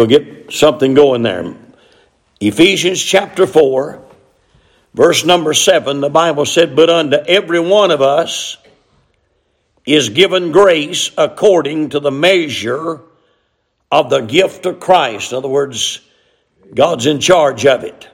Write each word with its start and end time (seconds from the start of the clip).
we'll 0.00 0.08
get 0.08 0.50
something 0.50 0.94
going 0.94 1.22
there. 1.22 1.54
Ephesians 2.40 3.02
chapter 3.02 3.46
4, 3.46 4.02
verse 4.94 5.26
number 5.26 5.52
7, 5.52 6.00
the 6.00 6.08
Bible 6.08 6.46
said, 6.46 6.74
But 6.74 6.88
unto 6.88 7.16
every 7.16 7.60
one 7.60 7.90
of 7.90 8.00
us 8.00 8.56
is 9.84 10.08
given 10.08 10.52
grace 10.52 11.10
according 11.18 11.90
to 11.90 12.00
the 12.00 12.10
measure 12.10 13.02
of 13.92 14.08
the 14.08 14.20
gift 14.20 14.64
of 14.64 14.80
Christ. 14.80 15.32
In 15.32 15.38
other 15.38 15.48
words, 15.48 16.00
God's 16.74 17.04
in 17.04 17.20
charge 17.20 17.66
of 17.66 17.84
it. 17.84 18.08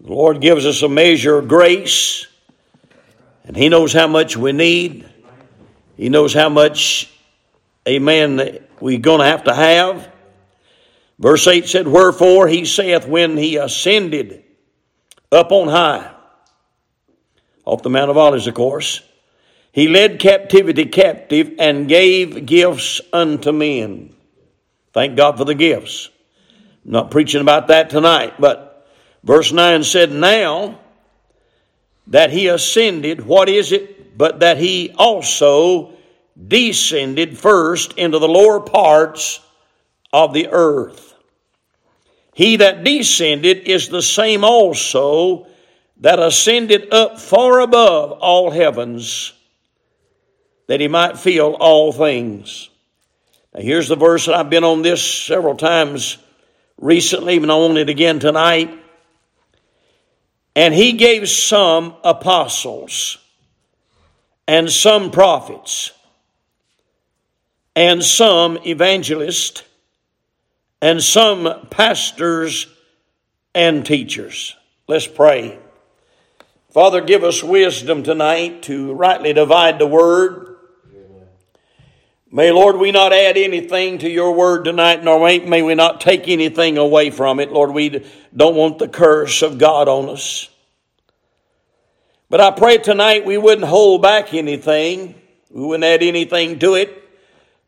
The 0.00 0.12
Lord 0.12 0.40
gives 0.40 0.64
us 0.64 0.80
a 0.82 0.88
measure 0.88 1.38
of 1.38 1.48
grace, 1.48 2.28
and 3.44 3.56
He 3.56 3.68
knows 3.68 3.92
how 3.92 4.06
much 4.06 4.36
we 4.36 4.52
need. 4.52 5.08
He 5.96 6.08
knows 6.08 6.32
how 6.32 6.50
much, 6.50 7.10
amen, 7.88 8.60
we're 8.78 9.00
going 9.00 9.20
to 9.20 9.26
have 9.26 9.44
to 9.44 9.54
have. 9.54 10.12
Verse 11.18 11.46
8 11.46 11.66
said, 11.66 11.88
Wherefore 11.88 12.46
he 12.46 12.64
saith, 12.64 13.06
when 13.06 13.36
he 13.36 13.56
ascended 13.56 14.44
up 15.32 15.50
on 15.50 15.68
high, 15.68 16.12
off 17.64 17.82
the 17.82 17.90
Mount 17.90 18.10
of 18.10 18.16
Olives, 18.16 18.46
of 18.46 18.54
course, 18.54 19.00
he 19.72 19.88
led 19.88 20.20
captivity 20.20 20.86
captive 20.86 21.52
and 21.58 21.88
gave 21.88 22.46
gifts 22.46 23.00
unto 23.12 23.52
men. 23.52 24.14
Thank 24.92 25.16
God 25.16 25.36
for 25.36 25.44
the 25.44 25.54
gifts. 25.54 26.08
I'm 26.84 26.92
not 26.92 27.10
preaching 27.10 27.40
about 27.40 27.68
that 27.68 27.90
tonight, 27.90 28.34
but 28.38 28.88
verse 29.24 29.52
9 29.52 29.84
said, 29.84 30.12
Now 30.12 30.80
that 32.06 32.30
he 32.30 32.48
ascended, 32.48 33.26
what 33.26 33.48
is 33.48 33.72
it? 33.72 34.16
But 34.16 34.40
that 34.40 34.56
he 34.56 34.94
also 34.96 35.92
descended 36.46 37.36
first 37.36 37.92
into 37.94 38.18
the 38.18 38.28
lower 38.28 38.60
parts 38.60 39.40
of 40.12 40.32
the 40.32 40.48
earth. 40.50 41.05
He 42.36 42.56
that 42.56 42.84
descended 42.84 43.66
is 43.66 43.88
the 43.88 44.02
same 44.02 44.44
also 44.44 45.46
that 46.00 46.18
ascended 46.18 46.92
up 46.92 47.18
far 47.18 47.60
above 47.60 48.12
all 48.12 48.50
heavens, 48.50 49.32
that 50.66 50.78
he 50.78 50.86
might 50.86 51.18
fill 51.18 51.54
all 51.54 51.92
things. 51.92 52.68
Now, 53.54 53.62
here's 53.62 53.88
the 53.88 53.96
verse 53.96 54.26
that 54.26 54.34
I've 54.34 54.50
been 54.50 54.64
on 54.64 54.82
this 54.82 55.02
several 55.02 55.56
times 55.56 56.18
recently, 56.76 57.36
even 57.36 57.48
on 57.48 57.78
it 57.78 57.88
again 57.88 58.18
tonight. 58.18 58.68
And 60.54 60.74
he 60.74 60.92
gave 60.92 61.30
some 61.30 61.96
apostles 62.04 63.16
and 64.46 64.70
some 64.70 65.10
prophets 65.10 65.90
and 67.74 68.04
some 68.04 68.58
evangelists 68.66 69.62
and 70.80 71.02
some 71.02 71.66
pastors 71.70 72.66
and 73.54 73.84
teachers. 73.84 74.56
Let's 74.86 75.06
pray. 75.06 75.58
Father, 76.70 77.00
give 77.00 77.24
us 77.24 77.42
wisdom 77.42 78.02
tonight 78.02 78.62
to 78.64 78.92
rightly 78.92 79.32
divide 79.32 79.78
the 79.78 79.86
word. 79.86 80.56
May, 82.30 82.52
Lord, 82.52 82.76
we 82.76 82.92
not 82.92 83.12
add 83.12 83.38
anything 83.38 83.98
to 83.98 84.10
your 84.10 84.32
word 84.32 84.64
tonight, 84.64 85.02
nor 85.02 85.20
may 85.20 85.62
we 85.62 85.74
not 85.74 86.00
take 86.00 86.28
anything 86.28 86.76
away 86.76 87.10
from 87.10 87.40
it. 87.40 87.50
Lord, 87.50 87.70
we 87.70 88.04
don't 88.34 88.56
want 88.56 88.78
the 88.78 88.88
curse 88.88 89.40
of 89.42 89.56
God 89.56 89.88
on 89.88 90.10
us. 90.10 90.50
But 92.28 92.40
I 92.40 92.50
pray 92.50 92.78
tonight 92.78 93.24
we 93.24 93.38
wouldn't 93.38 93.66
hold 93.66 94.02
back 94.02 94.34
anything, 94.34 95.14
we 95.48 95.64
wouldn't 95.64 95.84
add 95.84 96.02
anything 96.02 96.58
to 96.58 96.74
it 96.74 97.05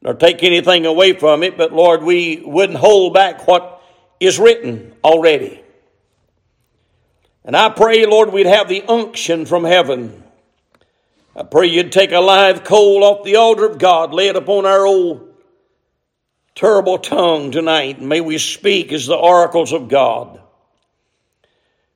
nor 0.02 0.14
take 0.14 0.42
anything 0.42 0.86
away 0.86 1.12
from 1.12 1.42
it, 1.42 1.56
but 1.56 1.72
Lord, 1.72 2.02
we 2.02 2.42
wouldn't 2.44 2.78
hold 2.78 3.14
back 3.14 3.46
what 3.46 3.82
is 4.20 4.38
written 4.38 4.94
already. 5.02 5.62
And 7.44 7.56
I 7.56 7.70
pray, 7.70 8.05
Lord, 8.06 8.32
we'd 8.32 8.46
have 8.46 8.68
the 8.68 8.82
unction 8.82 9.46
from 9.46 9.64
heaven. 9.64 10.22
I 11.34 11.42
pray 11.45 11.67
you'd 11.67 11.92
take 11.92 12.12
a 12.12 12.20
live 12.20 12.64
coal 12.64 13.05
off 13.05 13.24
the 13.24 13.36
altar 13.36 13.67
of 13.67 13.78
God, 13.78 14.12
lay 14.12 14.28
it 14.28 14.36
upon 14.36 14.67
our 14.67 14.86
old 14.86 15.28
terrible 16.58 16.98
tongue 16.98 17.52
tonight, 17.52 18.02
may 18.02 18.20
we 18.20 18.36
speak 18.36 18.92
as 18.92 19.06
the 19.06 19.14
oracles 19.14 19.73
of 19.73 19.89
God. 19.89 20.40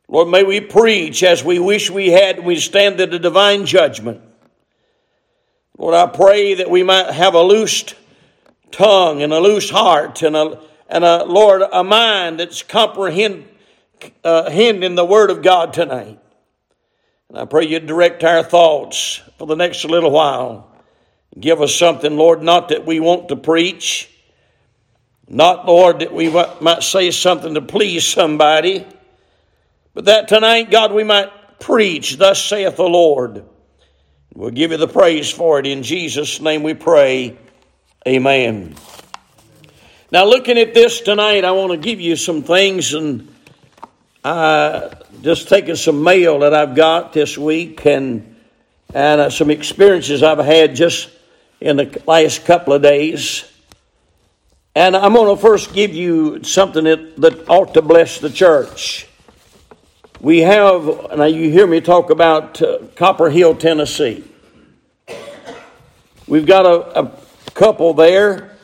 Lord, 0.06 0.28
may 0.28 0.44
we 0.44 0.60
preach 0.60 1.24
as 1.24 1.42
we 1.42 1.58
wish 1.58 1.90
we 1.90 2.12
had, 2.12 2.44
we 2.44 2.56
stand 2.56 3.00
at 3.00 3.10
the 3.10 3.18
divine 3.18 3.66
judgment. 3.66 4.20
Lord, 5.82 5.96
I 5.96 6.06
pray 6.06 6.54
that 6.54 6.70
we 6.70 6.84
might 6.84 7.10
have 7.10 7.34
a 7.34 7.42
loosed 7.42 7.96
tongue 8.70 9.20
and 9.20 9.32
a 9.32 9.40
loose 9.40 9.68
heart 9.68 10.22
and 10.22 10.36
a, 10.36 10.60
and 10.88 11.02
a 11.02 11.24
Lord, 11.24 11.60
a 11.60 11.82
mind 11.82 12.38
that's 12.38 12.62
comprehending 12.62 13.48
uh, 14.22 14.48
the 14.48 15.04
Word 15.04 15.30
of 15.30 15.42
God 15.42 15.72
tonight. 15.72 16.20
And 17.28 17.36
I 17.36 17.46
pray 17.46 17.66
you 17.66 17.80
direct 17.80 18.22
our 18.22 18.44
thoughts 18.44 19.22
for 19.38 19.48
the 19.48 19.56
next 19.56 19.84
little 19.84 20.12
while. 20.12 20.70
Give 21.40 21.60
us 21.60 21.74
something, 21.74 22.16
Lord, 22.16 22.44
not 22.44 22.68
that 22.68 22.86
we 22.86 23.00
want 23.00 23.30
to 23.30 23.36
preach, 23.36 24.08
not, 25.26 25.66
Lord, 25.66 25.98
that 25.98 26.14
we 26.14 26.30
might 26.60 26.84
say 26.84 27.10
something 27.10 27.54
to 27.54 27.60
please 27.60 28.06
somebody, 28.06 28.86
but 29.94 30.04
that 30.04 30.28
tonight, 30.28 30.70
God, 30.70 30.92
we 30.92 31.02
might 31.02 31.58
preach, 31.58 32.18
thus 32.18 32.40
saith 32.40 32.76
the 32.76 32.84
Lord. 32.84 33.46
We'll 34.34 34.50
give 34.50 34.70
you 34.70 34.78
the 34.78 34.88
praise 34.88 35.30
for 35.30 35.58
it. 35.58 35.66
In 35.66 35.82
Jesus' 35.82 36.40
name 36.40 36.62
we 36.62 36.72
pray. 36.72 37.36
Amen. 38.08 38.74
Now, 40.10 40.24
looking 40.24 40.56
at 40.56 40.72
this 40.72 41.02
tonight, 41.02 41.44
I 41.44 41.50
want 41.52 41.72
to 41.72 41.76
give 41.76 42.00
you 42.00 42.16
some 42.16 42.42
things 42.42 42.94
and 42.94 43.28
I 44.24 44.94
just 45.20 45.48
taking 45.48 45.76
some 45.76 46.02
mail 46.02 46.38
that 46.40 46.54
I've 46.54 46.74
got 46.74 47.12
this 47.12 47.36
week 47.36 47.84
and 47.84 48.34
and 48.94 49.20
uh, 49.20 49.30
some 49.30 49.50
experiences 49.50 50.22
I've 50.22 50.38
had 50.38 50.74
just 50.76 51.10
in 51.60 51.76
the 51.76 52.02
last 52.06 52.44
couple 52.44 52.72
of 52.72 52.82
days. 52.82 53.50
And 54.74 54.96
I'm 54.96 55.12
going 55.12 55.34
to 55.34 55.40
first 55.40 55.74
give 55.74 55.94
you 55.94 56.42
something 56.44 56.84
that, 56.84 57.16
that 57.18 57.48
ought 57.48 57.74
to 57.74 57.82
bless 57.82 58.18
the 58.18 58.30
church. 58.30 59.06
We 60.22 60.38
have, 60.42 60.84
now 61.16 61.24
you 61.24 61.50
hear 61.50 61.66
me 61.66 61.80
talk 61.80 62.10
about 62.10 62.62
uh, 62.62 62.78
Copper 62.94 63.28
Hill, 63.28 63.56
Tennessee. 63.56 64.22
We've 66.28 66.46
got 66.46 66.64
a, 66.64 67.00
a 67.00 67.12
couple 67.54 67.92
there 67.92 68.56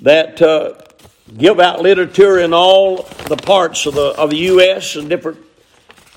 that 0.00 0.42
uh, 0.42 0.74
give 1.34 1.60
out 1.60 1.80
literature 1.80 2.40
in 2.40 2.52
all 2.52 3.04
the 3.26 3.38
parts 3.38 3.86
of 3.86 3.94
the, 3.94 4.08
of 4.18 4.28
the 4.28 4.36
U.S. 4.36 4.96
and 4.96 5.08
different 5.08 5.38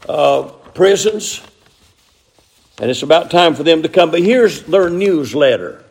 uh, 0.09 0.44
prisons. 0.74 1.42
And 2.81 2.92
it's 2.92 3.02
about 3.02 3.31
time 3.31 3.56
for 3.56 3.63
them 3.63 3.81
to 3.84 3.88
come. 3.88 4.12
But 4.12 4.24
here's 4.24 4.63
their 4.63 4.90
newsletter. 4.90 5.86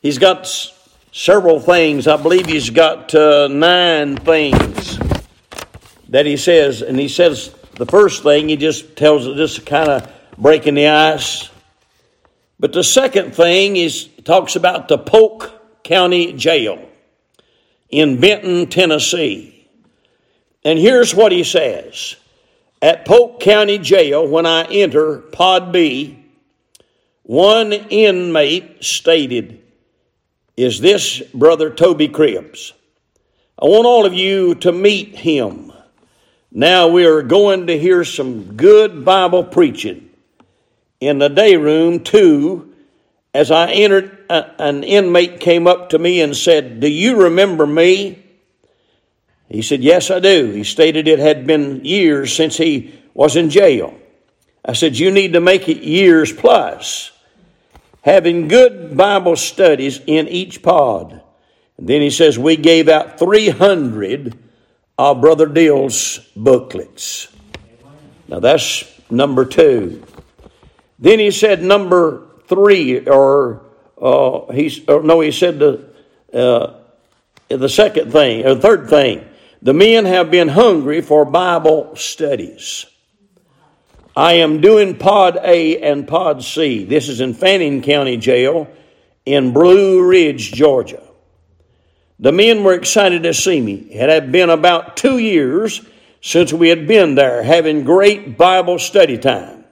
He's 0.00 0.18
got 0.18 0.42
s- 0.42 0.72
several 1.10 1.58
things. 1.58 2.06
I 2.06 2.16
believe 2.16 2.46
he's 2.46 2.70
got 2.70 3.12
uh, 3.12 3.48
nine 3.48 4.16
things 4.18 5.00
that 6.10 6.26
he 6.26 6.36
says. 6.36 6.82
And 6.82 6.96
he 6.96 7.08
says 7.08 7.55
the 7.76 7.86
first 7.86 8.22
thing, 8.22 8.48
he 8.48 8.56
just 8.56 8.96
tells 8.96 9.26
it 9.26 9.36
just 9.36 9.64
kind 9.66 9.88
of 9.88 10.12
breaking 10.38 10.74
the 10.74 10.88
ice. 10.88 11.48
But 12.58 12.72
the 12.72 12.84
second 12.84 13.34
thing 13.34 13.76
is 13.76 14.08
talks 14.24 14.56
about 14.56 14.88
the 14.88 14.98
Polk 14.98 15.82
County 15.84 16.32
Jail 16.32 16.88
in 17.90 18.20
Benton, 18.20 18.66
Tennessee. 18.68 19.68
And 20.64 20.78
here's 20.78 21.14
what 21.14 21.32
he 21.32 21.44
says. 21.44 22.16
At 22.82 23.06
Polk 23.06 23.40
County 23.40 23.78
Jail, 23.78 24.26
when 24.26 24.46
I 24.46 24.64
enter 24.64 25.18
Pod 25.18 25.72
B, 25.72 26.18
one 27.22 27.72
inmate 27.72 28.82
stated, 28.84 29.62
Is 30.56 30.80
this 30.80 31.20
Brother 31.34 31.70
Toby 31.70 32.08
Cribbs? 32.08 32.72
I 33.58 33.66
want 33.66 33.86
all 33.86 34.06
of 34.06 34.12
you 34.12 34.54
to 34.56 34.72
meet 34.72 35.16
him. 35.16 35.65
Now 36.56 36.88
we 36.88 37.04
are 37.04 37.20
going 37.20 37.66
to 37.66 37.78
hear 37.78 38.02
some 38.02 38.56
good 38.56 39.04
Bible 39.04 39.44
preaching. 39.44 40.08
In 41.00 41.18
the 41.18 41.28
day 41.28 41.56
room, 41.56 42.02
too, 42.02 42.72
as 43.34 43.50
I 43.50 43.72
entered, 43.72 44.24
uh, 44.30 44.44
an 44.58 44.82
inmate 44.82 45.38
came 45.38 45.66
up 45.66 45.90
to 45.90 45.98
me 45.98 46.22
and 46.22 46.34
said, 46.34 46.80
Do 46.80 46.88
you 46.88 47.24
remember 47.24 47.66
me? 47.66 48.24
He 49.50 49.60
said, 49.60 49.82
Yes, 49.82 50.10
I 50.10 50.18
do. 50.18 50.50
He 50.52 50.64
stated 50.64 51.06
it 51.08 51.18
had 51.18 51.46
been 51.46 51.84
years 51.84 52.34
since 52.34 52.56
he 52.56 52.98
was 53.12 53.36
in 53.36 53.50
jail. 53.50 53.94
I 54.64 54.72
said, 54.72 54.98
You 54.98 55.10
need 55.10 55.34
to 55.34 55.42
make 55.42 55.68
it 55.68 55.82
years 55.82 56.32
plus. 56.32 57.12
Having 58.00 58.48
good 58.48 58.96
Bible 58.96 59.36
studies 59.36 60.00
in 60.06 60.26
each 60.28 60.62
pod. 60.62 61.20
And 61.76 61.86
then 61.86 62.00
he 62.00 62.08
says, 62.08 62.38
We 62.38 62.56
gave 62.56 62.88
out 62.88 63.18
300 63.18 64.45
of 64.98 65.20
Brother 65.20 65.46
Dill's 65.46 66.18
booklets. 66.34 67.28
Now 68.28 68.40
that's 68.40 68.84
number 69.10 69.44
two. 69.44 70.02
Then 70.98 71.18
he 71.18 71.30
said, 71.30 71.62
Number 71.62 72.26
three, 72.46 73.06
or 73.06 73.62
uh, 74.00 74.52
he's, 74.52 74.88
or 74.88 75.02
no, 75.02 75.20
he 75.20 75.30
said, 75.30 75.58
the, 75.58 75.88
uh, 76.32 76.74
the 77.48 77.68
second 77.68 78.12
thing, 78.12 78.46
or 78.46 78.56
third 78.56 78.88
thing, 78.88 79.26
the 79.62 79.74
men 79.74 80.04
have 80.04 80.30
been 80.30 80.48
hungry 80.48 81.00
for 81.00 81.24
Bible 81.24 81.96
studies. 81.96 82.86
I 84.14 84.34
am 84.34 84.62
doing 84.62 84.96
Pod 84.96 85.38
A 85.42 85.78
and 85.82 86.08
Pod 86.08 86.42
C. 86.42 86.84
This 86.84 87.08
is 87.08 87.20
in 87.20 87.34
Fannin 87.34 87.82
County 87.82 88.16
Jail 88.16 88.68
in 89.26 89.52
Blue 89.52 90.06
Ridge, 90.06 90.52
Georgia. 90.52 91.05
The 92.18 92.32
men 92.32 92.64
were 92.64 92.74
excited 92.74 93.24
to 93.24 93.34
see 93.34 93.60
me. 93.60 93.74
It 93.74 94.08
had 94.08 94.32
been 94.32 94.50
about 94.50 94.96
two 94.96 95.18
years 95.18 95.82
since 96.22 96.52
we 96.52 96.70
had 96.70 96.86
been 96.86 97.14
there 97.14 97.42
having 97.42 97.84
great 97.84 98.38
Bible 98.38 98.78
study 98.78 99.18
time. 99.18 99.64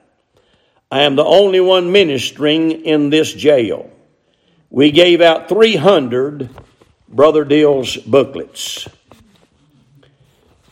I 0.91 1.01
am 1.01 1.15
the 1.15 1.25
only 1.25 1.59
one 1.59 1.91
ministering 1.91 2.71
in 2.71 3.09
this 3.09 3.33
jail. 3.33 3.91
We 4.69 4.91
gave 4.91 5.21
out 5.21 5.49
300 5.49 6.49
Brother 7.09 7.43
Dill's 7.43 7.97
booklets. 7.97 8.87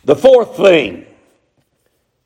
The 0.04 0.16
fourth 0.16 0.56
thing, 0.56 1.06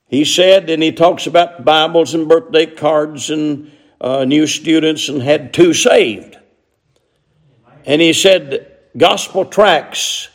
he 0.06 0.24
said, 0.24 0.68
and 0.68 0.82
he 0.82 0.92
talks 0.92 1.26
about 1.26 1.64
Bibles 1.64 2.14
and 2.14 2.28
birthday 2.28 2.66
cards 2.66 3.30
and 3.30 3.70
uh, 4.00 4.24
new 4.24 4.46
students 4.46 5.08
and 5.08 5.22
had 5.22 5.54
two 5.54 5.72
saved. 5.72 6.36
And 7.84 8.00
he 8.00 8.12
said, 8.12 8.77
gospel 8.98 9.44
tracts, 9.44 10.28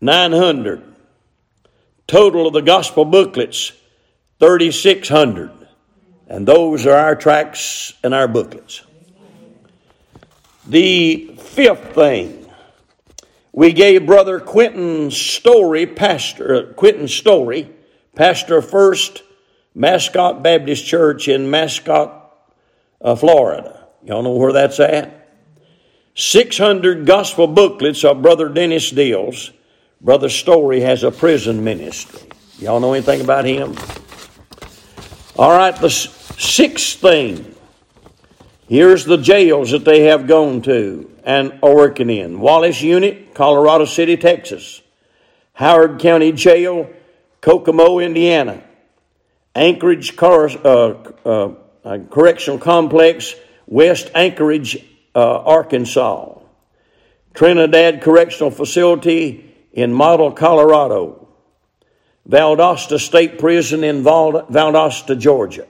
900. 0.00 0.82
Total 2.06 2.46
of 2.46 2.52
the 2.52 2.62
gospel 2.62 3.04
booklets, 3.04 3.72
3,600. 4.40 5.50
And 6.26 6.46
those 6.46 6.86
are 6.86 6.96
our 6.96 7.14
tracts 7.14 7.94
and 8.02 8.14
our 8.14 8.28
booklets. 8.28 8.82
The 10.66 11.34
fifth 11.38 11.94
thing, 11.94 12.46
we 13.52 13.72
gave 13.72 14.06
Brother 14.06 14.40
Quentin 14.40 15.10
Story, 15.10 15.86
Pastor 15.86 16.54
uh, 16.54 16.72
Quentin 16.74 17.08
Story, 17.08 17.70
pastor 18.14 18.60
First 18.60 19.22
Mascotte 19.74 20.42
Baptist 20.42 20.84
Church 20.84 21.28
in 21.28 21.50
Mascotte, 21.50 22.12
uh, 23.00 23.14
Florida. 23.14 23.88
Y'all 24.04 24.22
know 24.22 24.32
where 24.32 24.52
that's 24.52 24.80
at? 24.80 25.17
600 26.18 27.06
gospel 27.06 27.46
booklets 27.46 28.02
of 28.02 28.22
Brother 28.22 28.48
Dennis 28.48 28.90
Dills. 28.90 29.52
Brother 30.00 30.28
Story 30.28 30.80
has 30.80 31.04
a 31.04 31.12
prison 31.12 31.62
ministry. 31.62 32.28
Y'all 32.58 32.80
know 32.80 32.92
anything 32.92 33.20
about 33.20 33.44
him? 33.44 33.76
All 35.36 35.56
right, 35.56 35.76
the 35.76 35.90
sixth 35.90 36.98
thing. 36.98 37.54
Here's 38.68 39.04
the 39.04 39.16
jails 39.16 39.70
that 39.70 39.84
they 39.84 40.06
have 40.06 40.26
gone 40.26 40.60
to 40.62 41.08
and 41.22 41.56
are 41.62 41.76
working 41.76 42.10
in 42.10 42.40
Wallace 42.40 42.82
Unit, 42.82 43.32
Colorado 43.36 43.84
City, 43.84 44.16
Texas. 44.16 44.82
Howard 45.52 46.00
County 46.00 46.32
Jail, 46.32 46.90
Kokomo, 47.40 48.00
Indiana. 48.00 48.64
Anchorage 49.54 50.16
Car, 50.16 50.48
uh, 50.64 50.94
uh, 51.24 51.98
Correctional 52.10 52.58
Complex, 52.58 53.36
West 53.68 54.10
Anchorage, 54.16 54.84
uh, 55.18 55.42
Arkansas, 55.42 56.38
Trinidad 57.34 58.02
Correctional 58.02 58.52
Facility 58.52 59.52
in 59.72 59.92
Model, 59.92 60.30
Colorado, 60.30 61.28
Valdosta 62.28 63.00
State 63.00 63.36
Prison 63.36 63.82
in 63.82 64.04
Valdosta, 64.04 65.18
Georgia, 65.18 65.66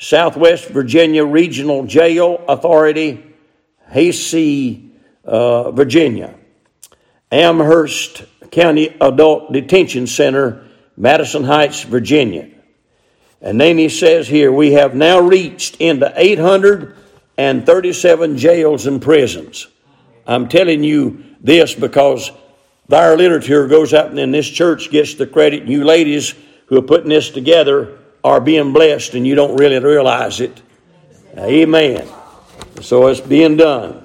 Southwest 0.00 0.70
Virginia 0.70 1.24
Regional 1.24 1.86
Jail 1.86 2.44
Authority, 2.48 3.24
Haysi, 3.92 4.90
uh, 5.24 5.70
Virginia, 5.70 6.34
Amherst 7.30 8.24
County 8.50 8.88
Adult 9.00 9.52
Detention 9.52 10.08
Center, 10.08 10.66
Madison 10.96 11.44
Heights, 11.44 11.84
Virginia. 11.84 12.48
And 13.40 13.60
then 13.60 13.78
he 13.78 13.88
says 13.88 14.26
here, 14.26 14.50
we 14.50 14.72
have 14.72 14.96
now 14.96 15.20
reached 15.20 15.76
into 15.76 16.12
800 16.16 16.96
and 17.38 17.64
37 17.64 18.36
jails 18.36 18.86
and 18.86 19.00
prisons. 19.00 19.68
I'm 20.26 20.48
telling 20.48 20.82
you 20.82 21.24
this 21.40 21.72
because 21.72 22.32
our 22.92 23.16
literature 23.16 23.68
goes 23.68 23.94
out 23.94 24.08
and 24.08 24.18
then 24.18 24.32
this 24.32 24.48
church 24.48 24.90
gets 24.90 25.14
the 25.14 25.26
credit. 25.26 25.64
You 25.64 25.84
ladies 25.84 26.34
who 26.66 26.76
are 26.78 26.82
putting 26.82 27.08
this 27.08 27.30
together 27.30 27.96
are 28.24 28.40
being 28.40 28.72
blessed 28.72 29.14
and 29.14 29.26
you 29.26 29.36
don't 29.36 29.56
really 29.56 29.78
realize 29.78 30.40
it. 30.40 30.60
Amen. 31.38 32.06
So 32.82 33.06
it's 33.06 33.20
being 33.20 33.56
done. 33.56 34.04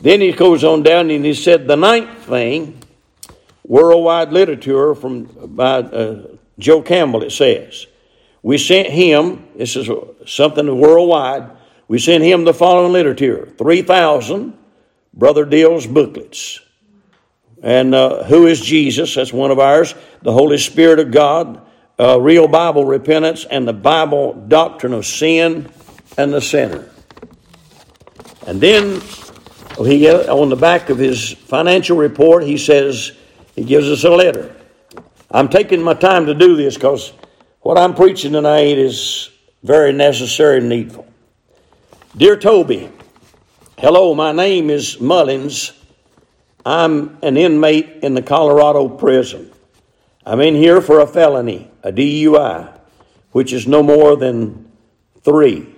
Then 0.00 0.20
he 0.20 0.32
goes 0.32 0.62
on 0.62 0.82
down 0.84 1.10
and 1.10 1.24
he 1.24 1.34
said 1.34 1.66
the 1.66 1.76
ninth 1.76 2.24
thing, 2.24 2.80
worldwide 3.64 4.32
literature 4.32 4.94
from 4.94 5.24
by 5.24 5.80
uh, 5.80 6.36
Joe 6.58 6.82
Campbell. 6.82 7.24
It 7.24 7.32
says 7.32 7.86
we 8.42 8.56
sent 8.58 8.88
him. 8.88 9.44
This 9.56 9.76
is 9.76 9.90
something 10.26 10.78
worldwide 10.78 11.50
we 11.90 11.98
sent 11.98 12.22
him 12.22 12.44
the 12.44 12.54
following 12.54 12.92
literature 12.92 13.52
3,000 13.58 14.56
Brother 15.12 15.44
Dill's 15.44 15.88
booklets. 15.88 16.60
And 17.64 17.96
uh, 17.96 18.22
who 18.22 18.46
is 18.46 18.60
Jesus? 18.60 19.16
That's 19.16 19.32
one 19.32 19.50
of 19.50 19.58
ours. 19.58 19.96
The 20.22 20.32
Holy 20.32 20.58
Spirit 20.58 21.00
of 21.00 21.10
God, 21.10 21.66
uh, 21.98 22.20
real 22.20 22.46
Bible 22.46 22.84
repentance, 22.84 23.44
and 23.44 23.66
the 23.66 23.72
Bible 23.72 24.34
doctrine 24.34 24.92
of 24.92 25.04
sin 25.04 25.68
and 26.16 26.32
the 26.32 26.40
sinner. 26.40 26.88
And 28.46 28.60
then 28.60 29.02
he 29.78 30.08
on 30.08 30.48
the 30.48 30.54
back 30.54 30.90
of 30.90 30.98
his 30.98 31.32
financial 31.32 31.96
report, 31.96 32.44
he 32.44 32.56
says 32.56 33.10
he 33.56 33.64
gives 33.64 33.88
us 33.88 34.04
a 34.04 34.10
letter. 34.10 34.54
I'm 35.28 35.48
taking 35.48 35.82
my 35.82 35.94
time 35.94 36.26
to 36.26 36.34
do 36.34 36.54
this 36.54 36.76
because 36.76 37.12
what 37.62 37.76
I'm 37.76 37.96
preaching 37.96 38.34
tonight 38.34 38.78
is 38.78 39.28
very 39.64 39.92
necessary 39.92 40.58
and 40.58 40.68
needful. 40.68 41.09
Dear 42.16 42.36
Toby, 42.36 42.90
hello, 43.78 44.16
my 44.16 44.32
name 44.32 44.68
is 44.68 45.00
Mullins. 45.00 45.72
I'm 46.66 47.16
an 47.22 47.36
inmate 47.36 48.02
in 48.02 48.14
the 48.14 48.20
Colorado 48.22 48.88
prison. 48.88 49.52
I'm 50.26 50.40
in 50.40 50.56
here 50.56 50.80
for 50.80 50.98
a 50.98 51.06
felony, 51.06 51.70
a 51.84 51.92
DUI, 51.92 52.76
which 53.30 53.52
is 53.52 53.68
no 53.68 53.84
more 53.84 54.16
than 54.16 54.72
three. 55.22 55.72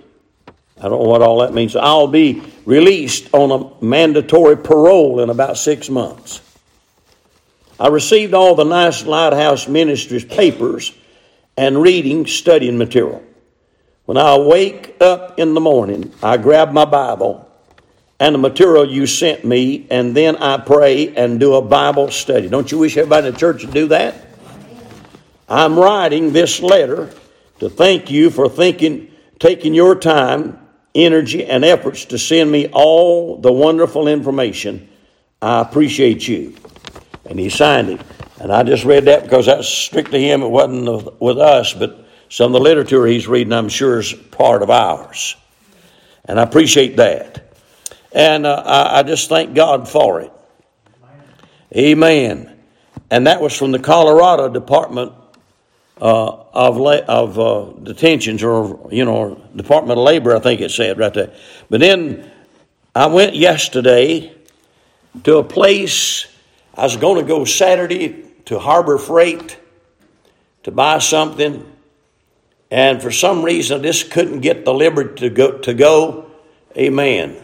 I 0.79 0.81
don't 0.81 1.03
know 1.03 1.09
what 1.09 1.21
all 1.21 1.37
that 1.41 1.53
means. 1.53 1.75
I'll 1.75 2.07
be 2.07 2.41
released 2.65 3.31
on 3.31 3.51
a 3.51 3.85
mandatory 3.85 4.57
parole 4.57 5.19
in 5.19 5.29
about 5.29 5.59
six 5.59 5.87
months. 5.87 6.41
I 7.79 7.89
received 7.89 8.33
all 8.33 8.55
the 8.55 8.63
nice 8.63 9.05
Lighthouse 9.05 9.67
Ministries 9.67 10.25
papers 10.25 10.93
and 11.55 11.79
reading, 11.79 12.25
studying 12.25 12.79
material. 12.79 13.23
When 14.05 14.17
I 14.17 14.37
wake 14.37 14.97
up 14.99 15.39
in 15.39 15.53
the 15.53 15.61
morning, 15.61 16.11
I 16.21 16.37
grab 16.37 16.73
my 16.73 16.85
Bible 16.85 17.49
and 18.19 18.35
the 18.35 18.39
material 18.39 18.89
you 18.89 19.05
sent 19.05 19.43
me, 19.43 19.87
and 19.89 20.15
then 20.15 20.37
I 20.37 20.57
pray 20.57 21.13
and 21.15 21.39
do 21.39 21.55
a 21.55 21.61
Bible 21.61 22.11
study. 22.11 22.47
Don't 22.47 22.71
you 22.71 22.77
wish 22.77 22.95
everybody 22.95 23.27
in 23.27 23.33
the 23.33 23.39
church 23.39 23.63
would 23.65 23.73
do 23.73 23.87
that? 23.87 24.15
I'm 25.49 25.77
writing 25.77 26.31
this 26.31 26.61
letter 26.61 27.13
to 27.59 27.69
thank 27.69 28.11
you 28.11 28.29
for 28.29 28.47
thinking, 28.49 29.11
taking 29.39 29.73
your 29.73 29.95
time, 29.95 30.59
energy, 30.95 31.45
and 31.45 31.65
efforts 31.65 32.05
to 32.05 32.17
send 32.17 32.51
me 32.51 32.67
all 32.67 33.37
the 33.37 33.51
wonderful 33.51 34.07
information. 34.07 34.87
I 35.41 35.61
appreciate 35.61 36.27
you. 36.27 36.55
And 37.25 37.39
he 37.39 37.49
signed 37.49 37.89
it. 37.89 38.01
And 38.39 38.51
I 38.51 38.63
just 38.63 38.85
read 38.85 39.05
that 39.05 39.23
because 39.23 39.45
that's 39.45 39.67
strictly 39.67 40.29
him. 40.29 40.43
It 40.43 40.49
wasn't 40.49 41.21
with 41.21 41.39
us, 41.39 41.73
but 41.73 42.02
some 42.33 42.47
of 42.47 42.53
the 42.53 42.61
literature 42.61 43.05
he's 43.05 43.27
reading, 43.27 43.53
I'm 43.53 43.69
sure, 43.69 43.99
is 43.99 44.11
part 44.11 44.63
of 44.63 44.71
ours. 44.71 45.35
And 46.25 46.39
I 46.39 46.43
appreciate 46.43 46.97
that. 46.97 47.55
And 48.11 48.47
uh, 48.47 48.63
I, 48.65 49.01
I, 49.01 49.03
just 49.03 49.29
thank 49.29 49.53
God 49.53 49.87
for 49.87 50.19
it. 50.21 50.31
Amen. 51.77 52.57
And 53.11 53.27
that 53.27 53.39
was 53.39 53.55
from 53.55 53.71
the 53.71 53.77
Colorado 53.77 54.49
Department 54.49 55.13
uh, 56.01 56.31
of 56.53 56.81
of 56.81 57.37
uh, 57.39 57.71
Detentions, 57.83 58.41
or 58.41 58.89
you 58.91 59.05
know, 59.05 59.39
Department 59.55 59.99
of 59.99 60.03
Labor, 60.03 60.35
I 60.35 60.39
think 60.39 60.59
it 60.59 60.71
said 60.71 60.97
right 60.97 61.13
there. 61.13 61.35
But 61.69 61.81
then 61.81 62.31
I 62.95 63.05
went 63.05 63.35
yesterday 63.35 64.33
to 65.23 65.37
a 65.37 65.43
place. 65.43 66.25
I 66.73 66.81
was 66.81 66.97
going 66.97 67.21
to 67.21 67.27
go 67.27 67.45
Saturday 67.45 68.25
to 68.45 68.57
Harbor 68.57 68.97
Freight 68.97 69.55
to 70.63 70.71
buy 70.71 70.97
something 70.97 71.69
and 72.73 73.03
for 73.03 73.11
some 73.11 73.43
reason, 73.43 73.79
I 73.79 73.83
just 73.83 74.09
couldn't 74.09 74.39
get 74.39 74.65
the 74.65 74.73
liberty 74.73 75.29
to 75.29 75.29
go. 75.29 75.59
To 75.59 75.75
go. 75.75 76.31
Amen. 76.75 77.37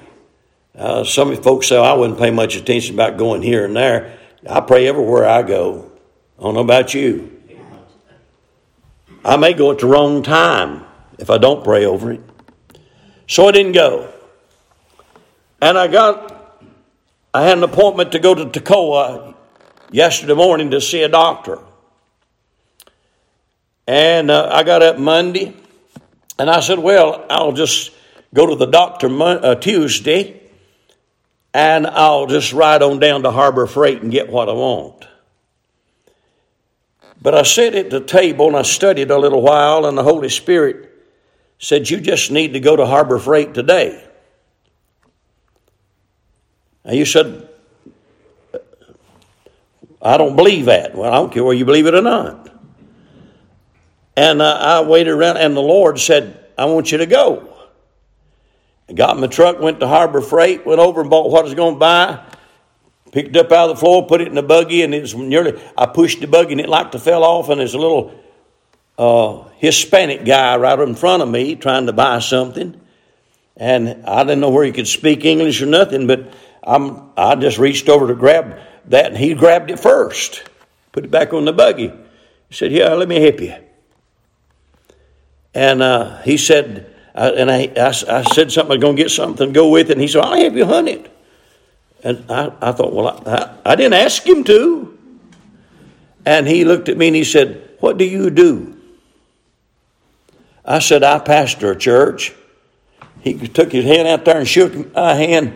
Uh, 0.76 1.04
some 1.04 1.36
folks 1.44 1.68
say 1.68 1.78
I 1.78 1.94
wouldn't 1.94 2.18
pay 2.18 2.32
much 2.32 2.56
attention 2.56 2.96
about 2.96 3.20
going 3.20 3.44
here 3.44 3.64
and 3.64 3.76
there. 3.76 4.18
I 4.50 4.60
pray 4.62 4.88
everywhere 4.88 5.30
I 5.30 5.44
go. 5.44 5.92
I 6.40 6.42
don't 6.42 6.56
know 6.56 6.62
about 6.62 6.96
you. 6.96 7.40
I 9.24 9.38
may 9.38 9.54
go 9.54 9.72
at 9.72 9.78
the 9.78 9.86
wrong 9.86 10.24
time 10.24 10.84
if 11.20 11.30
I 11.30 11.38
don't 11.38 11.64
pray 11.64 11.86
over 11.86 12.12
it. 12.12 12.22
So 13.28 13.48
I 13.48 13.52
didn't 13.52 13.74
go. 13.74 14.12
And 15.62 15.78
I 15.78 15.90
got 15.90 16.66
I 17.36 17.44
had 17.44 17.60
an 17.60 17.64
appointment 17.64 18.14
to 18.14 18.20
go 18.20 18.34
to 18.34 18.46
Toccoa 18.46 19.36
yesterday 19.92 20.34
morning 20.34 20.72
to 20.72 20.82
see 20.82 21.04
a 21.04 21.08
doctor. 21.08 21.60
And 23.90 24.30
uh, 24.30 24.48
I 24.52 24.62
got 24.62 24.84
up 24.84 25.00
Monday 25.00 25.52
and 26.38 26.48
I 26.48 26.60
said, 26.60 26.78
Well, 26.78 27.26
I'll 27.28 27.54
just 27.54 27.90
go 28.36 28.46
to 28.46 28.56
the 28.56 28.68
doctor 28.68 29.08
uh, 29.10 29.56
Tuesday 29.56 30.44
and 31.56 31.88
I'll 31.88 32.28
just 32.28 32.54
ride 32.54 32.84
on 32.84 33.00
down 33.00 33.24
to 33.24 33.32
Harbor 33.32 33.66
Freight 33.66 34.04
and 34.04 34.12
get 34.12 34.30
what 34.30 34.48
I 34.48 34.54
want. 34.54 35.08
But 37.20 37.34
I 37.34 37.42
sat 37.42 37.74
at 37.74 37.90
the 37.90 38.00
table 38.00 38.46
and 38.46 38.58
I 38.58 38.62
studied 38.62 39.10
a 39.10 39.18
little 39.18 39.42
while, 39.42 39.88
and 39.88 39.98
the 39.98 40.04
Holy 40.04 40.30
Spirit 40.30 40.94
said, 41.58 41.90
You 41.90 42.00
just 42.00 42.30
need 42.30 42.54
to 42.54 42.60
go 42.60 42.76
to 42.76 42.86
Harbor 42.86 43.18
Freight 43.18 43.56
today. 43.56 44.08
And 46.84 46.96
you 46.96 47.06
said, 47.06 47.50
I 50.00 50.18
don't 50.18 50.36
believe 50.36 50.66
that. 50.66 50.94
Well, 50.94 51.12
I 51.12 51.16
don't 51.16 51.34
care 51.34 51.44
whether 51.44 51.58
you 51.58 51.66
believe 51.66 51.88
it 51.88 51.96
or 51.96 52.04
not. 52.04 52.49
And 54.20 54.42
uh, 54.42 54.54
I 54.54 54.82
waited 54.82 55.12
around, 55.12 55.38
and 55.38 55.56
the 55.56 55.62
Lord 55.62 55.98
said, 55.98 56.38
I 56.58 56.66
want 56.66 56.92
you 56.92 56.98
to 56.98 57.06
go. 57.06 57.56
I 58.90 58.92
got 58.92 59.16
in 59.16 59.22
my 59.22 59.28
truck, 59.28 59.62
went 59.62 59.80
to 59.80 59.88
Harbor 59.88 60.20
Freight, 60.20 60.66
went 60.66 60.82
over 60.82 61.00
and 61.00 61.10
bought 61.10 61.32
what 61.32 61.40
I 61.40 61.44
was 61.44 61.54
going 61.54 61.76
to 61.76 61.80
buy, 61.80 62.22
picked 63.14 63.34
it 63.34 63.38
up 63.38 63.50
out 63.54 63.70
of 63.70 63.78
the 63.78 63.80
floor, 63.80 64.06
put 64.08 64.20
it 64.20 64.28
in 64.28 64.36
the 64.36 64.44
buggy, 64.44 64.82
and 64.82 64.94
it 64.94 65.00
was 65.00 65.16
nearly, 65.16 65.58
I 65.78 65.86
pushed 65.86 66.20
the 66.20 66.28
buggy 66.28 66.52
and 66.52 66.60
it 66.60 66.68
like 66.68 66.92
to 66.92 67.00
fell 67.00 67.24
off, 67.24 67.48
and 67.48 67.62
there's 67.62 67.76
a 67.76 67.80
little 67.80 68.14
uh, 68.98 69.48
Hispanic 69.56 70.26
guy 70.26 70.58
right 70.58 70.78
in 70.80 70.96
front 70.96 71.24
of 71.24 71.30
me 71.30 71.56
trying 71.56 71.86
to 71.86 71.94
buy 71.94 72.20
something. 72.20 72.78
And 73.56 74.06
I 74.06 74.24
didn't 74.24 74.42
know 74.42 74.50
where 74.50 74.66
he 74.66 74.74
could 74.74 74.88
speak 74.88 75.24
English 75.24 75.62
or 75.62 75.66
nothing, 75.66 76.08
but 76.08 76.34
I'm, 76.62 77.12
I 77.16 77.36
just 77.36 77.58
reached 77.58 77.88
over 77.88 78.08
to 78.08 78.16
grab 78.16 78.60
that, 78.88 79.06
and 79.06 79.18
he 79.18 79.34
grabbed 79.34 79.72
it 79.72 79.80
first, 79.80 80.44
put 80.92 81.06
it 81.06 81.10
back 81.10 81.32
on 81.32 81.46
the 81.46 81.54
buggy. 81.54 81.88
He 82.50 82.54
said, 82.54 82.74
Yeah, 82.74 82.90
let 82.96 83.08
me 83.08 83.22
help 83.22 83.40
you. 83.40 83.56
And 85.54 85.82
uh, 85.82 86.22
he 86.22 86.38
said, 86.38 86.94
I, 87.16 87.30
and 87.30 87.52
I, 87.52 87.72
I, 87.76 87.88
I, 87.88 88.24
said 88.34 88.52
something, 88.52 88.76
I'm 88.76 88.80
going 88.80 88.96
to 88.96 89.02
get 89.02 89.12
something 89.12 89.48
to 89.48 89.54
go 89.54 89.70
with 89.70 89.90
it. 89.90 89.94
And 89.94 90.02
he 90.02 90.08
said, 90.08 90.24
I'll 90.24 90.36
help 90.36 90.54
you 90.54 90.66
hunt 90.66 90.88
it. 90.90 91.12
And 92.04 92.30
I, 92.30 92.52
I 92.62 92.72
thought, 92.72 92.94
well, 92.94 93.24
I, 93.28 93.58
I 93.66 93.76
didn't 93.76 93.94
ask 93.94 94.26
him 94.26 94.44
to. 94.46 94.98
And 96.26 96.48
he 96.48 96.66
looked 96.66 96.90
at 96.90 96.98
me 96.98 97.08
and 97.08 97.16
he 97.16 97.24
said, 97.24 97.70
What 97.80 97.98
do 97.98 98.06
you 98.06 98.30
do? 98.30 98.78
I 100.64 100.80
said, 100.80 101.04
I 101.04 101.20
pastor 101.20 101.72
a 101.72 101.78
church. 101.78 102.34
He 103.22 103.48
took 103.48 103.72
his 103.72 103.86
hand 103.86 104.08
out 104.08 104.26
there 104.26 104.38
and 104.38 104.48
shook 104.48 104.94
my 104.94 105.16
hand 105.16 105.54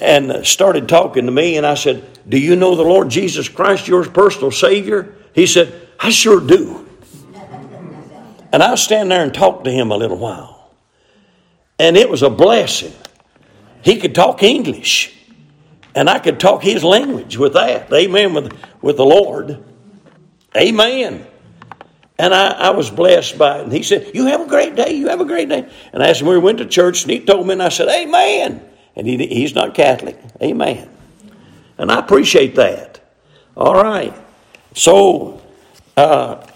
and 0.00 0.44
started 0.46 0.88
talking 0.88 1.26
to 1.26 1.32
me. 1.32 1.56
And 1.56 1.66
I 1.66 1.74
said, 1.74 2.04
Do 2.28 2.38
you 2.38 2.56
know 2.56 2.74
the 2.74 2.82
Lord 2.82 3.10
Jesus 3.10 3.48
Christ, 3.48 3.86
your 3.86 4.04
personal 4.08 4.50
Savior? 4.50 5.14
He 5.34 5.46
said, 5.46 5.88
I 6.00 6.10
sure 6.10 6.40
do. 6.40 6.89
And 8.52 8.62
I 8.62 8.74
stand 8.74 9.10
there 9.10 9.22
and 9.22 9.32
talk 9.32 9.64
to 9.64 9.70
him 9.70 9.90
a 9.90 9.96
little 9.96 10.18
while. 10.18 10.70
And 11.78 11.96
it 11.96 12.10
was 12.10 12.22
a 12.22 12.30
blessing. 12.30 12.92
He 13.82 13.96
could 13.96 14.14
talk 14.14 14.42
English. 14.42 15.16
And 15.94 16.08
I 16.08 16.18
could 16.18 16.38
talk 16.38 16.62
his 16.62 16.84
language 16.84 17.36
with 17.36 17.54
that. 17.54 17.92
Amen. 17.92 18.34
With, 18.34 18.56
with 18.82 18.96
the 18.96 19.04
Lord. 19.04 19.62
Amen. 20.56 21.26
And 22.18 22.34
I, 22.34 22.50
I 22.50 22.70
was 22.70 22.90
blessed 22.90 23.38
by 23.38 23.58
it. 23.58 23.62
And 23.64 23.72
he 23.72 23.82
said, 23.82 24.10
You 24.14 24.26
have 24.26 24.42
a 24.42 24.46
great 24.46 24.74
day. 24.76 24.92
You 24.92 25.08
have 25.08 25.20
a 25.20 25.24
great 25.24 25.48
day. 25.48 25.68
And 25.92 26.02
I 26.02 26.08
asked 26.08 26.20
him 26.20 26.26
where 26.26 26.36
he 26.36 26.42
went 26.42 26.58
to 26.58 26.66
church, 26.66 27.02
and 27.02 27.10
he 27.10 27.20
told 27.20 27.46
me, 27.46 27.54
and 27.54 27.62
I 27.62 27.70
said, 27.70 27.88
Amen. 27.88 28.62
And 28.94 29.06
he, 29.06 29.26
he's 29.26 29.54
not 29.54 29.74
Catholic. 29.74 30.18
Amen. 30.42 30.88
And 31.78 31.90
I 31.90 31.98
appreciate 31.98 32.56
that. 32.56 33.00
All 33.56 33.74
right. 33.74 34.14
So 34.74 35.40
uh, 35.96 36.46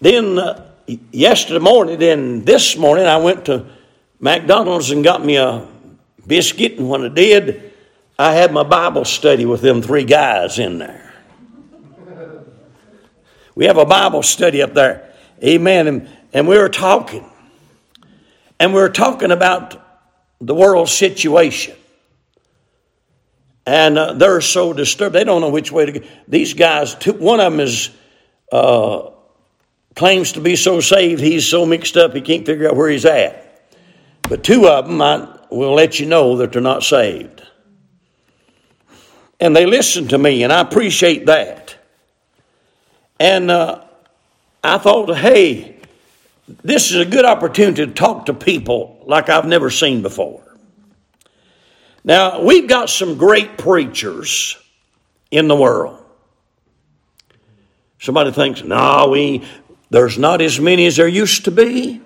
then 0.00 0.38
uh, 0.38 0.71
yesterday 0.86 1.58
morning, 1.58 1.98
then 1.98 2.44
this 2.44 2.76
morning, 2.76 3.06
I 3.06 3.18
went 3.18 3.46
to 3.46 3.66
McDonald's 4.20 4.90
and 4.90 5.02
got 5.02 5.24
me 5.24 5.36
a 5.36 5.66
biscuit, 6.26 6.78
and 6.78 6.88
when 6.88 7.04
I 7.04 7.08
did, 7.08 7.72
I 8.18 8.34
had 8.34 8.52
my 8.52 8.62
Bible 8.62 9.04
study 9.04 9.46
with 9.46 9.60
them 9.60 9.82
three 9.82 10.04
guys 10.04 10.58
in 10.58 10.78
there. 10.78 11.12
We 13.54 13.66
have 13.66 13.76
a 13.76 13.84
Bible 13.84 14.22
study 14.22 14.62
up 14.62 14.74
there. 14.74 15.12
Amen. 15.44 15.86
And, 15.86 16.08
and 16.32 16.48
we 16.48 16.56
were 16.56 16.68
talking. 16.68 17.24
And 18.58 18.72
we 18.72 18.80
were 18.80 18.88
talking 18.88 19.30
about 19.30 19.80
the 20.40 20.54
world 20.54 20.88
situation. 20.88 21.76
And 23.66 23.98
uh, 23.98 24.14
they're 24.14 24.40
so 24.40 24.72
disturbed. 24.72 25.14
They 25.14 25.24
don't 25.24 25.40
know 25.40 25.50
which 25.50 25.70
way 25.70 25.86
to 25.86 25.92
go. 25.92 26.06
These 26.26 26.54
guys, 26.54 26.94
two, 26.94 27.12
one 27.12 27.40
of 27.40 27.52
them 27.52 27.60
is 27.60 27.90
uh, 28.50 29.10
claims 29.94 30.32
to 30.32 30.40
be 30.40 30.56
so 30.56 30.80
saved, 30.80 31.20
he's 31.20 31.46
so 31.46 31.66
mixed 31.66 31.96
up, 31.96 32.14
he 32.14 32.20
can't 32.20 32.46
figure 32.46 32.68
out 32.68 32.76
where 32.76 32.88
he's 32.90 33.04
at. 33.04 33.62
But 34.22 34.44
two 34.44 34.66
of 34.68 34.86
them 34.86 35.02
I 35.02 35.28
will 35.50 35.74
let 35.74 36.00
you 36.00 36.06
know 36.06 36.36
that 36.38 36.52
they're 36.52 36.62
not 36.62 36.82
saved. 36.82 37.42
And 39.38 39.54
they 39.54 39.66
listen 39.66 40.08
to 40.08 40.18
me, 40.18 40.44
and 40.44 40.52
I 40.52 40.60
appreciate 40.60 41.26
that. 41.26 41.74
And 43.18 43.50
uh, 43.50 43.82
I 44.62 44.78
thought, 44.78 45.14
hey, 45.16 45.76
this 46.62 46.90
is 46.90 46.96
a 46.96 47.04
good 47.04 47.24
opportunity 47.24 47.86
to 47.86 47.92
talk 47.92 48.26
to 48.26 48.34
people 48.34 49.02
like 49.06 49.28
I've 49.28 49.46
never 49.46 49.70
seen 49.70 50.02
before. 50.02 50.42
Now, 52.04 52.42
we've 52.42 52.68
got 52.68 52.90
some 52.90 53.16
great 53.16 53.58
preachers 53.58 54.56
in 55.30 55.48
the 55.48 55.56
world. 55.56 55.98
Somebody 58.00 58.32
thinks, 58.32 58.64
no, 58.64 59.08
we, 59.12 59.44
there's 59.92 60.16
not 60.16 60.40
as 60.40 60.58
many 60.58 60.86
as 60.86 60.96
there 60.96 61.06
used 61.06 61.44
to 61.44 61.50
be. 61.50 62.00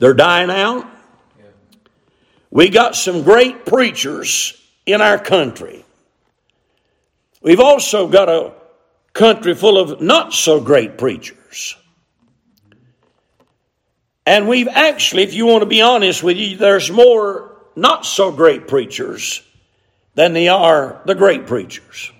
They're 0.00 0.14
dying 0.14 0.50
out. 0.50 0.84
We 2.50 2.70
got 2.70 2.96
some 2.96 3.22
great 3.22 3.64
preachers 3.64 4.60
in 4.84 5.00
our 5.00 5.16
country. 5.16 5.84
We've 7.40 7.60
also 7.60 8.08
got 8.08 8.28
a 8.28 8.52
country 9.12 9.54
full 9.54 9.78
of 9.78 10.00
not 10.00 10.32
so 10.32 10.60
great 10.60 10.98
preachers. 10.98 11.76
And 14.26 14.48
we've 14.48 14.66
actually, 14.68 15.22
if 15.22 15.34
you 15.34 15.46
want 15.46 15.62
to 15.62 15.66
be 15.66 15.82
honest 15.82 16.24
with 16.24 16.36
you, 16.36 16.56
there's 16.56 16.90
more 16.90 17.62
not 17.76 18.06
so 18.06 18.32
great 18.32 18.66
preachers 18.66 19.40
than 20.16 20.32
they 20.32 20.48
are 20.48 21.00
the 21.06 21.14
great 21.14 21.46
preachers. 21.46 22.10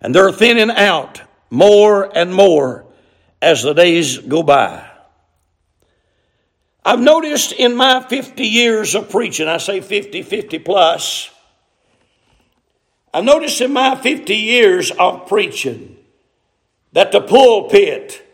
And 0.00 0.14
they're 0.14 0.32
thinning 0.32 0.70
out 0.70 1.20
more 1.50 2.10
and 2.16 2.32
more 2.32 2.86
as 3.42 3.62
the 3.62 3.72
days 3.72 4.18
go 4.18 4.42
by. 4.42 4.86
I've 6.84 7.00
noticed 7.00 7.52
in 7.52 7.76
my 7.76 8.02
50 8.08 8.42
years 8.44 8.94
of 8.94 9.10
preaching, 9.10 9.48
I 9.48 9.58
say 9.58 9.80
50, 9.80 10.22
50 10.22 10.58
plus, 10.60 11.30
I've 13.12 13.24
noticed 13.24 13.60
in 13.60 13.72
my 13.72 13.96
50 13.96 14.34
years 14.34 14.90
of 14.92 15.26
preaching 15.26 15.96
that 16.92 17.12
the 17.12 17.20
pulpit 17.20 18.26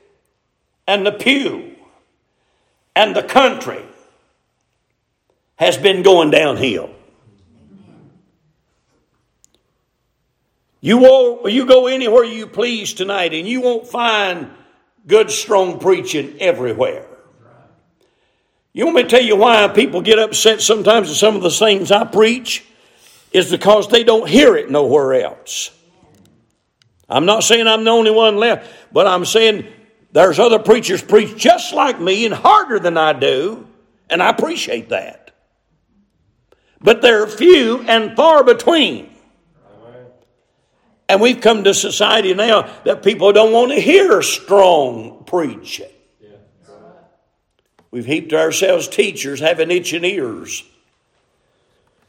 and 0.86 1.06
the 1.06 1.12
pew 1.12 1.74
and 2.94 3.16
the 3.16 3.22
country 3.22 3.82
has 5.56 5.76
been 5.76 6.02
going 6.02 6.30
downhill. 6.30 6.90
You, 10.80 10.98
will, 10.98 11.48
you 11.48 11.66
go 11.66 11.86
anywhere 11.86 12.24
you 12.24 12.46
please 12.46 12.94
tonight 12.94 13.34
and 13.34 13.48
you 13.48 13.60
won't 13.60 13.88
find 13.88 14.50
good, 15.06 15.30
strong 15.30 15.78
preaching 15.78 16.36
everywhere. 16.40 17.06
You 18.72 18.84
want 18.84 18.96
me 18.96 19.02
to 19.04 19.08
tell 19.08 19.22
you 19.22 19.36
why 19.36 19.68
people 19.68 20.02
get 20.02 20.18
upset 20.18 20.60
sometimes 20.60 21.08
at 21.08 21.16
some 21.16 21.36
of 21.36 21.42
the 21.42 21.50
things 21.50 21.90
I 21.90 22.04
preach? 22.04 22.64
Is 23.32 23.50
because 23.50 23.88
they 23.88 24.04
don't 24.04 24.28
hear 24.28 24.56
it 24.56 24.70
nowhere 24.70 25.14
else. 25.14 25.70
I'm 27.08 27.26
not 27.26 27.42
saying 27.42 27.66
I'm 27.66 27.84
the 27.84 27.90
only 27.90 28.10
one 28.10 28.36
left, 28.36 28.70
but 28.92 29.06
I'm 29.06 29.24
saying 29.24 29.66
there's 30.12 30.38
other 30.38 30.58
preachers 30.58 31.02
preach 31.02 31.36
just 31.36 31.72
like 31.72 32.00
me 32.00 32.24
and 32.24 32.34
harder 32.34 32.78
than 32.78 32.96
I 32.96 33.12
do, 33.12 33.66
and 34.08 34.22
I 34.22 34.30
appreciate 34.30 34.90
that. 34.90 35.30
But 36.80 37.02
they're 37.02 37.26
few 37.26 37.80
and 37.80 38.16
far 38.16 38.44
between. 38.44 39.15
And 41.08 41.20
we've 41.20 41.40
come 41.40 41.64
to 41.64 41.72
society 41.72 42.34
now 42.34 42.68
that 42.84 43.02
people 43.02 43.32
don't 43.32 43.52
want 43.52 43.72
to 43.72 43.80
hear 43.80 44.22
strong 44.22 45.24
preaching. 45.24 45.90
We've 47.90 48.04
heaped 48.04 48.32
ourselves 48.32 48.88
teachers 48.88 49.40
having 49.40 49.70
itching 49.70 50.04
ears. 50.04 50.64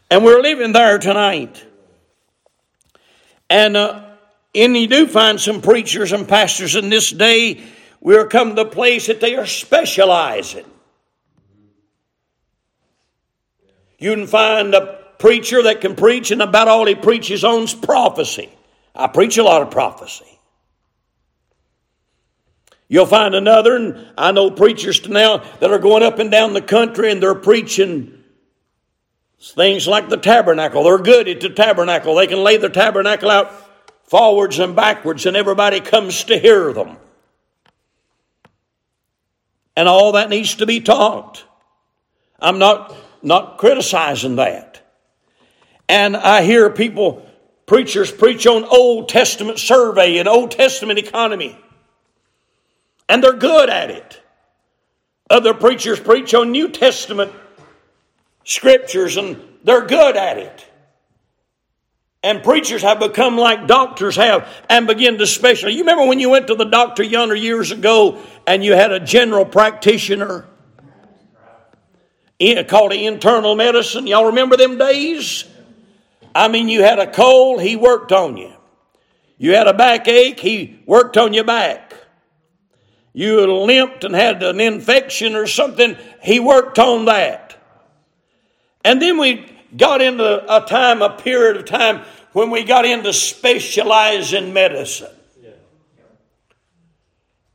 And 0.10 0.24
we're 0.24 0.42
living 0.42 0.74
there 0.74 0.98
tonight. 0.98 1.64
And, 3.50 3.78
uh, 3.78 4.04
and 4.56 4.76
you 4.76 4.88
do 4.88 5.08
find 5.08 5.40
some 5.40 5.62
preachers 5.62 6.12
and 6.12 6.28
pastors 6.28 6.76
in 6.76 6.90
this 6.90 7.12
day, 7.12 7.64
we're 8.02 8.28
come 8.28 8.50
to 8.50 8.64
the 8.64 8.66
place 8.66 9.08
that 9.08 9.22
they 9.22 9.36
are 9.36 9.46
specializing. 9.46 10.66
You 14.00 14.14
can 14.14 14.28
find 14.28 14.74
a 14.74 15.00
preacher 15.20 15.64
that 15.64 15.82
can 15.82 15.96
preach, 15.96 16.32
and 16.32 16.42
about 16.42 16.68
all 16.68 16.86
he 16.86 16.96
preaches 16.96 17.44
on 17.44 17.64
is 17.64 17.74
prophecy. 17.74 18.50
I 18.98 19.08
preach 19.08 19.38
a 19.38 19.44
lot 19.44 19.62
of 19.62 19.72
prophecy. 19.72 20.26
You'll 22.90 23.06
find 23.06 23.36
another, 23.36 23.76
and 23.76 24.08
I 24.18 24.32
know 24.32 24.50
preachers 24.50 25.08
now 25.08 25.38
that 25.60 25.72
are 25.72 25.80
going 25.80 26.04
up 26.04 26.20
and 26.20 26.32
down 26.32 26.54
the 26.54 26.62
country 26.62 27.12
and 27.12 27.22
they're 27.22 27.36
preaching 27.36 28.24
things 29.40 29.88
like 29.88 30.10
the 30.10 30.18
tabernacle. 30.18 30.84
They're 30.84 30.98
good 30.98 31.28
at 31.28 31.42
the 31.42 31.50
tabernacle. 31.50 32.16
They 32.16 32.28
can 32.28 32.44
lay 32.44 32.58
the 32.58 32.70
tabernacle 32.70 33.30
out 33.30 33.54
forwards 34.06 34.58
and 34.58 34.76
backwards, 34.76 35.26
and 35.26 35.36
everybody 35.36 35.82
comes 35.82 36.24
to 36.26 36.40
hear 36.40 36.74
them. 36.74 36.98
And 39.76 39.88
all 39.88 40.14
that 40.14 40.30
needs 40.30 40.56
to 40.56 40.66
be 40.66 40.80
taught. 40.80 41.44
I'm 42.40 42.58
not, 42.58 42.96
not 43.22 43.58
criticizing 43.58 44.38
that. 44.38 44.82
And 45.90 46.16
I 46.16 46.42
hear 46.44 46.70
people, 46.70 47.27
preachers, 47.68 48.12
preach 48.12 48.48
on 48.48 48.64
Old 48.64 49.10
Testament 49.10 49.60
survey 49.60 50.18
and 50.18 50.28
Old 50.28 50.50
Testament 50.50 50.98
economy 50.98 51.60
and 53.10 53.24
they're 53.24 53.34
good 53.34 53.70
at 53.70 53.90
it. 53.90 54.22
Other 55.30 55.54
preachers 55.54 56.00
preach 56.00 56.34
on 56.34 56.52
New 56.52 56.70
Testament 56.70 57.32
scriptures 58.44 59.18
and 59.18 59.42
they're 59.64 59.86
good 59.86 60.16
at 60.16 60.38
it. 60.38 60.66
And 62.24 62.44
preachers 62.44 62.82
have 62.82 63.00
become 63.00 63.38
like 63.38 63.68
doctors 63.68 64.16
have 64.16 64.50
and 64.70 64.88
begin 64.88 65.18
to 65.20 65.28
specialize. 65.28 65.76
You 65.76 65.82
remember 65.82 66.08
when 66.08 66.20
you 66.20 66.30
went 66.30 66.48
to 66.48 66.56
the 66.56 66.66
doctor 66.66 67.04
yonder 67.04 67.36
years 67.36 67.72
ago 67.72 68.22
and 68.46 68.64
you 68.64 68.74
had 68.74 68.92
a 68.92 69.00
general 69.00 69.46
practitioner 69.46 70.46
called 72.68 72.94
internal 72.94 73.56
medicine? 73.56 74.08
Y'all 74.08 74.26
remember 74.26 74.58
them 74.58 74.78
days? 74.78 75.46
I 76.38 76.48
mean, 76.48 76.70
you 76.70 76.84
had 76.84 77.00
a 77.00 77.12
cold, 77.12 77.62
he 77.62 77.76
worked 77.76 78.12
on 78.12 78.38
you. 78.38 78.54
You 79.38 79.56
had 79.56 79.68
a 79.68 79.74
backache, 79.74 80.40
he 80.40 80.80
worked 80.86 81.18
on 81.18 81.34
your 81.34 81.44
back 81.44 81.88
you 83.18 83.52
limped 83.52 84.04
and 84.04 84.14
had 84.14 84.44
an 84.44 84.62
infection 84.62 85.34
or 85.34 85.48
something, 85.48 85.98
he 86.22 86.40
worked 86.40 86.78
on 86.78 87.06
that. 87.06 87.58
And 88.86 89.02
then 89.02 89.18
we 89.18 89.52
got 89.76 90.04
into 90.04 90.56
a 90.56 90.64
time, 90.64 91.02
a 91.02 91.10
period 91.18 91.58
of 91.58 91.66
time 91.66 92.06
when 92.34 92.52
we 92.52 92.64
got 92.64 92.86
into 92.86 93.12
specializing 93.12 94.54
medicine. 94.54 95.17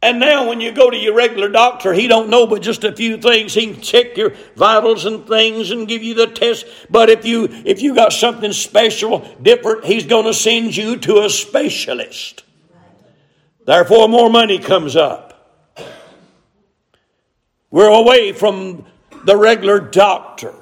And 0.02 0.18
now 0.18 0.48
when 0.48 0.60
you 0.60 0.72
go 0.72 0.90
to 0.90 0.96
your 0.96 1.14
regular 1.14 1.48
doctor, 1.48 1.92
he 1.92 2.08
don't 2.08 2.28
know 2.28 2.48
but 2.48 2.60
just 2.60 2.82
a 2.82 2.90
few 2.90 3.16
things. 3.18 3.54
He 3.54 3.72
can 3.72 3.80
check 3.80 4.16
your 4.16 4.34
vitals 4.56 5.06
and 5.06 5.26
things 5.28 5.70
and 5.70 5.86
give 5.86 6.02
you 6.02 6.14
the 6.14 6.26
test. 6.26 6.66
But 6.90 7.08
if 7.08 7.24
you 7.24 7.48
if 7.64 7.80
you 7.80 7.94
got 7.94 8.12
something 8.12 8.52
special, 8.52 9.20
different, 9.40 9.84
he's 9.84 10.04
going 10.04 10.24
to 10.24 10.34
send 10.34 10.76
you 10.76 10.96
to 10.96 11.22
a 11.22 11.30
specialist. 11.30 12.42
Therefore, 13.64 14.08
more 14.08 14.28
money 14.28 14.58
comes 14.58 14.96
up. 14.96 15.28
We're 17.70 17.88
away 17.88 18.32
from 18.32 18.84
the 19.24 19.36
regular 19.36 19.78
doctor. 19.78 20.52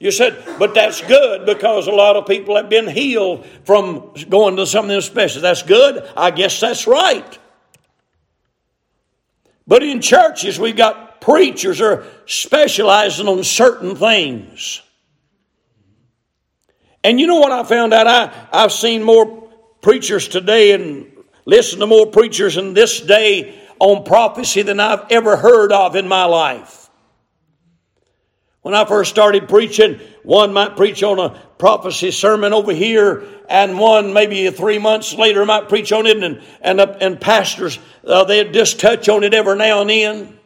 You 0.00 0.10
said, 0.10 0.44
but 0.58 0.74
that's 0.74 1.00
good 1.00 1.46
because 1.46 1.86
a 1.86 1.92
lot 1.92 2.16
of 2.16 2.26
people 2.26 2.56
have 2.56 2.68
been 2.68 2.88
healed 2.88 3.46
from 3.64 4.12
going 4.28 4.56
to 4.56 4.66
something 4.66 5.00
special. 5.00 5.40
That's 5.40 5.62
good. 5.62 6.06
I 6.16 6.32
guess 6.32 6.60
that's 6.60 6.88
right. 6.88 7.38
But 9.66 9.82
in 9.82 10.00
churches, 10.00 10.60
we've 10.60 10.76
got 10.76 11.20
preachers 11.20 11.80
are 11.80 12.04
specializing 12.26 13.26
on 13.26 13.42
certain 13.42 13.96
things. 13.96 14.82
And 17.02 17.20
you 17.20 17.26
know 17.26 17.40
what 17.40 17.52
I 17.52 17.62
found 17.64 17.92
out? 17.92 18.06
I, 18.06 18.48
I've 18.52 18.72
seen 18.72 19.02
more 19.02 19.48
preachers 19.80 20.28
today 20.28 20.72
and 20.72 21.12
listened 21.44 21.80
to 21.80 21.86
more 21.86 22.06
preachers 22.06 22.56
in 22.56 22.74
this 22.74 23.00
day 23.00 23.60
on 23.78 24.04
prophecy 24.04 24.62
than 24.62 24.80
I've 24.80 25.04
ever 25.10 25.36
heard 25.36 25.72
of 25.72 25.96
in 25.96 26.08
my 26.08 26.24
life. 26.24 26.85
When 28.66 28.74
I 28.74 28.84
first 28.84 29.10
started 29.10 29.48
preaching, 29.48 30.00
one 30.24 30.52
might 30.52 30.74
preach 30.74 31.04
on 31.04 31.20
a 31.20 31.40
prophecy 31.56 32.10
sermon 32.10 32.52
over 32.52 32.72
here, 32.72 33.22
and 33.48 33.78
one 33.78 34.12
maybe 34.12 34.50
three 34.50 34.80
months 34.80 35.14
later 35.14 35.46
might 35.46 35.68
preach 35.68 35.92
on 35.92 36.04
it, 36.04 36.20
and 36.20 36.42
and, 36.60 36.80
uh, 36.80 36.96
and 37.00 37.20
pastors 37.20 37.78
uh, 38.04 38.24
they'd 38.24 38.52
just 38.52 38.80
touch 38.80 39.08
on 39.08 39.22
it 39.22 39.34
every 39.34 39.54
now 39.54 39.82
and 39.82 39.90
then. 39.90 40.38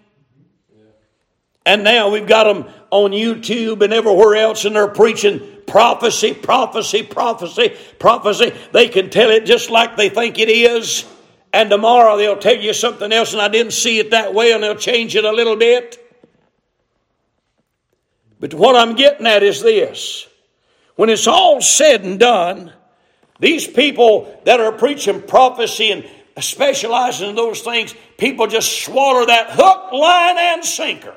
And 1.65 1.83
now 1.83 2.11
we've 2.11 2.27
got 2.27 2.45
them 2.45 2.71
on 2.91 3.13
YouTube 3.13 3.81
and 3.81 3.95
everywhere 3.95 4.37
else, 4.37 4.67
and 4.67 4.77
they're 4.77 4.89
preaching 4.89 5.41
prophecy, 5.67 6.35
prophecy, 6.35 7.03
prophecy, 7.03 7.75
prophecy. 7.99 8.53
They 8.73 8.89
can 8.89 9.09
tell 9.09 9.31
it 9.31 9.47
just 9.47 9.71
like 9.71 9.97
they 9.97 10.11
think 10.11 10.39
it 10.39 10.51
is. 10.51 11.07
And 11.55 11.71
tomorrow 11.71 12.19
they'll 12.19 12.37
tell 12.37 12.59
you 12.59 12.75
something 12.75 13.11
else, 13.13 13.33
and 13.33 13.41
I 13.41 13.49
didn't 13.49 13.73
see 13.73 13.99
it 13.99 14.11
that 14.11 14.35
way, 14.35 14.53
and 14.53 14.63
they'll 14.63 14.75
change 14.75 15.17
it 15.17 15.25
a 15.25 15.33
little 15.33 15.57
bit. 15.57 16.00
But 18.41 18.55
what 18.55 18.75
I'm 18.75 18.97
getting 18.97 19.27
at 19.27 19.43
is 19.43 19.63
this 19.63 20.27
when 20.97 21.11
it's 21.11 21.27
all 21.27 21.61
said 21.61 22.05
and 22.05 22.19
done, 22.19 22.73
these 23.39 23.67
people 23.67 24.41
that 24.45 24.61
are 24.61 24.73
preaching 24.73 25.23
prophecy 25.23 25.93
and 25.93 26.09
specializing 26.39 27.31
in 27.31 27.37
those 27.37 27.61
things, 27.61 27.95
people 28.19 28.47
just 28.47 28.83
swallow 28.83 29.27
that 29.27 29.51
hook, 29.51 29.93
line, 29.93 30.37
and 30.39 30.65
sinker. 30.65 31.15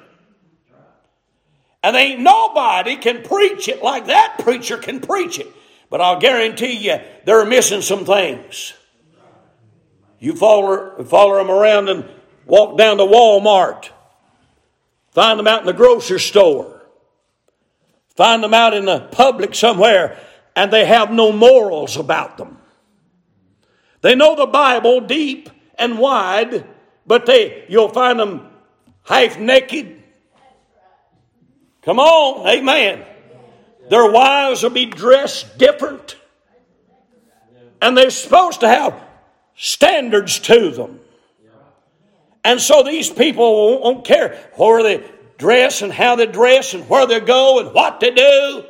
And 1.81 1.95
ain't 1.95 2.21
nobody 2.21 2.95
can 2.95 3.23
preach 3.23 3.67
it 3.67 3.83
like 3.83 4.07
that 4.07 4.38
preacher 4.39 4.77
can 4.77 5.01
preach 5.01 5.39
it. 5.39 5.47
But 5.89 6.01
I'll 6.01 6.19
guarantee 6.19 6.77
you, 6.77 6.97
they're 7.25 7.45
missing 7.45 7.81
some 7.81 8.05
things. 8.05 8.73
You 10.19 10.36
follow, 10.36 11.03
follow 11.03 11.36
them 11.36 11.51
around 11.51 11.89
and 11.89 12.09
walk 12.45 12.77
down 12.77 12.97
to 12.97 13.03
Walmart. 13.03 13.89
Find 15.12 15.38
them 15.38 15.47
out 15.47 15.59
in 15.59 15.65
the 15.65 15.73
grocery 15.73 16.21
store. 16.21 16.72
Find 18.15 18.43
them 18.43 18.54
out 18.54 18.73
in 18.73 18.86
the 18.86 18.99
public 18.99 19.56
somewhere, 19.56 20.19
and 20.56 20.71
they 20.71 20.86
have 20.86 21.12
no 21.12 21.32
morals 21.32 21.97
about 21.97 22.38
them. 22.38 22.60
They 24.02 24.15
know 24.15 24.36
the 24.36 24.45
Bible 24.45 25.02
deep 25.02 25.49
and 25.80 25.97
wide, 25.97 26.65
but 27.08 27.26
they 27.26 27.65
you'll 27.69 27.89
find 27.89 28.19
them 28.19 28.47
half 29.04 29.39
naked. 29.39 30.04
Come 31.82 31.99
on, 31.99 32.47
amen. 32.47 33.04
Their 33.89 34.10
wives 34.10 34.63
will 34.63 34.69
be 34.69 34.86
dressed 34.86 35.58
different. 35.58 36.17
And 37.82 37.97
they're 37.97 38.10
supposed 38.10 38.62
to 38.62 38.67
have 38.67 39.02
standards 39.56 40.39
to 40.39 40.71
them. 40.71 40.99
And 42.45 42.62
so 42.62 42.84
these 42.84 43.10
people 43.10 43.82
won't 43.82 44.06
care 44.06 44.38
where 44.56 44.84
they 44.84 45.04
dress 45.43 45.82
and 45.82 45.91
how 45.91 46.15
they 46.15 46.25
dress 46.25 46.73
and 46.73 46.88
where 46.88 47.06
they 47.06 47.19
go 47.19 47.60
and 47.60 47.73
what 47.73 47.99
they 47.99 48.12
do. 48.12 48.63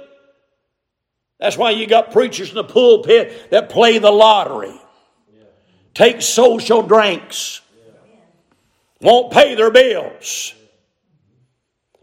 That's 1.39 1.55
why 1.55 1.69
you 1.69 1.85
got 1.85 2.11
preachers 2.11 2.49
in 2.49 2.55
the 2.55 2.63
pulpit 2.63 3.51
that 3.51 3.69
play 3.69 3.99
the 3.99 4.09
lottery, 4.09 4.73
take 5.93 6.23
social 6.23 6.81
drinks, 6.81 7.61
won't 8.99 9.31
pay 9.31 9.53
their 9.53 9.69
bills. 9.69 10.55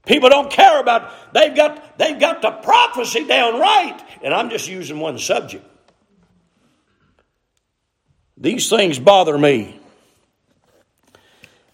People 0.07 0.29
don't 0.29 0.53
care 0.53 0.79
about 0.79 1.35
they've 1.35 1.55
got 1.55 1.99
they've 1.99 2.21
got 2.21 2.41
the 2.41 2.53
prophecy 2.53 3.27
down 3.27 3.59
right. 3.59 4.01
And 4.23 4.33
I'm 4.33 4.51
just 4.51 4.69
using 4.69 5.01
one 5.01 5.19
subject. 5.19 5.67
These 8.37 8.71
things 8.71 9.01
bother 9.01 9.37
me. 9.37 9.80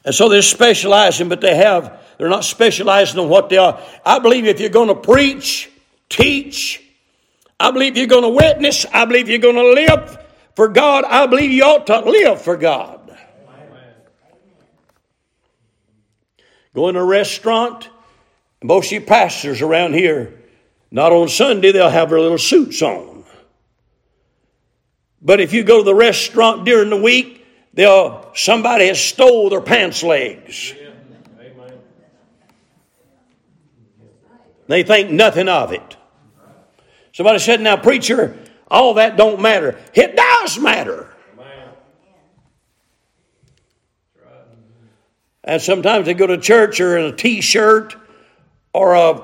And 0.07 0.15
so 0.15 0.29
they're 0.29 0.41
specializing, 0.41 1.29
but 1.29 1.41
they 1.41 1.57
have, 1.57 2.01
they're 2.17 2.29
not 2.29 2.45
specializing 2.45 3.19
on 3.19 3.29
what 3.29 3.49
they 3.49 3.57
are. 3.57 3.83
I 4.05 4.21
believe 4.21 4.47
if 4.47 4.61
you're 4.61 4.71
going 4.71 4.89
to 4.89 4.95
preach, 4.95 5.69
teach, 6.09 6.81
I 7.59 7.73
believe 7.73 7.97
you're 7.97 8.07
going 8.07 8.23
to 8.23 8.29
witness, 8.29 8.87
I 8.93 9.05
believe 9.05 9.29
you're 9.29 9.41
going 9.41 9.57
to 9.57 9.73
live 9.73 10.25
for 10.55 10.69
God, 10.69 11.05
I 11.05 11.27
believe 11.27 11.51
you 11.51 11.65
ought 11.65 11.89
to 11.89 11.99
live 12.01 12.41
for 12.41 12.57
God. 12.57 13.19
Go 16.73 16.89
in 16.89 16.95
a 16.95 17.05
restaurant, 17.05 17.89
most 18.63 18.87
of 18.87 18.93
you 18.93 19.01
pastors 19.01 19.61
around 19.61 19.95
here, 19.95 20.41
not 20.93 21.11
on 21.11 21.29
Sunday, 21.29 21.73
they'll 21.73 21.91
have 21.91 22.11
their 22.11 22.21
little 22.21 22.39
suits 22.39 22.81
on. 22.81 23.25
But 25.21 25.41
if 25.41 25.53
you 25.53 25.65
go 25.65 25.79
to 25.79 25.85
the 25.85 25.95
restaurant 25.95 26.65
during 26.65 26.91
the 26.91 27.03
week, 27.03 27.36
they'll 27.77 28.29
somebody 28.35 28.89
has 28.89 29.01
stole 29.01 29.49
their 29.49 29.61
pants 29.61 30.03
legs. 30.03 30.75
They 34.67 34.83
think 34.83 35.11
nothing 35.11 35.49
of 35.49 35.73
it. 35.73 35.97
Somebody 37.13 37.39
said, 37.39 37.61
"Now, 37.61 37.77
preacher, 37.77 38.37
all 38.69 38.95
that 38.95 39.17
don't 39.17 39.41
matter." 39.41 39.79
It 39.95 40.17
does 40.17 40.59
matter. 40.59 41.09
And 45.45 45.63
sometimes 45.63 46.07
they 46.07 46.15
go 46.15 46.27
to 46.27 46.39
church 46.39 46.81
or 46.81 46.99
in 46.99 47.05
a 47.05 47.13
t-shirt 47.13 47.95
or 48.73 48.95
a 48.95 49.23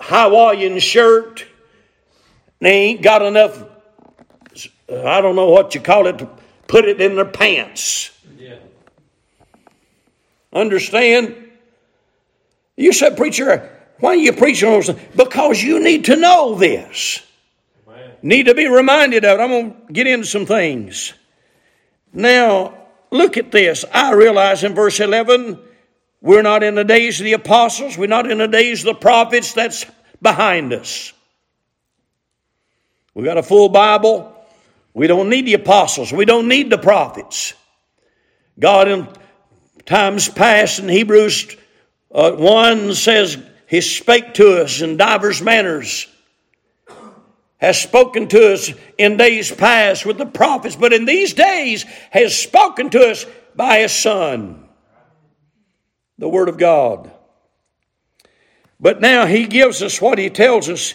Hawaiian 0.00 0.80
shirt 0.80 1.46
they 2.60 2.70
ain't 2.70 3.02
got 3.02 3.22
enough, 3.22 3.62
I 4.88 5.20
don't 5.20 5.36
know 5.36 5.50
what 5.50 5.74
you 5.74 5.80
call 5.80 6.06
it, 6.06 6.26
put 6.66 6.84
it 6.84 7.00
in 7.00 7.16
their 7.16 7.24
pants. 7.24 8.10
Yeah. 8.38 8.56
Understand? 10.52 11.34
You 12.76 12.92
said, 12.92 13.16
Preacher, 13.16 13.70
why 14.00 14.10
are 14.10 14.16
you 14.16 14.32
preaching 14.32 14.68
on 14.68 14.80
this? 14.80 14.90
Because 15.14 15.62
you 15.62 15.82
need 15.82 16.06
to 16.06 16.16
know 16.16 16.54
this. 16.54 17.22
Amen. 17.88 18.10
Need 18.22 18.44
to 18.44 18.54
be 18.54 18.68
reminded 18.68 19.24
of 19.24 19.38
it. 19.38 19.42
I'm 19.42 19.48
going 19.48 19.86
to 19.86 19.92
get 19.92 20.06
into 20.06 20.26
some 20.26 20.46
things. 20.46 21.14
Now, 22.12 22.74
look 23.10 23.36
at 23.36 23.50
this. 23.50 23.84
I 23.92 24.12
realize 24.12 24.64
in 24.64 24.74
verse 24.74 25.00
11, 25.00 25.58
we're 26.20 26.42
not 26.42 26.62
in 26.62 26.74
the 26.74 26.84
days 26.84 27.20
of 27.20 27.24
the 27.24 27.34
apostles, 27.34 27.96
we're 27.96 28.08
not 28.08 28.30
in 28.30 28.38
the 28.38 28.48
days 28.48 28.80
of 28.80 28.94
the 28.94 29.00
prophets. 29.00 29.52
That's 29.52 29.86
behind 30.20 30.72
us. 30.72 31.12
We 33.14 33.24
got 33.24 33.38
a 33.38 33.42
full 33.42 33.70
Bible. 33.70 34.35
We 34.96 35.08
don't 35.08 35.28
need 35.28 35.44
the 35.44 35.52
apostles. 35.52 36.10
We 36.10 36.24
don't 36.24 36.48
need 36.48 36.70
the 36.70 36.78
prophets. 36.78 37.52
God, 38.58 38.88
in 38.88 39.06
times 39.84 40.26
past, 40.26 40.78
in 40.78 40.88
Hebrews 40.88 41.54
uh, 42.10 42.32
1 42.32 42.94
says, 42.94 43.36
He 43.68 43.82
spake 43.82 44.32
to 44.34 44.62
us 44.62 44.80
in 44.80 44.96
divers 44.96 45.42
manners, 45.42 46.06
has 47.58 47.78
spoken 47.78 48.28
to 48.28 48.54
us 48.54 48.72
in 48.96 49.18
days 49.18 49.52
past 49.52 50.06
with 50.06 50.16
the 50.16 50.24
prophets, 50.24 50.76
but 50.76 50.94
in 50.94 51.04
these 51.04 51.34
days 51.34 51.84
has 52.10 52.34
spoken 52.34 52.88
to 52.88 53.10
us 53.10 53.26
by 53.54 53.80
His 53.80 53.92
Son, 53.92 54.66
the 56.16 56.28
Word 56.28 56.48
of 56.48 56.56
God. 56.56 57.10
But 58.80 59.02
now 59.02 59.26
He 59.26 59.44
gives 59.46 59.82
us 59.82 60.00
what 60.00 60.16
He 60.16 60.30
tells 60.30 60.70
us, 60.70 60.94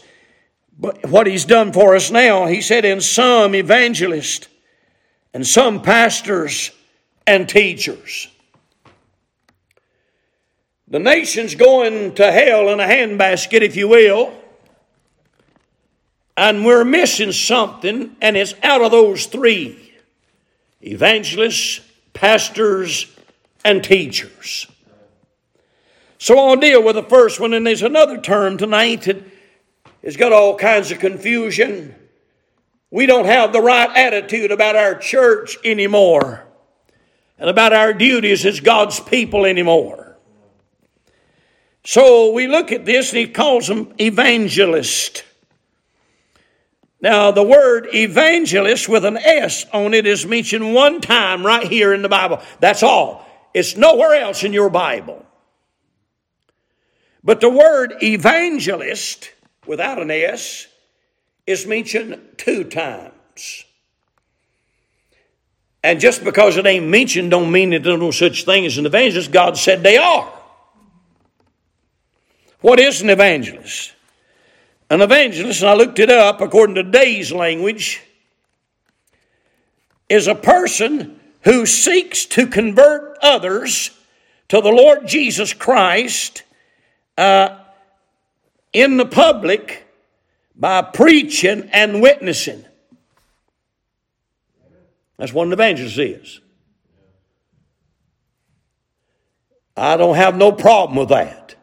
but 0.78 1.08
what 1.08 1.28
He's 1.28 1.46
done 1.46 1.74
for 1.74 1.96
us 1.96 2.12
now. 2.12 2.48
He 2.48 2.62
said, 2.62 2.86
in 2.86 3.02
some 3.02 3.56
evangelists 3.56 4.48
and 5.34 5.46
some 5.46 5.82
pastors 5.82 6.72
and 7.26 7.48
teachers. 7.48 8.28
The 10.88 11.00
nation's 11.00 11.56
going 11.56 12.16
to 12.16 12.32
hell 12.32 12.68
in 12.70 12.82
a 12.82 12.86
handbasket, 12.86 13.62
if 13.62 13.78
you 13.78 13.88
will. 13.88 14.38
And 16.36 16.66
we're 16.66 16.84
missing 16.84 17.32
something, 17.32 18.16
and 18.22 18.36
it's 18.36 18.56
out 18.64 18.82
of 18.82 18.92
those 18.92 19.26
three 19.26 19.94
evangelists, 20.82 21.82
pastors, 22.14 23.06
and 23.64 23.84
teachers. 23.84 24.68
So 26.18 26.38
I'll 26.38 26.58
deal 26.58 26.84
with 26.84 26.96
the 26.96 27.04
first 27.04 27.40
one, 27.40 27.54
and 27.54 27.66
there's 27.66 27.84
another 27.84 28.20
term 28.20 28.58
tonight 28.58 29.04
that 29.04 29.24
has 30.04 30.18
got 30.18 30.34
all 30.34 30.58
kinds 30.58 30.92
of 30.92 31.00
confusion. 31.00 31.96
We 32.90 33.06
don't 33.06 33.26
have 33.26 33.54
the 33.54 33.62
right 33.62 33.90
attitude 33.96 34.52
about 34.52 34.76
our 34.76 34.96
church 34.96 35.58
anymore 35.64 36.46
and 37.38 37.50
about 37.50 37.74
our 37.74 37.94
duties 37.94 38.46
as 38.46 38.60
God's 38.60 39.00
people 39.00 39.46
anymore. 39.46 40.18
So 41.84 42.32
we 42.32 42.48
look 42.48 42.72
at 42.72 42.86
this 42.86 43.12
and 43.12 43.20
he 43.20 43.28
calls 43.28 43.68
them 43.68 43.94
evangelist. 44.00 45.24
Now, 47.00 47.32
the 47.32 47.44
word 47.44 47.88
evangelist 47.94 48.88
with 48.88 49.06
an 49.06 49.18
S 49.18 49.66
on 49.74 49.96
it 49.96 50.06
is 50.06 50.26
mentioned 50.26 50.76
one 50.76 51.02
time 51.02 51.44
right 51.44 51.66
here 51.66 51.94
in 51.94 52.04
the 52.04 52.10
Bible. 52.10 52.42
That's 52.60 52.84
all. 52.84 53.26
It's 53.56 53.76
nowhere 53.76 54.14
else 54.14 54.44
in 54.44 54.54
your 54.54 54.70
Bible. 54.70 55.26
But 57.24 57.42
the 57.42 57.50
word 57.50 57.96
evangelist 58.04 59.32
without 59.66 60.02
an 60.02 60.12
S 60.12 60.68
is 61.48 61.66
mentioned 61.66 62.20
two 62.38 62.64
times. 62.64 63.66
And 65.84 66.00
just 66.00 66.24
because 66.24 66.58
it 66.58 66.66
ain't 66.66 66.88
mentioned 66.88 67.32
don't 67.32 67.52
mean 67.52 67.72
that 67.72 67.84
there's 67.84 68.00
no 68.00 68.12
such 68.12 68.46
thing 68.46 68.66
as 68.66 68.78
an 68.78 68.86
evangelist. 68.86 69.32
God 69.32 69.58
said 69.58 69.82
they 69.82 69.98
are. 69.98 70.32
What 72.62 72.80
is 72.80 73.02
an 73.02 73.10
evangelist? 73.10 73.94
An 74.90 75.02
evangelist, 75.02 75.62
and 75.62 75.70
I 75.70 75.74
looked 75.74 76.00
it 76.00 76.12
up 76.12 76.42
according 76.42 76.76
to 76.76 76.84
today's 76.84 77.32
language, 77.32 78.02
is 80.10 80.28
a 80.28 80.36
person 80.36 81.20
who 81.44 81.66
seeks 81.66 82.26
to 82.26 82.46
convert 82.46 83.18
others 83.22 83.92
to 84.50 84.62
the 84.62 84.70
Lord 84.70 85.08
Jesus 85.08 85.54
Christ 85.54 86.44
uh, 87.18 87.61
in 88.74 88.98
the 88.98 89.06
public 89.06 89.88
by 90.56 90.82
preaching 90.82 91.70
and 91.72 92.02
witnessing. 92.02 92.66
That's 95.18 95.34
what 95.34 95.48
an 95.48 95.54
evangelist 95.54 95.98
is. 95.98 96.40
I 99.78 99.98
don't 99.98 100.16
have 100.16 100.36
no 100.36 100.52
problem 100.52 100.98
with 100.98 101.10
that. 101.10 101.56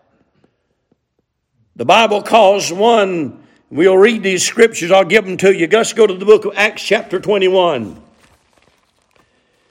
The 1.77 1.85
Bible 1.85 2.23
calls 2.23 2.73
one, 2.73 3.44
we'll 3.71 3.97
read 3.97 4.23
these 4.23 4.44
scriptures, 4.44 4.90
I'll 4.90 5.05
give 5.05 5.25
them 5.25 5.37
to 5.38 5.55
you. 5.55 5.68
Let's 5.68 5.92
go 5.92 6.07
to 6.07 6.14
the 6.14 6.25
book 6.25 6.44
of 6.44 6.55
Acts, 6.57 6.83
chapter 6.83 7.21
21. 7.21 8.03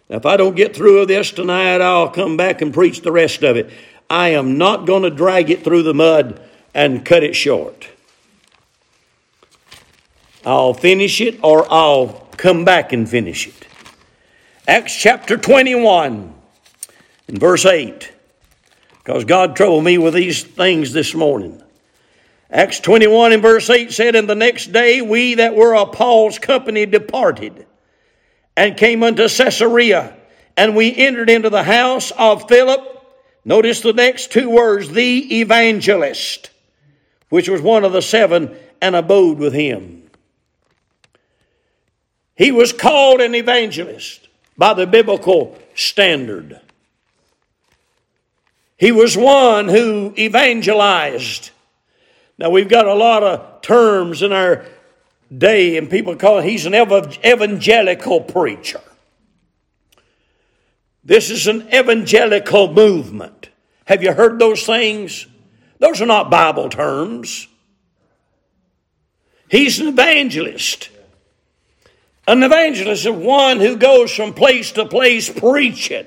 Now, 0.10 0.16
if 0.16 0.26
I 0.26 0.38
don't 0.38 0.56
get 0.56 0.76
through 0.76 1.00
with 1.00 1.10
this 1.10 1.32
tonight, 1.32 1.82
I'll 1.82 2.10
come 2.10 2.38
back 2.38 2.62
and 2.62 2.74
preach 2.74 3.02
the 3.02 3.12
rest 3.12 3.44
of 3.44 3.58
it. 3.58 3.70
I 4.10 4.30
am 4.30 4.58
not 4.58 4.88
going 4.88 5.04
to 5.04 5.10
drag 5.10 5.50
it 5.50 5.66
through 5.66 5.84
the 5.84 5.94
mud 5.94 6.47
and 6.74 7.06
cut 7.06 7.24
it 7.24 7.36
short. 7.36 7.90
I'll 10.46 10.74
finish 10.74 11.20
it 11.20 11.40
or 11.44 11.66
I'll 11.72 12.28
come 12.38 12.64
back 12.64 12.94
and 12.94 13.10
finish 13.10 13.48
it. 13.48 13.68
Acts 14.68 14.96
chapter 14.96 15.38
21 15.38 16.34
and 17.28 17.40
verse 17.40 17.66
8. 17.66 18.12
Because 18.98 19.26
God 19.26 19.56
troubled 19.56 19.84
me 19.84 19.98
with 19.98 20.14
these 20.14 20.44
things 20.44 20.92
this 20.94 21.16
morning. 21.16 21.62
Acts 22.50 22.80
21 22.80 23.34
and 23.34 23.42
verse 23.42 23.70
8 23.70 23.92
said, 23.92 24.16
And 24.16 24.30
the 24.30 24.36
next 24.36 24.72
day 24.72 25.02
we 25.02 25.36
that 25.36 25.56
were 25.56 25.76
of 25.76 25.92
Paul's 25.92 26.40
company 26.40 26.86
departed 26.86 27.66
and 28.56 28.78
came 28.78 29.04
unto 29.04 29.30
Caesarea, 29.30 30.16
and 30.56 30.76
we 30.76 30.96
entered 30.96 31.30
into 31.30 31.50
the 31.50 31.64
house 31.64 32.12
of 32.12 32.48
Philip. 32.48 32.82
Notice 33.46 33.82
the 33.82 33.94
next 33.94 34.32
two 34.32 34.50
words, 34.50 34.90
the 34.90 35.40
evangelist, 35.40 36.50
which 37.30 37.50
was 37.50 37.62
one 37.62 37.84
of 37.84 37.92
the 37.92 38.02
seven, 38.02 38.56
and 38.82 38.96
abode 38.96 39.38
with 39.38 39.54
him. 39.54 40.10
He 42.36 42.52
was 42.52 42.72
called 42.72 43.20
an 43.20 43.34
evangelist 43.34 44.28
by 44.58 44.74
the 44.74 44.86
biblical 44.86 45.58
standard. 45.74 46.62
He 48.78 48.92
was 48.92 49.18
one 49.18 49.68
who 49.68 50.14
evangelized. 50.18 51.50
Now, 52.38 52.52
we've 52.52 52.70
got 52.70 52.86
a 52.86 52.94
lot 52.94 53.24
of 53.24 53.62
terms 53.62 54.22
in 54.22 54.32
our 54.32 54.66
day, 55.36 55.78
and 55.78 55.90
people 55.90 56.16
call 56.16 56.42
he's 56.42 56.68
an 56.68 56.76
evangelical 56.76 58.22
preacher. 58.22 58.82
This 61.04 61.32
is 61.32 61.48
an 61.48 61.74
evangelical 61.74 62.72
movement. 62.72 63.50
Have 63.86 64.04
you 64.04 64.14
heard 64.14 64.38
those 64.38 64.64
things? 64.64 65.26
Those 65.80 66.02
are 66.02 66.06
not 66.06 66.32
Bible 66.32 66.70
terms. 66.70 67.48
He's 69.50 69.80
an 69.80 69.88
evangelist. 69.88 70.90
An 72.28 72.44
evangelist 72.44 73.06
is 73.06 73.12
one 73.12 73.60
who 73.60 73.78
goes 73.78 74.12
from 74.14 74.34
place 74.34 74.72
to 74.74 74.86
place 74.86 75.30
preaching. 75.30 76.06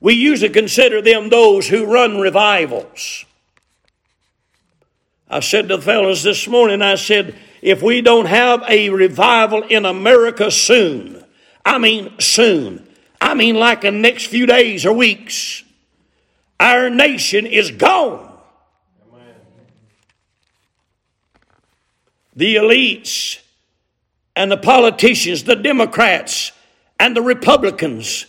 We 0.00 0.14
usually 0.14 0.50
consider 0.50 1.00
them 1.00 1.30
those 1.30 1.66
who 1.66 1.86
run 1.86 2.20
revivals. 2.20 3.24
I 5.28 5.40
said 5.40 5.68
to 5.68 5.76
the 5.76 5.82
fellows 5.82 6.22
this 6.22 6.46
morning, 6.46 6.82
I 6.82 6.96
said, 6.96 7.34
if 7.62 7.82
we 7.82 8.00
don't 8.00 8.26
have 8.26 8.62
a 8.68 8.90
revival 8.90 9.62
in 9.62 9.86
America 9.86 10.50
soon, 10.50 11.24
I 11.64 11.78
mean 11.78 12.12
soon, 12.20 12.86
I 13.20 13.34
mean 13.34 13.56
like 13.56 13.84
in 13.84 13.94
the 13.94 14.00
next 14.00 14.26
few 14.26 14.46
days 14.46 14.86
or 14.86 14.92
weeks, 14.92 15.64
our 16.60 16.90
nation 16.90 17.46
is 17.46 17.70
gone. 17.72 18.25
The 22.36 22.56
elites 22.56 23.40
and 24.36 24.52
the 24.52 24.58
politicians, 24.58 25.44
the 25.44 25.56
Democrats 25.56 26.52
and 27.00 27.16
the 27.16 27.22
Republicans, 27.22 28.26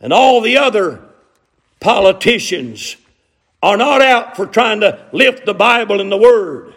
and 0.00 0.12
all 0.12 0.40
the 0.40 0.56
other 0.56 1.02
politicians 1.80 2.96
are 3.62 3.76
not 3.76 4.00
out 4.00 4.36
for 4.36 4.46
trying 4.46 4.80
to 4.80 5.06
lift 5.12 5.46
the 5.46 5.54
Bible 5.54 6.00
and 6.00 6.10
the 6.10 6.16
Word. 6.16 6.74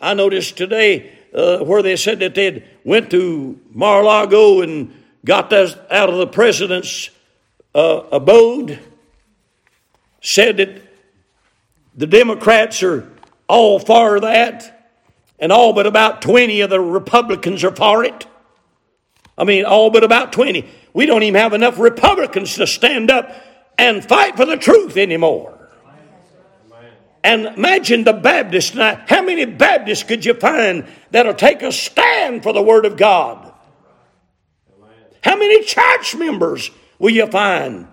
I 0.00 0.14
noticed 0.14 0.56
today 0.56 1.12
uh, 1.34 1.58
where 1.58 1.82
they 1.82 1.96
said 1.96 2.20
that 2.20 2.34
they 2.34 2.64
went 2.84 3.10
to 3.10 3.58
Mar-a-Lago 3.72 4.60
and 4.62 4.92
got 5.24 5.52
us 5.52 5.76
out 5.90 6.08
of 6.08 6.16
the 6.16 6.26
president's 6.26 7.10
uh, 7.74 8.02
abode, 8.12 8.78
said 10.20 10.56
that 10.58 10.82
the 11.96 12.06
Democrats 12.06 12.82
are 12.82 13.10
all 13.48 13.78
for 13.78 14.20
that. 14.20 14.72
and 15.38 15.52
all 15.52 15.72
but 15.72 15.86
about 15.86 16.22
20 16.22 16.62
of 16.62 16.70
the 16.70 16.80
Republicans 16.80 17.62
are 17.64 17.74
for 17.74 18.04
it. 18.04 18.26
I 19.38 19.44
mean, 19.44 19.64
all 19.64 19.90
but 19.90 20.02
about 20.02 20.32
20. 20.32 20.66
We 20.94 21.06
don't 21.06 21.22
even 21.22 21.40
have 21.40 21.52
enough 21.52 21.78
Republicans 21.78 22.54
to 22.54 22.66
stand 22.66 23.10
up 23.10 23.30
and 23.78 24.02
fight 24.04 24.36
for 24.36 24.46
the 24.46 24.56
truth 24.56 24.96
anymore. 24.96 25.52
And 27.22 27.46
imagine 27.46 28.04
the 28.04 28.12
Baptists 28.12 28.70
tonight. 28.70 29.00
How 29.08 29.20
many 29.20 29.44
Baptists 29.44 30.04
could 30.04 30.24
you 30.24 30.34
find 30.34 30.86
that'll 31.10 31.34
take 31.34 31.60
a 31.60 31.72
stand 31.72 32.42
for 32.44 32.52
the 32.52 32.62
Word 32.62 32.86
of 32.86 32.96
God? 32.96 33.52
How 35.22 35.36
many 35.36 35.64
church 35.64 36.14
members 36.14 36.70
will 37.00 37.10
you 37.10 37.26
find 37.26 37.88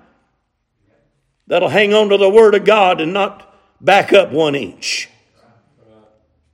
that'll 1.48 1.70
hang 1.70 1.94
on 1.94 2.10
to 2.10 2.18
the 2.18 2.30
Word 2.30 2.54
of 2.54 2.64
God 2.64 3.02
and 3.02 3.12
not 3.12 3.52
back 3.82 4.14
up 4.14 4.32
one 4.32 4.54
inch? 4.54 5.10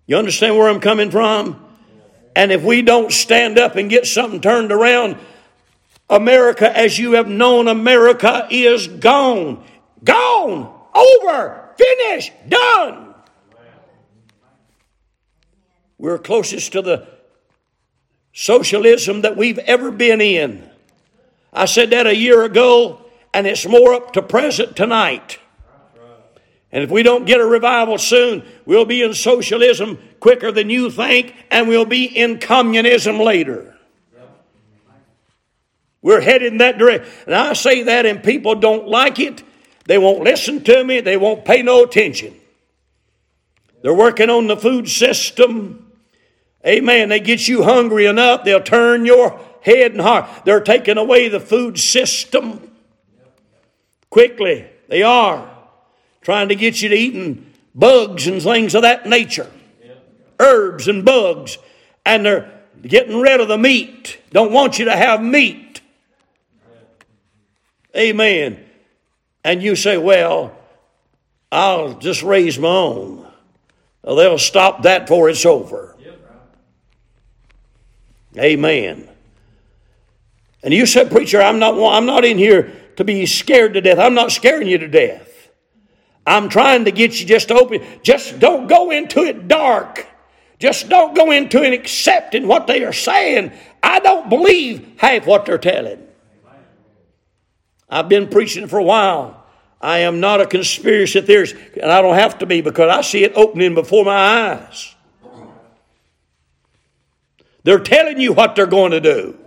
You 0.10 0.18
understand 0.18 0.58
where 0.58 0.68
I'm 0.68 0.80
coming 0.80 1.12
from? 1.12 1.64
And 2.36 2.52
if 2.52 2.64
we 2.64 2.82
don't 2.82 3.12
stand 3.12 3.60
up 3.60 3.76
and 3.76 3.92
get 3.92 4.08
something 4.08 4.42
turned 4.42 4.72
around, 4.72 5.18
America, 6.10 6.76
as 6.76 6.98
you 6.98 7.12
have 7.12 7.28
known, 7.28 7.68
America 7.68 8.48
is 8.50 8.88
gone. 8.88 9.64
Gone. 10.04 10.74
Over. 10.96 11.76
Finished. 11.78 12.32
Done. 12.50 13.14
We're 16.00 16.18
closest 16.18 16.72
to 16.72 16.82
the 16.82 17.08
socialism 18.34 19.22
that 19.22 19.38
we've 19.38 19.60
ever 19.60 19.92
been 19.92 20.22
in. 20.22 20.68
I 21.54 21.66
said 21.66 21.92
that 21.92 22.08
a 22.08 22.16
year 22.16 22.42
ago, 22.42 23.06
and 23.32 23.46
it's 23.46 23.68
more 23.68 23.94
up 23.94 24.14
to 24.14 24.24
present 24.24 24.76
tonight. 24.76 25.38
And 26.72 26.84
if 26.84 26.92
we 26.92 27.02
don't 27.02 27.26
get 27.26 27.40
a 27.40 27.46
revival 27.46 27.98
soon, 27.98 28.44
we'll 28.66 28.86
be 28.86 29.02
in 29.02 29.14
socialism 29.14 29.98
quicker 30.20 30.52
than 30.52 30.70
you 30.70 30.92
think, 30.92 31.34
and 31.50 31.68
we'll 31.68 31.86
be 31.86 32.06
in 32.06 32.40
communism 32.40 33.18
later. 33.20 33.76
We're 36.02 36.22
headed 36.22 36.54
in 36.54 36.60
that 36.60 36.78
direction. 36.78 37.12
And 37.26 37.36
I 37.36 37.54
say 37.54 37.84
that, 37.84 38.06
and 38.06 38.24
people 38.24 38.56
don't 38.56 38.88
like 38.88 39.20
it. 39.20 39.44
They 39.86 39.98
won't 39.98 40.24
listen 40.24 40.64
to 40.66 40.84
me, 40.84 41.02
they 41.02 41.18
won't 41.18 41.44
pay 41.44 41.64
no 41.64 41.84
attention. 41.84 42.36
They're 43.82 43.94
working 43.94 44.30
on 44.30 44.48
the 44.48 44.58
food 44.58 44.88
system. 44.88 45.92
Amen. 46.66 47.10
They 47.10 47.20
get 47.20 47.48
you 47.48 47.64
hungry 47.64 48.06
enough, 48.06 48.44
they'll 48.44 48.62
turn 48.62 49.06
your 49.06 49.40
head 49.62 49.94
and 49.94 50.02
heart. 50.02 50.46
They're 50.46 50.62
taking 50.62 50.98
away 50.98 51.28
the 51.28 51.40
food 51.40 51.80
system 51.80 52.72
quickly. 54.10 54.68
They 54.88 55.02
are 55.02 55.59
trying 56.22 56.50
to 56.50 56.56
get 56.56 56.82
you 56.82 56.90
to 56.90 56.96
eating 56.96 57.54
bugs 57.76 58.28
and 58.28 58.42
things 58.42 58.76
of 58.76 58.82
that 58.82 59.06
nature, 59.06 59.50
herbs 60.40 60.88
and 60.88 61.06
bugs, 61.06 61.58
and 62.06 62.26
they're 62.26 62.52
getting 62.82 63.20
rid 63.20 63.42
of 63.42 63.48
the 63.48 63.58
meat. 63.58 64.20
Don't 64.32 64.52
want 64.52 64.80
you 64.80 64.86
to 64.86 64.96
have 64.96 65.22
meat. 65.22 65.82
Amen. 67.96 68.64
And 69.44 69.64
you 69.64 69.76
say, 69.76 69.98
well, 69.98 70.56
I'll 71.52 71.94
just 71.96 72.22
raise 72.24 72.60
my 72.60 72.68
own. 72.68 73.28
They'll 74.04 74.38
stop 74.38 74.84
that 74.84 75.08
before 75.08 75.30
it's 75.30 75.46
over. 75.46 75.96
Amen. 78.38 79.08
And 80.62 80.74
you 80.74 80.86
said, 80.86 81.10
preacher, 81.10 81.42
I'm 81.42 81.58
not, 81.60 81.76
I'm 81.76 82.06
not 82.06 82.26
in 82.26 82.38
here 82.38 82.76
to 82.98 83.04
be 83.04 83.26
scared 83.26 83.74
to 83.74 83.82
death. 83.82 83.98
I'm 83.98 84.14
not 84.14 84.32
scaring 84.32 84.68
you 84.68 84.78
to 84.78 84.88
death. 84.88 85.29
I'm 86.30 86.48
trying 86.48 86.86
to 86.86 86.92
get 86.92 87.20
you 87.20 87.26
just 87.26 87.48
to 87.48 87.56
open. 87.56 87.82
Just 88.04 88.38
don't 88.38 88.68
go 88.68 88.92
into 88.92 89.24
it 89.24 89.48
dark. 89.48 90.06
Just 90.60 90.88
don't 90.88 91.16
go 91.16 91.32
into 91.32 91.64
it 91.64 91.74
accepting 91.74 92.48
what 92.48 92.68
they 92.68 92.84
are 92.84 92.94
saying. 92.94 93.52
I 93.82 94.00
don't 94.00 94.30
believe 94.30 94.94
half 94.98 95.26
what 95.26 95.48
they're 95.48 95.58
telling. 95.58 96.06
I've 97.90 98.10
been 98.10 98.28
preaching 98.28 98.68
for 98.68 98.78
a 98.78 98.84
while. 98.84 99.44
I 99.82 100.00
am 100.00 100.20
not 100.20 100.40
a 100.40 100.46
conspiracy 100.46 101.20
theorist, 101.22 101.56
and 101.82 101.92
I 101.92 102.04
don't 102.04 102.16
have 102.16 102.38
to 102.40 102.46
be 102.46 102.62
because 102.62 102.96
I 102.96 103.02
see 103.02 103.24
it 103.24 103.34
opening 103.36 103.74
before 103.74 104.06
my 104.06 104.52
eyes. 104.52 104.96
They're 107.64 107.80
telling 107.80 108.20
you 108.20 108.34
what 108.34 108.56
they're 108.56 108.68
going 108.68 108.92
to 108.92 109.02
do. 109.02 109.40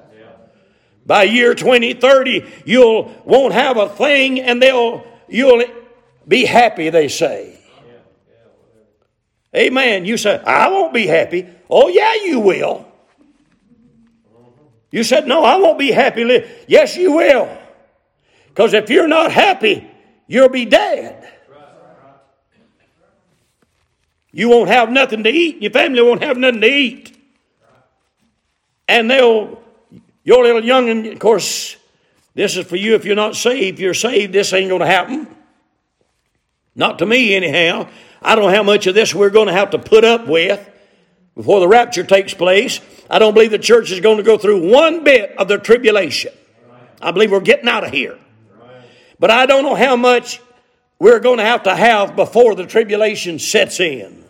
By 1.06 1.24
year 1.24 1.54
2030, 1.54 2.44
you'll 2.64 3.12
won't 3.24 3.54
have 3.54 3.76
a 3.76 3.88
thing 3.88 4.40
and 4.40 4.60
they'll 4.60 5.06
you'll 5.28 5.64
be 6.26 6.44
happy, 6.44 6.90
they 6.90 7.08
say. 7.08 7.58
Amen. 9.54 10.04
You 10.04 10.16
say, 10.16 10.38
I 10.38 10.68
won't 10.68 10.94
be 10.94 11.06
happy. 11.06 11.46
Oh, 11.68 11.88
yeah, 11.88 12.14
you 12.24 12.40
will. 12.40 12.86
You 14.90 15.04
said, 15.04 15.26
No, 15.26 15.42
I 15.42 15.56
won't 15.56 15.78
be 15.78 15.90
happy. 15.90 16.44
Yes, 16.66 16.96
you 16.96 17.12
will. 17.12 17.58
Because 18.48 18.74
if 18.74 18.90
you're 18.90 19.08
not 19.08 19.32
happy, 19.32 19.90
you'll 20.26 20.50
be 20.50 20.66
dead. 20.66 21.18
You 24.32 24.48
won't 24.48 24.68
have 24.68 24.90
nothing 24.90 25.24
to 25.24 25.30
eat. 25.30 25.60
Your 25.60 25.72
family 25.72 26.02
won't 26.02 26.22
have 26.22 26.38
nothing 26.38 26.62
to 26.62 26.66
eat. 26.66 27.14
And 28.88 29.10
they'll, 29.10 29.62
your 30.24 30.42
little 30.42 30.64
young, 30.64 31.06
of 31.06 31.18
course, 31.18 31.76
this 32.34 32.56
is 32.56 32.66
for 32.66 32.76
you 32.76 32.94
if 32.94 33.04
you're 33.04 33.16
not 33.16 33.36
saved. 33.36 33.78
If 33.78 33.80
you're 33.80 33.94
saved, 33.94 34.32
this 34.32 34.52
ain't 34.52 34.70
going 34.70 34.80
to 34.80 34.86
happen. 34.86 35.28
Not 36.74 36.98
to 37.00 37.06
me, 37.06 37.34
anyhow. 37.34 37.88
I 38.22 38.34
don't 38.34 38.44
know 38.44 38.56
how 38.56 38.62
much 38.62 38.86
of 38.86 38.94
this 38.94 39.14
we're 39.14 39.30
going 39.30 39.48
to 39.48 39.52
have 39.52 39.70
to 39.70 39.78
put 39.78 40.04
up 40.04 40.26
with 40.26 40.68
before 41.34 41.60
the 41.60 41.68
rapture 41.68 42.04
takes 42.04 42.34
place. 42.34 42.80
I 43.10 43.18
don't 43.18 43.34
believe 43.34 43.50
the 43.50 43.58
church 43.58 43.90
is 43.90 44.00
going 44.00 44.18
to 44.18 44.22
go 44.22 44.38
through 44.38 44.70
one 44.70 45.04
bit 45.04 45.36
of 45.36 45.48
the 45.48 45.58
tribulation. 45.58 46.32
I 47.00 47.10
believe 47.10 47.30
we're 47.30 47.40
getting 47.40 47.68
out 47.68 47.84
of 47.84 47.90
here. 47.90 48.18
But 49.18 49.30
I 49.30 49.46
don't 49.46 49.64
know 49.64 49.74
how 49.74 49.96
much 49.96 50.40
we're 50.98 51.20
going 51.20 51.38
to 51.38 51.44
have 51.44 51.64
to 51.64 51.74
have 51.74 52.16
before 52.16 52.54
the 52.54 52.66
tribulation 52.66 53.38
sets 53.38 53.80
in. 53.80 54.24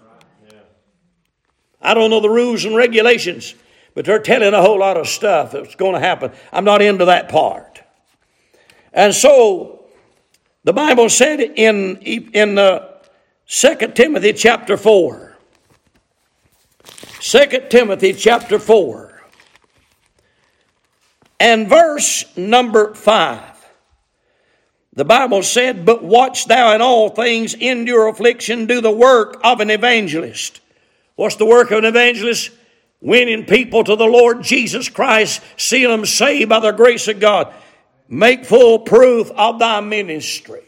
I 1.80 1.94
don't 1.94 2.10
know 2.10 2.20
the 2.20 2.30
rules 2.30 2.64
and 2.64 2.76
regulations, 2.76 3.54
but 3.94 4.04
they're 4.04 4.20
telling 4.20 4.54
a 4.54 4.62
whole 4.62 4.78
lot 4.78 4.96
of 4.96 5.08
stuff 5.08 5.52
that's 5.52 5.74
going 5.74 5.94
to 5.94 6.00
happen. 6.00 6.32
I'm 6.52 6.64
not 6.64 6.80
into 6.80 7.06
that 7.06 7.28
part. 7.28 7.82
And 8.92 9.14
so 9.14 9.81
the 10.64 10.72
Bible 10.72 11.08
said 11.08 11.40
in, 11.40 11.96
in 11.96 12.58
uh, 12.58 12.88
2 13.48 13.74
Timothy 13.94 14.32
chapter 14.32 14.76
4, 14.76 15.36
2 17.20 17.46
Timothy 17.68 18.12
chapter 18.12 18.58
4, 18.58 19.22
and 21.40 21.68
verse 21.68 22.24
number 22.36 22.94
5. 22.94 23.52
The 24.94 25.04
Bible 25.04 25.42
said, 25.42 25.84
But 25.84 26.04
watch 26.04 26.46
thou 26.46 26.74
in 26.74 26.82
all 26.82 27.08
things, 27.08 27.54
endure 27.54 28.08
affliction, 28.08 28.66
do 28.66 28.80
the 28.80 28.90
work 28.90 29.40
of 29.42 29.60
an 29.60 29.70
evangelist. 29.70 30.60
What's 31.16 31.36
the 31.36 31.46
work 31.46 31.70
of 31.70 31.78
an 31.78 31.84
evangelist? 31.86 32.50
Winning 33.00 33.46
people 33.46 33.82
to 33.84 33.96
the 33.96 34.04
Lord 34.04 34.42
Jesus 34.42 34.88
Christ, 34.88 35.42
seeing 35.56 35.88
them 35.88 36.06
saved 36.06 36.48
by 36.48 36.60
the 36.60 36.70
grace 36.72 37.08
of 37.08 37.18
God. 37.18 37.52
Make 38.12 38.44
full 38.44 38.80
proof 38.80 39.30
of 39.30 39.58
thy 39.58 39.80
ministry. 39.80 40.64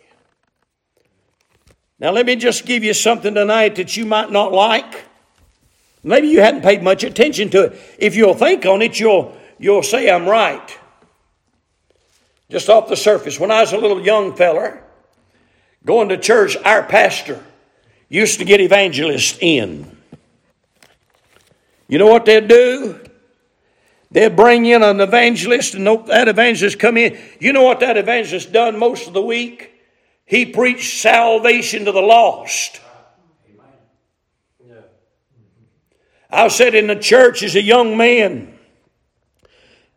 Now, 1.99 2.11
let 2.11 2.25
me 2.25 2.37
just 2.37 2.65
give 2.65 2.83
you 2.83 2.95
something 2.95 3.35
tonight 3.35 3.77
that 3.77 3.99
you 3.99 4.07
might 4.07 4.33
not 4.33 4.53
like. 4.53 5.05
Maybe 6.03 6.29
you 6.29 6.41
hadn't 6.41 6.63
paid 6.63 6.83
much 6.83 7.05
attention 7.05 7.51
to 7.51 7.65
it. 7.65 7.97
If 7.99 8.17
you'll 8.17 8.33
think 8.33 8.65
on 8.65 8.81
it, 8.81 8.99
you'll, 8.99 9.37
you'll 9.59 9.83
say 9.83 10.09
I'm 10.09 10.25
right. 10.25 10.79
Just 12.49 12.71
off 12.71 12.89
the 12.89 12.97
surface, 12.97 13.39
when 13.39 13.51
I 13.51 13.61
was 13.61 13.75
a 13.75 13.79
little 13.79 14.01
young 14.01 14.35
feller 14.35 14.83
going 15.85 16.09
to 16.09 16.17
church, 16.17 16.57
our 16.65 16.83
pastor 16.83 17.45
used 18.09 18.39
to 18.39 18.47
get 18.47 18.63
evangelists 18.63 19.37
in. 19.43 19.95
You 21.89 21.99
know 21.99 22.07
what 22.07 22.25
they'd 22.25 22.49
do? 22.49 23.04
They'd 24.15 24.37
bring 24.37 24.65
in 24.65 24.85
an 24.85 25.01
evangelist, 25.01 25.75
and 25.75 25.85
that 26.07 26.29
evangelist 26.29 26.79
come 26.79 26.97
in. 26.97 27.19
You 27.41 27.53
know 27.53 27.65
what 27.65 27.81
that 27.81 27.97
evangelist 27.97 28.53
done 28.53 28.79
most 28.79 29.09
of 29.09 29.13
the 29.13 29.21
week? 29.21 29.73
He 30.25 30.47
preached 30.47 31.01
salvation 31.01 31.85
to 31.87 31.91
the 31.91 32.01
lost. 32.01 32.81
I 36.31 36.47
sat 36.47 36.77
in 36.77 36.87
the 36.87 36.95
church 36.95 37.43
as 37.43 37.57
a 37.57 37.63
young 37.63 37.97
man, 37.97 38.57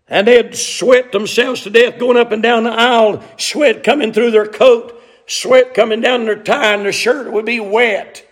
and 0.07 0.27
they'd 0.27 0.55
sweat 0.55 1.11
themselves 1.11 1.61
to 1.61 1.69
death 1.69 1.99
going 1.99 2.17
up 2.17 2.31
and 2.31 2.41
down 2.41 2.63
the 2.63 2.71
aisle, 2.71 3.23
sweat 3.37 3.83
coming 3.83 4.13
through 4.13 4.31
their 4.31 4.47
coat, 4.47 4.99
sweat 5.27 5.75
coming 5.75 6.01
down 6.01 6.25
their 6.25 6.41
tie, 6.41 6.73
and 6.73 6.85
their 6.85 6.91
shirt 6.91 7.31
would 7.31 7.45
be 7.45 7.59
wet. 7.59 8.26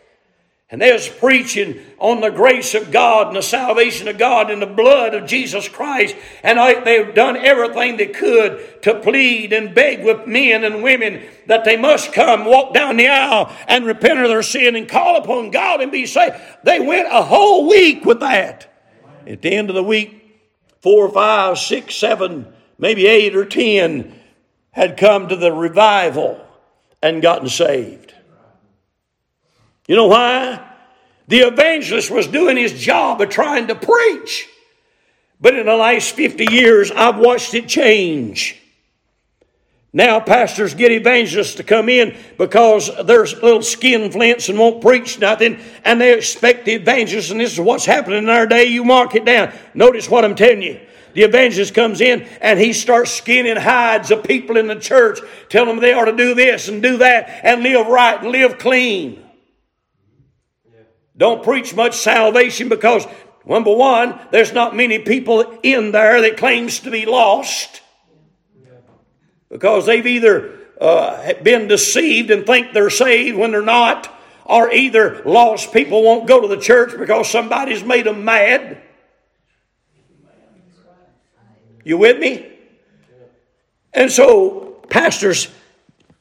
And 0.71 0.81
they 0.81 0.91
was 0.91 1.07
preaching 1.07 1.79
on 1.99 2.21
the 2.21 2.31
grace 2.31 2.73
of 2.73 2.91
God 2.91 3.27
and 3.27 3.35
the 3.35 3.43
salvation 3.43 4.07
of 4.07 4.17
God 4.17 4.49
and 4.49 4.59
the 4.59 4.65
blood 4.65 5.13
of 5.13 5.27
Jesus 5.27 5.69
Christ. 5.69 6.15
And 6.41 6.57
they've 6.83 7.13
done 7.13 7.37
everything 7.37 7.97
they 7.97 8.07
could 8.07 8.81
to 8.81 8.99
plead 8.99 9.53
and 9.53 9.75
beg 9.75 10.03
with 10.03 10.25
men 10.25 10.63
and 10.63 10.81
women 10.81 11.23
that 11.45 11.65
they 11.65 11.77
must 11.77 12.13
come, 12.13 12.45
walk 12.45 12.73
down 12.73 12.97
the 12.97 13.07
aisle 13.07 13.55
and 13.67 13.85
repent 13.85 14.19
of 14.19 14.27
their 14.27 14.41
sin 14.41 14.75
and 14.75 14.89
call 14.89 15.17
upon 15.17 15.51
God 15.51 15.81
and 15.81 15.91
be 15.91 16.07
saved. 16.07 16.35
They 16.63 16.79
went 16.79 17.09
a 17.11 17.21
whole 17.21 17.69
week 17.69 18.03
with 18.03 18.21
that. 18.21 18.71
At 19.27 19.43
the 19.43 19.51
end 19.51 19.69
of 19.69 19.75
the 19.75 19.83
week, 19.83 20.41
four, 20.81 21.09
five, 21.09 21.59
six, 21.59 21.93
seven, 21.95 22.51
maybe 22.79 23.05
eight 23.05 23.35
or 23.35 23.45
ten 23.45 24.19
had 24.71 24.97
come 24.97 25.27
to 25.27 25.35
the 25.35 25.53
revival 25.53 26.43
and 27.03 27.21
gotten 27.21 27.49
saved. 27.49 28.14
You 29.87 29.95
know 29.95 30.07
why? 30.07 30.61
The 31.27 31.39
evangelist 31.39 32.11
was 32.11 32.27
doing 32.27 32.57
his 32.57 32.73
job 32.73 33.21
of 33.21 33.29
trying 33.29 33.67
to 33.67 33.75
preach. 33.75 34.47
But 35.39 35.55
in 35.55 35.65
the 35.65 35.75
last 35.75 36.11
50 36.11 36.45
years, 36.51 36.91
I've 36.91 37.17
watched 37.17 37.53
it 37.53 37.67
change. 37.67 38.61
Now, 39.91 40.19
pastors 40.19 40.73
get 40.73 40.91
evangelists 40.91 41.55
to 41.55 41.63
come 41.63 41.87
in 41.87 42.17
because 42.37 42.91
there's 43.05 43.33
little 43.41 43.61
skin 43.61 44.11
flints 44.11 44.49
and 44.49 44.59
won't 44.59 44.81
preach 44.81 45.19
nothing, 45.19 45.59
and 45.85 46.01
they 46.01 46.13
expect 46.13 46.65
the 46.65 46.73
evangelist, 46.73 47.31
and 47.31 47.39
this 47.39 47.53
is 47.53 47.59
what's 47.61 47.85
happening 47.85 48.23
in 48.23 48.29
our 48.29 48.45
day. 48.45 48.65
You 48.65 48.83
mark 48.83 49.15
it 49.15 49.23
down. 49.23 49.53
Notice 49.73 50.09
what 50.09 50.25
I'm 50.25 50.35
telling 50.35 50.63
you. 50.63 50.81
The 51.13 51.23
evangelist 51.23 51.73
comes 51.73 52.01
in 52.01 52.27
and 52.41 52.59
he 52.59 52.73
starts 52.73 53.11
skinning 53.11 53.55
hides 53.55 54.11
of 54.11 54.25
people 54.25 54.57
in 54.57 54.67
the 54.67 54.75
church, 54.75 55.19
telling 55.47 55.69
them 55.69 55.79
they 55.79 55.93
ought 55.93 56.05
to 56.05 56.15
do 56.15 56.35
this 56.35 56.67
and 56.67 56.83
do 56.83 56.97
that 56.97 57.39
and 57.41 57.63
live 57.63 57.87
right 57.87 58.21
and 58.21 58.31
live 58.31 58.57
clean. 58.57 59.24
Don't 61.17 61.43
preach 61.43 61.73
much 61.73 61.95
salvation 61.95 62.69
because, 62.69 63.07
number 63.45 63.73
one, 63.73 64.19
there's 64.31 64.53
not 64.53 64.75
many 64.75 64.99
people 64.99 65.59
in 65.63 65.91
there 65.91 66.21
that 66.21 66.37
claims 66.37 66.81
to 66.81 66.91
be 66.91 67.05
lost 67.05 67.81
because 69.49 69.85
they've 69.85 70.05
either 70.05 70.59
uh, 70.81 71.33
been 71.41 71.67
deceived 71.67 72.31
and 72.31 72.45
think 72.45 72.73
they're 72.73 72.89
saved 72.89 73.37
when 73.37 73.51
they're 73.51 73.61
not, 73.61 74.13
or 74.43 74.71
either 74.71 75.23
lost 75.23 75.71
people 75.71 76.03
won't 76.03 76.27
go 76.27 76.41
to 76.41 76.47
the 76.47 76.59
church 76.59 76.97
because 76.97 77.29
somebody's 77.29 77.83
made 77.83 78.05
them 78.05 78.25
mad. 78.25 78.81
You 81.83 81.97
with 81.97 82.19
me? 82.19 82.51
And 83.93 84.11
so, 84.11 84.81
pastors 84.89 85.47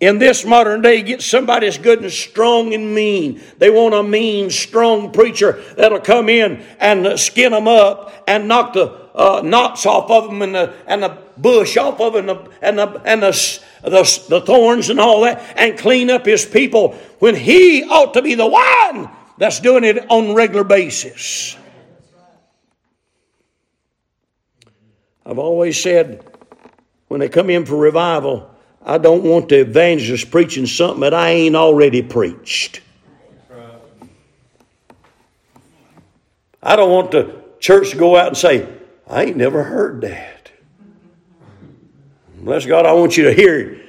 in 0.01 0.19
this 0.19 0.45
modern 0.45 0.83
day 0.83 1.03
get 1.03 1.23
somebody 1.23 1.67
that's 1.67 1.79
good 1.79 2.03
and 2.03 2.13
strong 2.13 2.75
and 2.75 2.95
mean. 2.95 3.41
They 3.59 3.71
want 3.71 3.95
a 3.95 4.03
mean, 4.03 4.51
strong 4.51 5.13
preacher 5.13 5.63
that'll 5.77 6.01
come 6.01 6.29
in 6.29 6.65
and 6.81 7.19
skin 7.19 7.53
them 7.53 7.69
up 7.69 8.13
and 8.27 8.49
knock 8.49 8.73
the 8.75 9.05
uh, 9.15 9.43
knots 9.45 9.87
off 9.87 10.11
of 10.11 10.25
them 10.25 10.43
and 10.43 10.55
the, 10.55 10.75
and 10.87 11.03
the 11.03 11.17
bush 11.37 11.77
off 11.77 12.01
of 12.01 12.15
them 12.15 12.29
and 12.29 12.39
the, 12.39 12.51
and, 12.61 12.79
the, 12.79 13.01
and 13.05 13.23
the, 13.23 13.61
the, 13.83 14.25
the 14.29 14.41
thorns 14.41 14.91
and 14.91 14.99
all 14.99 15.21
that 15.21 15.41
and 15.57 15.79
clean 15.79 16.11
up 16.11 16.27
his 16.27 16.45
people 16.45 16.95
when 17.21 17.37
he 17.37 17.85
ought 17.85 18.15
to 18.15 18.23
be 18.23 18.35
the 18.35 18.47
one 18.47 19.09
that's 19.39 19.61
doing 19.61 19.85
it 19.85 20.11
on 20.11 20.31
a 20.31 20.35
regular 20.35 20.65
basis. 20.65 21.57
I've 25.25 25.39
always 25.39 25.81
said 25.81 26.25
when 27.09 27.21
they 27.21 27.29
come 27.29 27.51
in 27.51 27.65
for 27.65 27.77
revival, 27.77 28.54
I 28.85 28.99
don't 28.99 29.25
want 29.25 29.49
the 29.49 29.61
evangelist 29.61 30.31
preaching 30.31 30.67
something 30.67 31.01
that 31.01 31.15
I 31.15 31.31
ain't 31.31 31.57
already 31.57 32.03
preached. 32.03 32.83
I 36.63 36.77
don't 36.77 36.91
want 36.91 37.11
the 37.11 37.43
church 37.61 37.91
to 37.91 37.97
go 37.97 38.17
out 38.17 38.29
and 38.29 38.37
say, 38.37 38.69
I 39.07 39.25
ain't 39.25 39.37
never 39.37 39.63
heard 39.63 40.03
that. 40.03 40.51
Bless 42.37 42.67
God, 42.67 42.85
I 42.85 42.93
want 42.93 43.17
you 43.17 43.25
to 43.25 43.33
hear 43.33 43.59
it. 43.59 43.81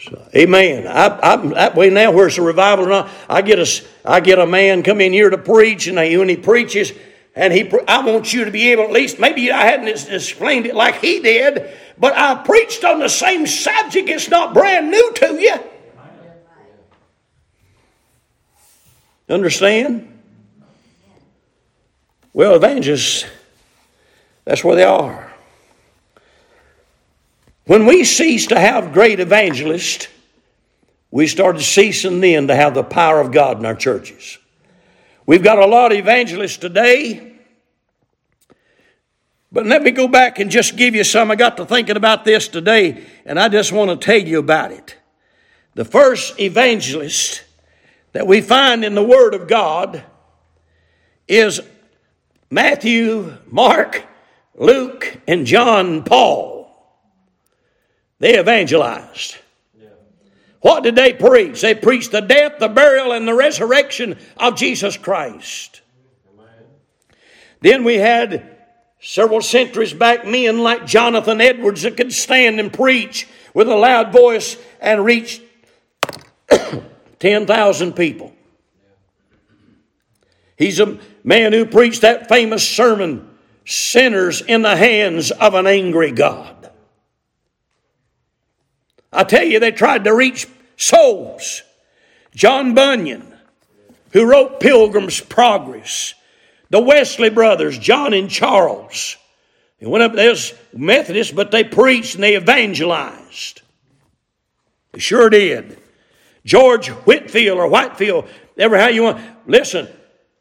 So, 0.00 0.28
amen. 0.34 0.86
I, 0.86 1.18
I, 1.22 1.36
that 1.36 1.76
way 1.76 1.90
now, 1.90 2.10
where 2.10 2.26
it's 2.26 2.38
a 2.38 2.42
revival 2.42 2.86
or 2.86 2.88
not, 2.88 3.10
I 3.28 3.42
get 3.42 3.58
a, 3.58 3.84
I 4.04 4.20
get 4.20 4.38
a 4.38 4.46
man 4.46 4.82
come 4.82 5.00
in 5.00 5.12
here 5.12 5.30
to 5.30 5.38
preach, 5.38 5.86
and 5.86 5.96
when 5.96 6.28
he 6.28 6.36
preaches, 6.36 6.92
and 7.34 7.52
he, 7.52 7.70
I 7.86 8.04
want 8.04 8.32
you 8.32 8.44
to 8.44 8.50
be 8.50 8.72
able, 8.72 8.84
at 8.84 8.92
least, 8.92 9.18
maybe 9.18 9.50
I 9.52 9.64
hadn't 9.64 9.88
explained 9.88 10.66
it 10.66 10.74
like 10.74 10.96
he 10.96 11.20
did, 11.20 11.70
but 12.02 12.16
I 12.16 12.34
preached 12.34 12.82
on 12.82 12.98
the 12.98 13.08
same 13.08 13.46
subject. 13.46 14.08
It's 14.08 14.28
not 14.28 14.52
brand 14.52 14.90
new 14.90 15.12
to 15.12 15.40
you. 15.40 15.54
Understand? 19.28 20.08
Well, 22.32 22.56
evangelists, 22.56 23.24
that's 24.44 24.64
where 24.64 24.74
they 24.74 24.82
are. 24.82 25.32
When 27.66 27.86
we 27.86 28.02
cease 28.02 28.48
to 28.48 28.58
have 28.58 28.92
great 28.92 29.20
evangelists, 29.20 30.08
we 31.12 31.28
started 31.28 31.62
ceasing 31.62 32.20
then 32.20 32.48
to 32.48 32.56
have 32.56 32.74
the 32.74 32.82
power 32.82 33.20
of 33.20 33.30
God 33.30 33.60
in 33.60 33.64
our 33.64 33.76
churches. 33.76 34.38
We've 35.24 35.44
got 35.44 35.60
a 35.60 35.66
lot 35.66 35.92
of 35.92 35.98
evangelists 35.98 36.56
today. 36.56 37.31
But 39.52 39.66
let 39.66 39.82
me 39.82 39.90
go 39.90 40.08
back 40.08 40.38
and 40.38 40.50
just 40.50 40.76
give 40.76 40.94
you 40.94 41.04
some. 41.04 41.30
I 41.30 41.36
got 41.36 41.58
to 41.58 41.66
thinking 41.66 41.96
about 41.96 42.24
this 42.24 42.48
today, 42.48 43.04
and 43.26 43.38
I 43.38 43.50
just 43.50 43.70
want 43.70 43.90
to 43.90 44.04
tell 44.04 44.26
you 44.26 44.38
about 44.38 44.72
it. 44.72 44.96
The 45.74 45.84
first 45.84 46.40
evangelist 46.40 47.44
that 48.12 48.26
we 48.26 48.40
find 48.40 48.82
in 48.82 48.94
the 48.94 49.04
Word 49.04 49.34
of 49.34 49.48
God 49.48 50.02
is 51.28 51.60
Matthew, 52.50 53.36
Mark, 53.46 54.04
Luke, 54.54 55.18
and 55.28 55.46
John 55.46 56.02
Paul. 56.02 56.62
They 58.20 58.38
evangelized. 58.38 59.36
What 60.60 60.84
did 60.84 60.94
they 60.94 61.12
preach? 61.12 61.60
They 61.60 61.74
preached 61.74 62.12
the 62.12 62.20
death, 62.20 62.58
the 62.58 62.68
burial, 62.68 63.12
and 63.12 63.26
the 63.26 63.34
resurrection 63.34 64.16
of 64.36 64.56
Jesus 64.56 64.96
Christ. 64.96 65.80
Then 67.60 67.84
we 67.84 67.96
had 67.96 68.61
several 69.02 69.42
centuries 69.42 69.92
back 69.92 70.24
men 70.24 70.60
like 70.60 70.86
Jonathan 70.86 71.40
Edwards 71.40 71.82
that 71.82 71.96
could 71.96 72.12
stand 72.12 72.60
and 72.60 72.72
preach 72.72 73.28
with 73.52 73.68
a 73.68 73.74
loud 73.74 74.12
voice 74.12 74.56
and 74.80 75.04
reach 75.04 75.42
10,000 77.18 77.92
people. 77.94 78.32
He's 80.56 80.78
a 80.78 80.98
man 81.24 81.52
who 81.52 81.66
preached 81.66 82.02
that 82.02 82.28
famous 82.28 82.66
sermon, 82.66 83.28
Sinners 83.64 84.40
in 84.40 84.62
the 84.62 84.76
Hands 84.76 85.30
of 85.32 85.54
an 85.54 85.66
Angry 85.66 86.12
God. 86.12 86.70
I 89.12 89.24
tell 89.24 89.44
you, 89.44 89.58
they 89.58 89.72
tried 89.72 90.04
to 90.04 90.14
reach 90.14 90.46
souls. 90.76 91.62
John 92.34 92.74
Bunyan, 92.74 93.34
who 94.12 94.24
wrote 94.24 94.60
Pilgrim's 94.60 95.20
Progress, 95.20 96.14
the 96.72 96.80
Wesley 96.80 97.28
brothers, 97.28 97.78
John 97.78 98.14
and 98.14 98.30
Charles, 98.30 99.16
they 99.78 99.86
went 99.86 100.02
up 100.02 100.14
there 100.14 100.30
as 100.30 100.54
Methodists, 100.72 101.32
but 101.32 101.50
they 101.50 101.64
preached 101.64 102.14
and 102.14 102.24
they 102.24 102.34
evangelized. 102.34 103.60
They 104.92 104.98
sure 104.98 105.28
did. 105.28 105.78
George 106.44 106.88
Whitfield 106.88 107.58
or 107.58 107.68
Whitefield, 107.68 108.26
ever 108.56 108.78
how 108.78 108.88
you 108.88 109.02
want. 109.02 109.20
Listen, 109.46 109.86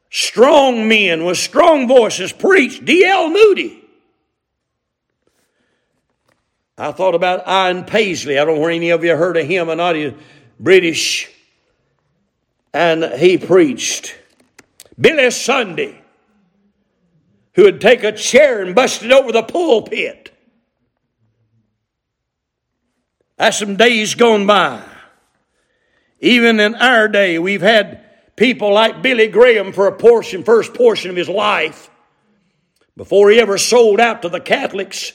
strong 0.10 0.88
men 0.88 1.26
with 1.26 1.38
strong 1.38 1.88
voices 1.88 2.32
preached. 2.32 2.86
D.L. 2.86 3.30
Moody 3.30 3.82
I 6.78 6.92
thought 6.92 7.14
about 7.14 7.48
Ian 7.48 7.84
Paisley. 7.84 8.40
I 8.40 8.46
don't 8.46 8.56
know 8.56 8.62
where 8.62 8.72
any 8.72 8.90
of 8.90 9.04
you 9.04 9.16
heard 9.16 9.38
of 9.38 9.46
him 9.46 9.70
or 9.70 9.76
not. 9.76 9.96
He's 9.96 10.14
British. 10.60 11.30
And 12.74 13.04
he 13.04 13.38
preached. 13.38 14.16
Billy 15.00 15.30
Sunday, 15.30 16.01
who 17.54 17.64
would 17.64 17.82
take 17.82 18.04
a 18.04 18.12
chair 18.12 18.62
and 18.62 18.76
bust 18.76 19.04
it 19.04 19.12
over 19.12 19.32
the 19.32 19.44
pulpit. 19.44 20.32
That's 23.38 23.58
some 23.58 23.76
days 23.76 24.16
gone 24.16 24.46
by. 24.46 24.84
Even 26.20 26.60
in 26.60 26.76
our 26.76 27.08
day, 27.08 27.40
we've 27.40 27.62
had 27.62 28.04
people 28.36 28.72
like 28.74 29.02
Billy 29.02 29.28
Graham 29.28 29.74
for 29.74 29.88
a 29.88 29.92
portion, 29.92 30.44
first 30.44 30.74
portion 30.74 31.10
of 31.10 31.16
his 31.16 31.30
life, 31.30 31.90
before 32.96 33.32
he 33.32 33.40
ever 33.40 33.58
sold 33.58 34.00
out 34.00 34.22
to 34.22 34.30
the 34.30 34.40
Catholics 34.40 35.14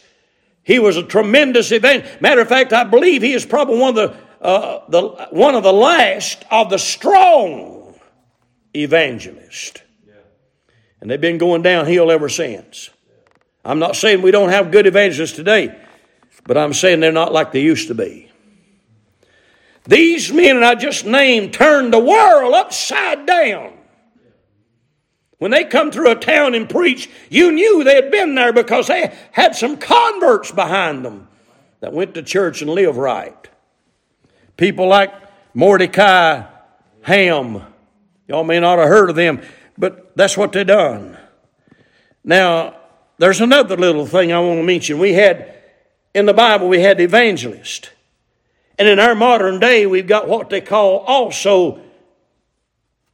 he 0.67 0.81
was 0.81 0.97
a 0.97 1.05
tremendous 1.05 1.71
event. 1.71 2.21
Matter 2.21 2.41
of 2.41 2.49
fact, 2.49 2.73
I 2.73 2.83
believe 2.83 3.23
he 3.23 3.35
is 3.35 3.47
probably 3.47 3.79
one 3.79 3.91
of 3.91 3.95
the, 3.95 4.45
uh, 4.45 4.81
the 4.89 5.29
one 5.31 5.55
of 5.55 5.63
the 5.63 5.73
last 5.73 6.45
of 6.51 6.71
the 6.71 6.79
strong 6.79 7.95
evangelists. 8.75 9.81
And 11.01 11.11
they've 11.11 11.21
been 11.21 11.39
going 11.39 11.63
downhill 11.63 12.11
ever 12.11 12.29
since. 12.29 12.91
I'm 13.65 13.79
not 13.79 13.97
saying 13.97 14.23
we 14.23 14.31
don't 14.31 14.51
have 14.51 14.71
good 14.71 14.87
evangelists 14.87 15.33
today, 15.33 15.77
but 16.45 16.57
I'm 16.57 16.73
saying 16.73 17.01
they're 17.01 17.13
not 17.13 17.33
like 17.33 17.53
they 17.53 17.63
used 17.63 17.89
to 17.89 17.95
be. 17.95 18.31
These 19.85 20.33
men 20.33 20.63
I 20.63 20.75
just 20.75 21.05
named 21.07 21.53
turned 21.53 21.93
the 21.93 21.99
world 21.99 22.55
upside 22.55 23.27
down 23.27 23.73
When 25.39 25.51
they 25.51 25.65
come 25.65 25.91
through 25.91 26.11
a 26.13 26.17
town 26.17 26.55
and 26.55 26.69
preach, 26.69 27.11
you 27.29 27.53
knew 27.53 27.85
they 27.85 27.97
had 27.97 28.11
been 28.11 28.35
there 28.35 28.53
because 28.53 28.87
they 28.87 29.15
had 29.33 29.55
some 29.55 29.77
converts 29.77 30.51
behind 30.51 31.05
them 31.05 31.29
that 31.81 31.93
went 31.93 32.15
to 32.15 32.23
church 32.23 32.63
and 32.63 32.71
lived 32.71 32.97
right. 32.97 33.37
People 34.57 34.89
like 34.89 35.13
Mordecai 35.53 36.45
Ham. 37.03 37.63
Y'all 38.27 38.45
may 38.45 38.61
not 38.61 38.79
have 38.79 38.89
heard 38.89 39.11
of 39.11 39.17
them, 39.17 39.43
but 39.79 40.17
that's 40.17 40.37
what 40.37 40.53
they 40.53 40.65
done. 40.65 41.17
Now, 42.25 42.77
there's 43.19 43.41
another 43.41 43.77
little 43.77 44.07
thing 44.07 44.33
I 44.33 44.41
want 44.41 44.59
to 44.59 44.63
mention. 44.63 44.99
We 44.99 45.15
had, 45.15 45.55
in 46.15 46.27
the 46.27 46.35
Bible, 46.35 46.69
we 46.69 46.81
had 46.81 47.01
evangelists. 47.01 47.91
And 48.79 48.89
in 48.89 48.99
our 48.99 49.15
modern 49.15 49.59
day, 49.59 49.87
we've 49.87 50.07
got 50.07 50.29
what 50.29 50.51
they 50.51 50.61
call 50.61 50.99
also 50.99 51.81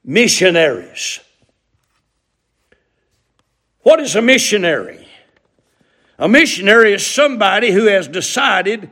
missionaries. 0.05 1.21
What 3.83 4.01
is 4.01 4.17
a 4.17 4.23
missionary? 4.23 5.07
A 6.19 6.29
missionary 6.29 6.93
is 6.93 7.05
somebody 7.05 7.73
who 7.73 7.87
has 7.87 8.09
decided 8.09 8.91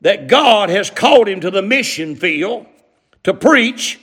that 0.00 0.26
God 0.26 0.68
has 0.68 0.90
called 0.90 1.28
him 1.28 1.40
to 1.40 1.50
the 1.50 1.62
mission 1.62 2.14
field 2.14 2.66
to 3.22 3.32
preach, 3.32 3.98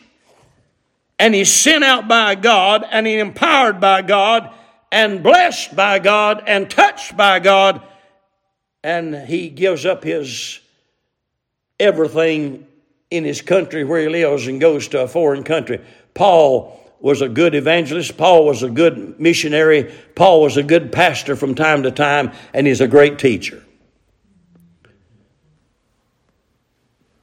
and 1.21 1.35
he's 1.35 1.53
sent 1.53 1.83
out 1.83 2.07
by 2.07 2.33
God, 2.33 2.83
and 2.91 3.05
he's 3.05 3.21
empowered 3.21 3.79
by 3.79 4.01
God, 4.01 4.51
and 4.91 5.21
blessed 5.21 5.75
by 5.75 5.99
God, 5.99 6.43
and 6.47 6.67
touched 6.67 7.15
by 7.15 7.37
God, 7.37 7.79
and 8.83 9.13
he 9.27 9.47
gives 9.47 9.85
up 9.85 10.03
his 10.03 10.59
everything 11.79 12.65
in 13.11 13.23
his 13.23 13.39
country 13.39 13.83
where 13.83 14.01
he 14.01 14.09
lives 14.09 14.47
and 14.47 14.59
goes 14.59 14.87
to 14.87 15.01
a 15.01 15.07
foreign 15.07 15.43
country. 15.43 15.79
Paul 16.15 16.79
was 16.99 17.21
a 17.21 17.29
good 17.29 17.53
evangelist. 17.53 18.17
Paul 18.17 18.47
was 18.47 18.63
a 18.63 18.69
good 18.71 19.19
missionary. 19.19 19.93
Paul 20.15 20.41
was 20.41 20.57
a 20.57 20.63
good 20.63 20.91
pastor 20.91 21.35
from 21.35 21.53
time 21.53 21.83
to 21.83 21.91
time, 21.91 22.31
and 22.51 22.65
he's 22.65 22.81
a 22.81 22.87
great 22.87 23.19
teacher. 23.19 23.63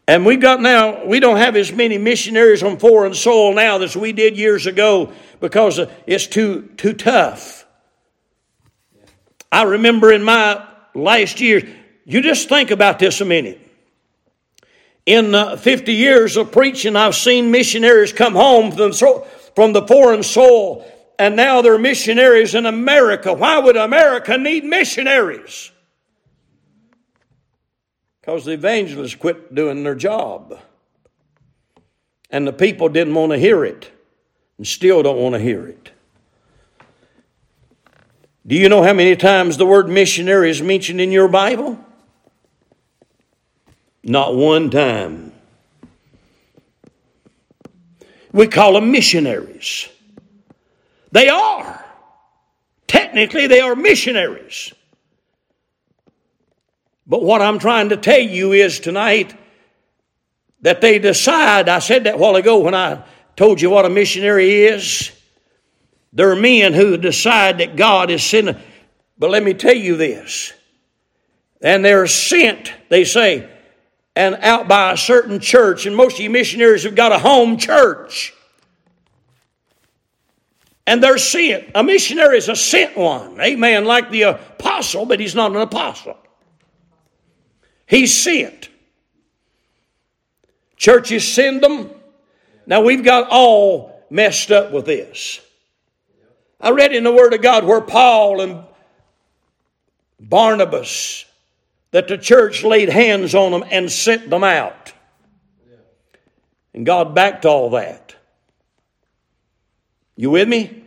And 0.08 0.24
we've 0.24 0.40
got 0.40 0.62
now, 0.62 1.04
we 1.04 1.20
don't 1.20 1.36
have 1.36 1.54
as 1.54 1.70
many 1.70 1.98
missionaries 1.98 2.62
on 2.62 2.78
foreign 2.78 3.12
soil 3.12 3.52
now 3.52 3.78
as 3.82 3.94
we 3.94 4.12
did 4.12 4.38
years 4.38 4.66
ago 4.66 5.12
because 5.38 5.78
it's 6.06 6.26
too, 6.26 6.70
too 6.78 6.94
tough. 6.94 7.66
I 9.52 9.64
remember 9.64 10.10
in 10.10 10.22
my 10.22 10.66
last 10.94 11.42
years, 11.42 11.64
you 12.06 12.22
just 12.22 12.48
think 12.48 12.70
about 12.70 12.98
this 12.98 13.20
a 13.20 13.26
minute. 13.26 13.60
In 15.04 15.34
uh, 15.34 15.56
50 15.56 15.92
years 15.92 16.38
of 16.38 16.52
preaching, 16.52 16.96
I've 16.96 17.14
seen 17.14 17.50
missionaries 17.50 18.12
come 18.12 18.34
home 18.34 18.72
from 18.72 18.92
from 19.54 19.72
the 19.72 19.86
foreign 19.86 20.22
soil, 20.22 20.86
and 21.18 21.36
now 21.36 21.60
they're 21.60 21.78
missionaries 21.78 22.54
in 22.54 22.64
America. 22.64 23.34
Why 23.34 23.58
would 23.58 23.76
America 23.76 24.38
need 24.38 24.64
missionaries? 24.64 25.70
Because 28.28 28.44
the 28.44 28.52
evangelists 28.52 29.14
quit 29.14 29.54
doing 29.54 29.84
their 29.84 29.94
job. 29.94 30.60
And 32.28 32.46
the 32.46 32.52
people 32.52 32.90
didn't 32.90 33.14
want 33.14 33.32
to 33.32 33.38
hear 33.38 33.64
it, 33.64 33.90
and 34.58 34.66
still 34.66 35.02
don't 35.02 35.16
want 35.16 35.34
to 35.34 35.38
hear 35.38 35.66
it. 35.66 35.92
Do 38.46 38.54
you 38.54 38.68
know 38.68 38.82
how 38.82 38.92
many 38.92 39.16
times 39.16 39.56
the 39.56 39.64
word 39.64 39.88
missionary 39.88 40.50
is 40.50 40.60
mentioned 40.60 41.00
in 41.00 41.10
your 41.10 41.26
Bible? 41.28 41.82
Not 44.04 44.36
one 44.36 44.68
time. 44.68 45.32
We 48.30 48.46
call 48.46 48.74
them 48.74 48.92
missionaries. 48.92 49.88
They 51.12 51.30
are. 51.30 51.82
Technically, 52.86 53.46
they 53.46 53.60
are 53.60 53.74
missionaries. 53.74 54.74
But 57.08 57.22
what 57.22 57.40
I'm 57.40 57.58
trying 57.58 57.88
to 57.88 57.96
tell 57.96 58.20
you 58.20 58.52
is 58.52 58.78
tonight 58.78 59.34
that 60.60 60.80
they 60.82 60.98
decide, 60.98 61.68
I 61.68 61.78
said 61.78 62.04
that 62.04 62.18
while 62.18 62.36
ago 62.36 62.58
when 62.58 62.74
I 62.74 63.02
told 63.38 63.60
you 63.60 63.70
what 63.70 63.86
a 63.86 63.90
missionary 63.90 64.64
is. 64.64 65.12
There 66.12 66.30
are 66.32 66.36
men 66.36 66.74
who 66.74 66.96
decide 66.96 67.58
that 67.58 67.76
God 67.76 68.10
is 68.10 68.22
sending. 68.22 68.56
But 69.16 69.30
let 69.30 69.44
me 69.44 69.54
tell 69.54 69.76
you 69.76 69.96
this. 69.96 70.52
And 71.62 71.84
they're 71.84 72.08
sent, 72.08 72.72
they 72.88 73.04
say, 73.04 73.48
and 74.16 74.34
out 74.36 74.66
by 74.66 74.92
a 74.92 74.96
certain 74.96 75.38
church. 75.38 75.86
And 75.86 75.94
most 75.94 76.14
of 76.14 76.20
you 76.20 76.30
missionaries 76.30 76.82
have 76.82 76.96
got 76.96 77.12
a 77.12 77.18
home 77.18 77.58
church. 77.58 78.34
And 80.84 81.02
they're 81.02 81.18
sent. 81.18 81.70
A 81.74 81.84
missionary 81.84 82.38
is 82.38 82.48
a 82.48 82.56
sent 82.56 82.96
one. 82.96 83.40
Amen. 83.40 83.84
Like 83.84 84.10
the 84.10 84.22
apostle, 84.22 85.06
but 85.06 85.20
he's 85.20 85.34
not 85.34 85.52
an 85.52 85.58
apostle. 85.58 86.18
He's 87.88 88.14
sent. 88.14 88.68
Churches 90.76 91.26
send 91.26 91.62
them. 91.62 91.90
Now 92.66 92.82
we've 92.82 93.02
got 93.02 93.28
all 93.30 94.04
messed 94.10 94.50
up 94.50 94.72
with 94.72 94.84
this. 94.84 95.40
I 96.60 96.70
read 96.70 96.94
in 96.94 97.02
the 97.02 97.12
Word 97.12 97.32
of 97.32 97.40
God 97.40 97.64
where 97.64 97.80
Paul 97.80 98.42
and 98.42 98.62
Barnabas 100.20 101.24
that 101.90 102.08
the 102.08 102.18
church 102.18 102.62
laid 102.62 102.90
hands 102.90 103.34
on 103.34 103.52
them 103.52 103.64
and 103.70 103.90
sent 103.90 104.28
them 104.28 104.44
out. 104.44 104.92
And 106.74 106.84
God 106.84 107.14
backed 107.14 107.46
all 107.46 107.70
that. 107.70 108.14
You 110.14 110.30
with 110.30 110.48
me? 110.48 110.84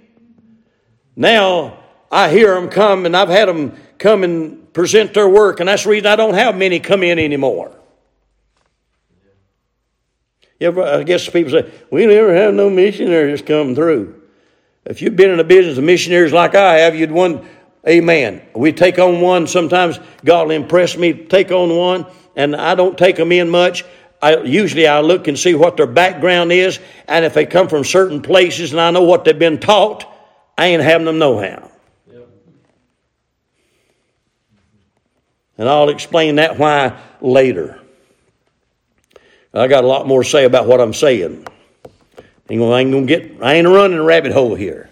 Now 1.16 1.80
I 2.12 2.30
hear 2.30 2.54
them 2.54 2.70
come, 2.70 3.08
and 3.08 3.18
I've 3.18 3.30
had 3.30 3.48
them 3.48 3.76
come 3.98 4.24
and 4.24 4.61
present 4.74 5.14
their 5.14 5.30
work, 5.30 5.60
and 5.60 5.70
that's 5.70 5.84
the 5.84 5.90
reason 5.90 6.08
I 6.08 6.16
don't 6.16 6.34
have 6.34 6.56
many 6.56 6.80
come 6.80 7.04
in 7.04 7.20
anymore. 7.20 7.76
Ever, 10.60 10.84
I 10.84 11.04
guess 11.04 11.28
people 11.28 11.52
say, 11.52 11.72
we 11.90 12.06
never 12.06 12.36
have 12.36 12.54
no 12.54 12.70
missionaries 12.70 13.42
come 13.42 13.74
through. 13.74 14.22
If 14.86 15.02
you've 15.02 15.16
been 15.16 15.32
in 15.32 15.40
a 15.40 15.44
business 15.44 15.78
of 15.78 15.84
missionaries 15.84 16.34
like 16.34 16.56
I 16.56 16.80
have, 16.80 16.96
you'd 16.96 17.12
one 17.12 17.48
Amen. 17.88 18.44
We 18.56 18.72
take 18.74 19.00
on 19.00 19.22
one. 19.22 19.48
Sometimes 19.48 20.00
God 20.24 20.48
will 20.48 20.56
impress 20.56 20.96
me 20.96 21.14
take 21.14 21.52
on 21.52 21.76
one, 21.76 22.06
and 22.36 22.56
I 22.56 22.76
don't 22.76 22.98
take 22.98 23.16
them 23.16 23.32
in 23.32 23.50
much. 23.50 23.84
I, 24.22 24.38
usually 24.38 24.86
I 24.86 25.00
look 25.02 25.28
and 25.28 25.38
see 25.38 25.56
what 25.56 25.78
their 25.78 25.88
background 25.88 26.52
is, 26.52 26.80
and 27.08 27.26
if 27.26 27.34
they 27.34 27.48
come 27.48 27.68
from 27.68 27.84
certain 27.84 28.22
places 28.22 28.72
and 28.72 28.80
I 28.80 28.92
know 28.92 29.02
what 29.02 29.26
they've 29.26 29.38
been 29.38 29.60
taught, 29.60 30.06
I 30.58 30.68
ain't 30.68 30.84
having 30.84 31.06
them 31.06 31.18
no 31.18 31.40
how. 31.40 31.71
And 35.62 35.70
I'll 35.70 35.90
explain 35.90 36.38
that 36.38 36.58
why 36.58 37.00
later. 37.22 37.80
I 39.54 39.68
got 39.68 39.84
a 39.84 39.88
lot 39.88 40.08
more 40.08 40.24
to 40.24 40.28
say 40.28 40.46
about 40.46 40.66
what 40.66 40.82
I'm 40.82 40.92
saying. 40.92 41.46
I 42.50 42.54
ain't 42.54 42.92
gonna 42.92 43.06
get. 43.06 43.34
I 43.44 43.54
ain't 43.54 43.68
running 43.68 44.00
a 44.00 44.04
rabbit 44.04 44.32
hole 44.32 44.56
here. 44.56 44.90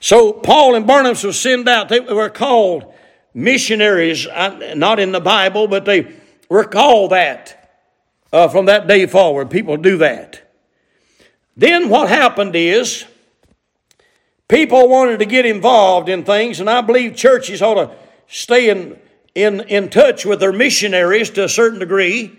So 0.00 0.32
Paul 0.32 0.74
and 0.74 0.84
Barnabas 0.84 1.22
were 1.22 1.32
sent 1.32 1.68
out. 1.68 1.90
They 1.90 2.00
were 2.00 2.28
called 2.28 2.92
missionaries, 3.34 4.26
not 4.26 4.98
in 4.98 5.12
the 5.12 5.20
Bible, 5.20 5.68
but 5.68 5.84
they 5.84 6.12
were 6.48 6.64
called 6.64 7.12
that 7.12 7.78
uh, 8.32 8.48
from 8.48 8.66
that 8.66 8.88
day 8.88 9.06
forward. 9.06 9.48
People 9.48 9.76
do 9.76 9.98
that. 9.98 10.42
Then 11.56 11.88
what 11.88 12.08
happened 12.08 12.56
is 12.56 13.04
people 14.48 14.88
wanted 14.88 15.20
to 15.20 15.24
get 15.24 15.46
involved 15.46 16.08
in 16.08 16.24
things, 16.24 16.58
and 16.58 16.68
I 16.68 16.80
believe 16.80 17.14
churches 17.14 17.62
ought 17.62 17.74
to 17.74 17.92
stay 18.26 18.68
in, 18.68 18.98
in, 19.34 19.60
in 19.62 19.88
touch 19.88 20.26
with 20.26 20.40
their 20.40 20.52
missionaries 20.52 21.30
to 21.30 21.44
a 21.44 21.48
certain 21.48 21.78
degree, 21.78 22.38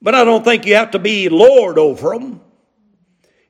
but 0.00 0.14
I 0.14 0.24
don't 0.24 0.44
think 0.44 0.66
you 0.66 0.74
have 0.76 0.92
to 0.92 0.98
be 0.98 1.28
Lord 1.28 1.78
over 1.78 2.10
them. 2.10 2.40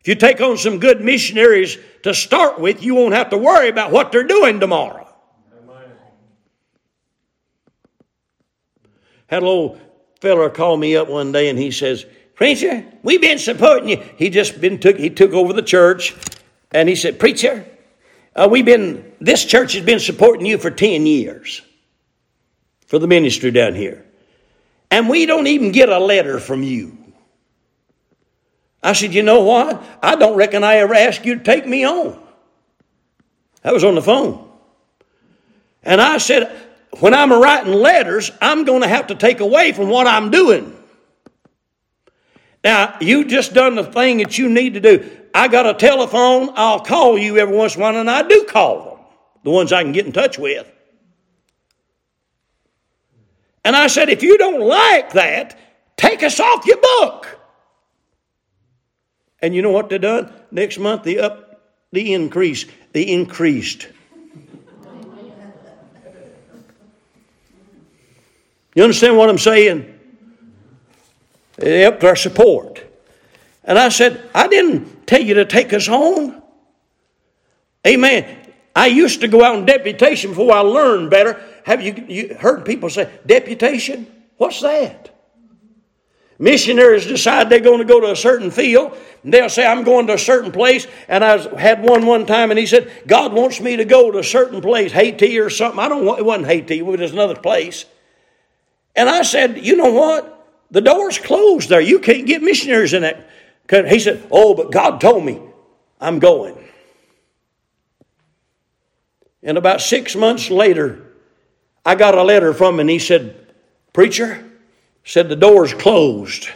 If 0.00 0.08
you 0.08 0.14
take 0.16 0.40
on 0.40 0.58
some 0.58 0.80
good 0.80 1.00
missionaries 1.00 1.78
to 2.02 2.12
start 2.12 2.58
with, 2.58 2.82
you 2.82 2.94
won't 2.94 3.14
have 3.14 3.30
to 3.30 3.38
worry 3.38 3.68
about 3.68 3.92
what 3.92 4.10
they're 4.10 4.24
doing 4.24 4.58
tomorrow. 4.58 5.08
Had 9.28 9.42
a 9.42 9.46
little 9.46 9.80
fella 10.20 10.50
call 10.50 10.76
me 10.76 10.96
up 10.96 11.08
one 11.08 11.32
day 11.32 11.48
and 11.48 11.58
he 11.58 11.70
says, 11.70 12.04
Preacher, 12.34 12.84
we've 13.02 13.20
been 13.20 13.38
supporting 13.38 13.88
you. 13.88 14.02
He 14.16 14.28
just 14.28 14.60
been 14.60 14.78
took 14.78 14.98
he 14.98 15.08
took 15.08 15.32
over 15.32 15.54
the 15.54 15.62
church 15.62 16.14
and 16.72 16.86
he 16.86 16.96
said, 16.96 17.18
Preacher, 17.18 17.64
uh, 18.34 18.48
we've 18.50 18.64
been 18.66 19.12
this 19.20 19.44
church 19.44 19.72
has 19.72 19.84
been 19.84 20.00
supporting 20.00 20.44
you 20.44 20.58
for 20.58 20.70
10 20.70 21.06
years 21.06 21.62
for 22.92 22.98
the 22.98 23.06
ministry 23.06 23.50
down 23.50 23.74
here. 23.74 24.04
And 24.90 25.08
we 25.08 25.24
don't 25.24 25.46
even 25.46 25.72
get 25.72 25.88
a 25.88 25.98
letter 25.98 26.38
from 26.38 26.62
you. 26.62 26.98
I 28.82 28.92
said, 28.92 29.14
You 29.14 29.22
know 29.22 29.44
what? 29.44 29.82
I 30.02 30.14
don't 30.14 30.36
reckon 30.36 30.62
I 30.62 30.76
ever 30.76 30.92
asked 30.92 31.24
you 31.24 31.36
to 31.36 31.42
take 31.42 31.66
me 31.66 31.86
on. 31.86 32.22
I 33.64 33.72
was 33.72 33.82
on 33.82 33.94
the 33.94 34.02
phone. 34.02 34.46
And 35.82 36.02
I 36.02 36.18
said, 36.18 36.54
When 37.00 37.14
I'm 37.14 37.32
writing 37.32 37.72
letters, 37.72 38.30
I'm 38.42 38.64
going 38.64 38.82
to 38.82 38.88
have 38.88 39.06
to 39.06 39.14
take 39.14 39.40
away 39.40 39.72
from 39.72 39.88
what 39.88 40.06
I'm 40.06 40.30
doing. 40.30 40.76
Now, 42.62 42.98
you 43.00 43.24
just 43.24 43.54
done 43.54 43.74
the 43.74 43.84
thing 43.84 44.18
that 44.18 44.36
you 44.36 44.50
need 44.50 44.74
to 44.74 44.80
do. 44.80 45.10
I 45.34 45.48
got 45.48 45.64
a 45.64 45.72
telephone. 45.72 46.50
I'll 46.56 46.80
call 46.80 47.16
you 47.16 47.38
every 47.38 47.56
once 47.56 47.74
in 47.74 47.80
a 47.80 47.84
while, 47.84 47.96
and 47.96 48.10
I 48.10 48.20
do 48.28 48.44
call 48.44 48.84
them, 48.84 49.04
the 49.44 49.50
ones 49.50 49.72
I 49.72 49.82
can 49.82 49.92
get 49.92 50.04
in 50.04 50.12
touch 50.12 50.38
with. 50.38 50.70
And 53.64 53.76
I 53.76 53.86
said, 53.86 54.08
if 54.08 54.22
you 54.22 54.38
don't 54.38 54.60
like 54.60 55.12
that, 55.12 55.58
take 55.96 56.22
us 56.22 56.40
off 56.40 56.66
your 56.66 56.78
book. 56.78 57.38
And 59.40 59.54
you 59.54 59.62
know 59.62 59.70
what 59.70 59.88
they 59.88 59.98
done? 59.98 60.32
Next 60.50 60.78
month, 60.78 61.02
the 61.02 61.20
up, 61.20 61.60
the 61.92 62.12
increase, 62.12 62.66
they 62.92 63.02
increased. 63.02 63.88
You 68.74 68.82
understand 68.82 69.18
what 69.18 69.28
I'm 69.28 69.38
saying? 69.38 69.98
They 71.56 71.84
upped 71.84 72.02
our 72.04 72.16
support. 72.16 72.82
And 73.64 73.78
I 73.78 73.90
said, 73.90 74.28
I 74.34 74.48
didn't 74.48 75.06
tell 75.06 75.20
you 75.20 75.34
to 75.34 75.44
take 75.44 75.72
us 75.72 75.86
home. 75.86 76.42
Amen. 77.86 78.41
I 78.74 78.86
used 78.86 79.20
to 79.20 79.28
go 79.28 79.44
out 79.44 79.56
on 79.56 79.66
deputation 79.66 80.30
before 80.30 80.52
I 80.52 80.60
learned 80.60 81.10
better. 81.10 81.42
Have 81.64 81.82
you, 81.82 82.04
you 82.08 82.34
heard 82.34 82.64
people 82.64 82.88
say, 82.90 83.10
deputation? 83.26 84.06
What's 84.36 84.60
that? 84.62 85.10
Missionaries 86.38 87.06
decide 87.06 87.50
they're 87.50 87.60
going 87.60 87.78
to 87.78 87.84
go 87.84 88.00
to 88.00 88.10
a 88.10 88.16
certain 88.16 88.50
field. 88.50 88.96
And 89.22 89.32
they'll 89.32 89.48
say, 89.48 89.64
I'm 89.64 89.84
going 89.84 90.08
to 90.08 90.14
a 90.14 90.18
certain 90.18 90.50
place. 90.50 90.86
And 91.06 91.22
I 91.22 91.38
had 91.56 91.82
one 91.82 92.06
one 92.06 92.26
time, 92.26 92.50
and 92.50 92.58
he 92.58 92.66
said, 92.66 92.90
God 93.06 93.32
wants 93.32 93.60
me 93.60 93.76
to 93.76 93.84
go 93.84 94.10
to 94.10 94.18
a 94.18 94.24
certain 94.24 94.60
place, 94.60 94.90
Haiti 94.90 95.38
or 95.38 95.50
something. 95.50 95.78
I 95.78 95.88
don't 95.88 96.04
want, 96.04 96.18
it 96.18 96.24
wasn't 96.24 96.48
Haiti, 96.48 96.78
it 96.78 96.84
was 96.84 97.12
another 97.12 97.36
place. 97.36 97.84
And 98.96 99.08
I 99.08 99.22
said, 99.22 99.64
You 99.64 99.76
know 99.76 99.92
what? 99.92 100.28
The 100.70 100.80
door's 100.80 101.18
closed 101.18 101.68
there. 101.68 101.80
You 101.80 102.00
can't 102.00 102.26
get 102.26 102.42
missionaries 102.42 102.94
in 102.94 103.02
that. 103.02 103.28
He 103.70 104.00
said, 104.00 104.26
Oh, 104.30 104.54
but 104.54 104.72
God 104.72 105.00
told 105.00 105.24
me 105.24 105.40
I'm 106.00 106.18
going. 106.18 106.58
And 109.42 109.58
about 109.58 109.80
six 109.80 110.14
months 110.14 110.50
later, 110.50 111.04
I 111.84 111.94
got 111.96 112.16
a 112.16 112.22
letter 112.22 112.54
from 112.54 112.74
him, 112.74 112.80
and 112.80 112.90
he 112.90 112.98
said, 112.98 113.54
Preacher, 113.92 114.44
said 115.04 115.28
the 115.28 115.36
door's 115.36 115.74
closed. 115.74 116.48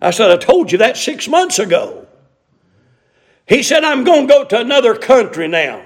I 0.00 0.10
said, 0.10 0.30
I 0.30 0.36
told 0.36 0.72
you 0.72 0.78
that 0.78 0.96
six 0.96 1.28
months 1.28 1.58
ago. 1.58 2.06
He 3.46 3.62
said, 3.62 3.84
I'm 3.84 4.04
going 4.04 4.26
to 4.26 4.34
go 4.34 4.44
to 4.44 4.60
another 4.60 4.96
country 4.96 5.48
now. 5.48 5.84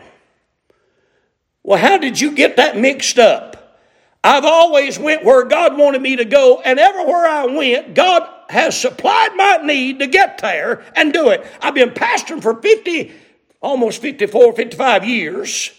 Well, 1.63 1.79
how 1.79 1.99
did 1.99 2.21
you 2.21 2.33
get 2.33 2.57
that 2.57 2.79
mixed 2.79 3.19
up? 3.19 3.79
I've 4.23 4.45
always 4.45 4.99
went 4.99 5.25
where 5.25 5.45
God 5.45 5.77
wanted 5.77 6.03
me 6.03 6.17
to 6.17 6.25
go, 6.25 6.61
and 6.61 6.79
everywhere 6.79 7.27
I 7.27 7.47
went, 7.47 7.95
God 7.95 8.29
has 8.49 8.79
supplied 8.79 9.35
my 9.35 9.59
need 9.63 10.01
to 10.01 10.07
get 10.07 10.39
there 10.39 10.85
and 10.95 11.13
do 11.13 11.31
it. 11.31 11.47
I've 11.61 11.75
been 11.75 11.91
pastoring 11.91 12.43
for 12.43 12.61
50, 12.61 13.13
almost 13.61 14.01
54, 14.03 14.55
55 14.55 15.05
years. 15.05 15.73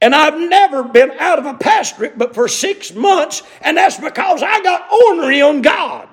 And 0.00 0.14
I've 0.14 0.38
never 0.38 0.84
been 0.84 1.10
out 1.18 1.38
of 1.38 1.46
a 1.46 1.54
pastorate 1.54 2.16
but 2.16 2.34
for 2.34 2.46
six 2.46 2.94
months, 2.94 3.42
and 3.60 3.76
that's 3.76 3.96
because 3.96 4.42
I 4.42 4.62
got 4.62 4.90
ornery 4.92 5.42
on 5.42 5.60
God. 5.60 6.08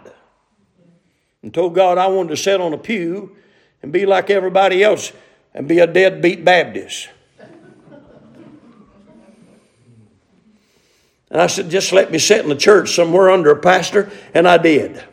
And 1.44 1.54
told 1.54 1.76
God 1.76 2.00
I 2.00 2.08
wanted 2.08 2.30
to 2.30 2.38
sit 2.38 2.60
on 2.60 2.74
a 2.74 2.78
pew 2.78 3.36
and 3.84 3.92
be 3.92 4.08
like 4.08 4.32
everybody 4.32 4.84
else 4.84 5.14
and 5.54 5.68
be 5.68 5.80
a 5.80 5.88
deadbeat 5.88 6.44
Baptist. 6.44 7.10
And 11.30 11.42
I 11.42 11.48
said, 11.48 11.70
just 11.70 11.92
let 11.92 12.12
me 12.12 12.18
sit 12.18 12.42
in 12.42 12.50
the 12.50 12.56
church 12.56 12.96
somewhere 12.96 13.30
under 13.30 13.52
a 13.52 13.60
pastor, 13.60 14.12
and 14.34 14.48
I 14.48 14.58
did. 14.58 15.04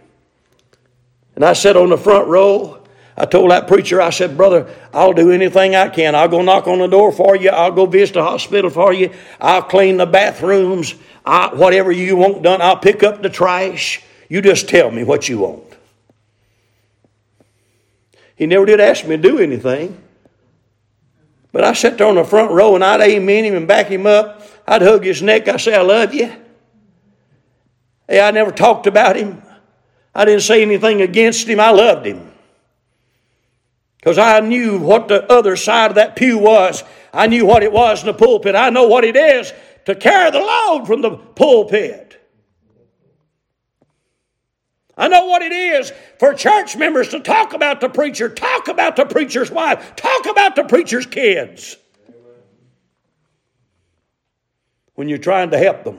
And 1.34 1.44
I 1.44 1.52
sat 1.54 1.76
on 1.76 1.90
the 1.90 1.96
front 1.96 2.28
row. 2.28 2.81
I 3.16 3.26
told 3.26 3.50
that 3.50 3.68
preacher, 3.68 4.00
I 4.00 4.10
said, 4.10 4.36
Brother, 4.36 4.74
I'll 4.92 5.12
do 5.12 5.30
anything 5.30 5.76
I 5.76 5.88
can. 5.88 6.14
I'll 6.14 6.28
go 6.28 6.40
knock 6.40 6.66
on 6.66 6.78
the 6.78 6.86
door 6.86 7.12
for 7.12 7.36
you. 7.36 7.50
I'll 7.50 7.72
go 7.72 7.84
visit 7.84 8.14
the 8.14 8.22
hospital 8.22 8.70
for 8.70 8.92
you. 8.92 9.12
I'll 9.38 9.62
clean 9.62 9.98
the 9.98 10.06
bathrooms. 10.06 10.94
I, 11.24 11.54
whatever 11.54 11.92
you 11.92 12.16
want 12.16 12.42
done, 12.42 12.62
I'll 12.62 12.78
pick 12.78 13.02
up 13.02 13.20
the 13.20 13.28
trash. 13.28 14.02
You 14.30 14.40
just 14.40 14.68
tell 14.68 14.90
me 14.90 15.04
what 15.04 15.28
you 15.28 15.40
want. 15.40 15.64
He 18.34 18.46
never 18.46 18.64
did 18.64 18.80
ask 18.80 19.04
me 19.04 19.16
to 19.16 19.22
do 19.22 19.38
anything. 19.38 20.02
But 21.52 21.64
I 21.64 21.74
sat 21.74 21.98
there 21.98 22.06
on 22.06 22.14
the 22.14 22.24
front 22.24 22.50
row 22.50 22.74
and 22.74 22.82
I'd 22.82 23.02
amen 23.02 23.44
him 23.44 23.54
and 23.54 23.68
back 23.68 23.88
him 23.88 24.06
up. 24.06 24.42
I'd 24.66 24.80
hug 24.80 25.04
his 25.04 25.20
neck. 25.20 25.46
I'd 25.48 25.60
say, 25.60 25.74
I 25.74 25.82
love 25.82 26.14
you. 26.14 26.32
Hey, 28.08 28.20
I 28.20 28.30
never 28.30 28.50
talked 28.50 28.86
about 28.86 29.16
him. 29.16 29.42
I 30.14 30.24
didn't 30.24 30.42
say 30.42 30.62
anything 30.62 31.02
against 31.02 31.46
him. 31.46 31.60
I 31.60 31.70
loved 31.70 32.06
him. 32.06 32.31
Because 34.02 34.18
I 34.18 34.40
knew 34.40 34.78
what 34.78 35.08
the 35.08 35.32
other 35.32 35.56
side 35.56 35.92
of 35.92 35.94
that 35.94 36.16
pew 36.16 36.36
was. 36.36 36.84
I 37.14 37.28
knew 37.28 37.46
what 37.46 37.62
it 37.62 37.72
was 37.72 38.00
in 38.00 38.08
the 38.08 38.14
pulpit. 38.14 38.54
I 38.54 38.68
know 38.68 38.88
what 38.88 39.04
it 39.04 39.16
is 39.16 39.50
to 39.86 39.94
carry 39.94 40.30
the 40.30 40.40
load 40.40 40.84
from 40.86 41.00
the 41.00 41.12
pulpit. 41.16 42.18
I 44.98 45.08
know 45.08 45.24
what 45.26 45.40
it 45.40 45.52
is 45.52 45.90
for 46.18 46.34
church 46.34 46.76
members 46.76 47.08
to 47.10 47.20
talk 47.20 47.54
about 47.54 47.80
the 47.80 47.88
preacher, 47.88 48.28
talk 48.28 48.68
about 48.68 48.96
the 48.96 49.06
preacher's 49.06 49.50
wife, 49.50 49.96
talk 49.96 50.26
about 50.26 50.56
the 50.56 50.64
preacher's 50.64 51.06
kids. 51.06 51.78
when 54.94 55.08
you're 55.08 55.18
trying 55.18 55.50
to 55.50 55.58
help 55.58 55.84
them. 55.84 55.98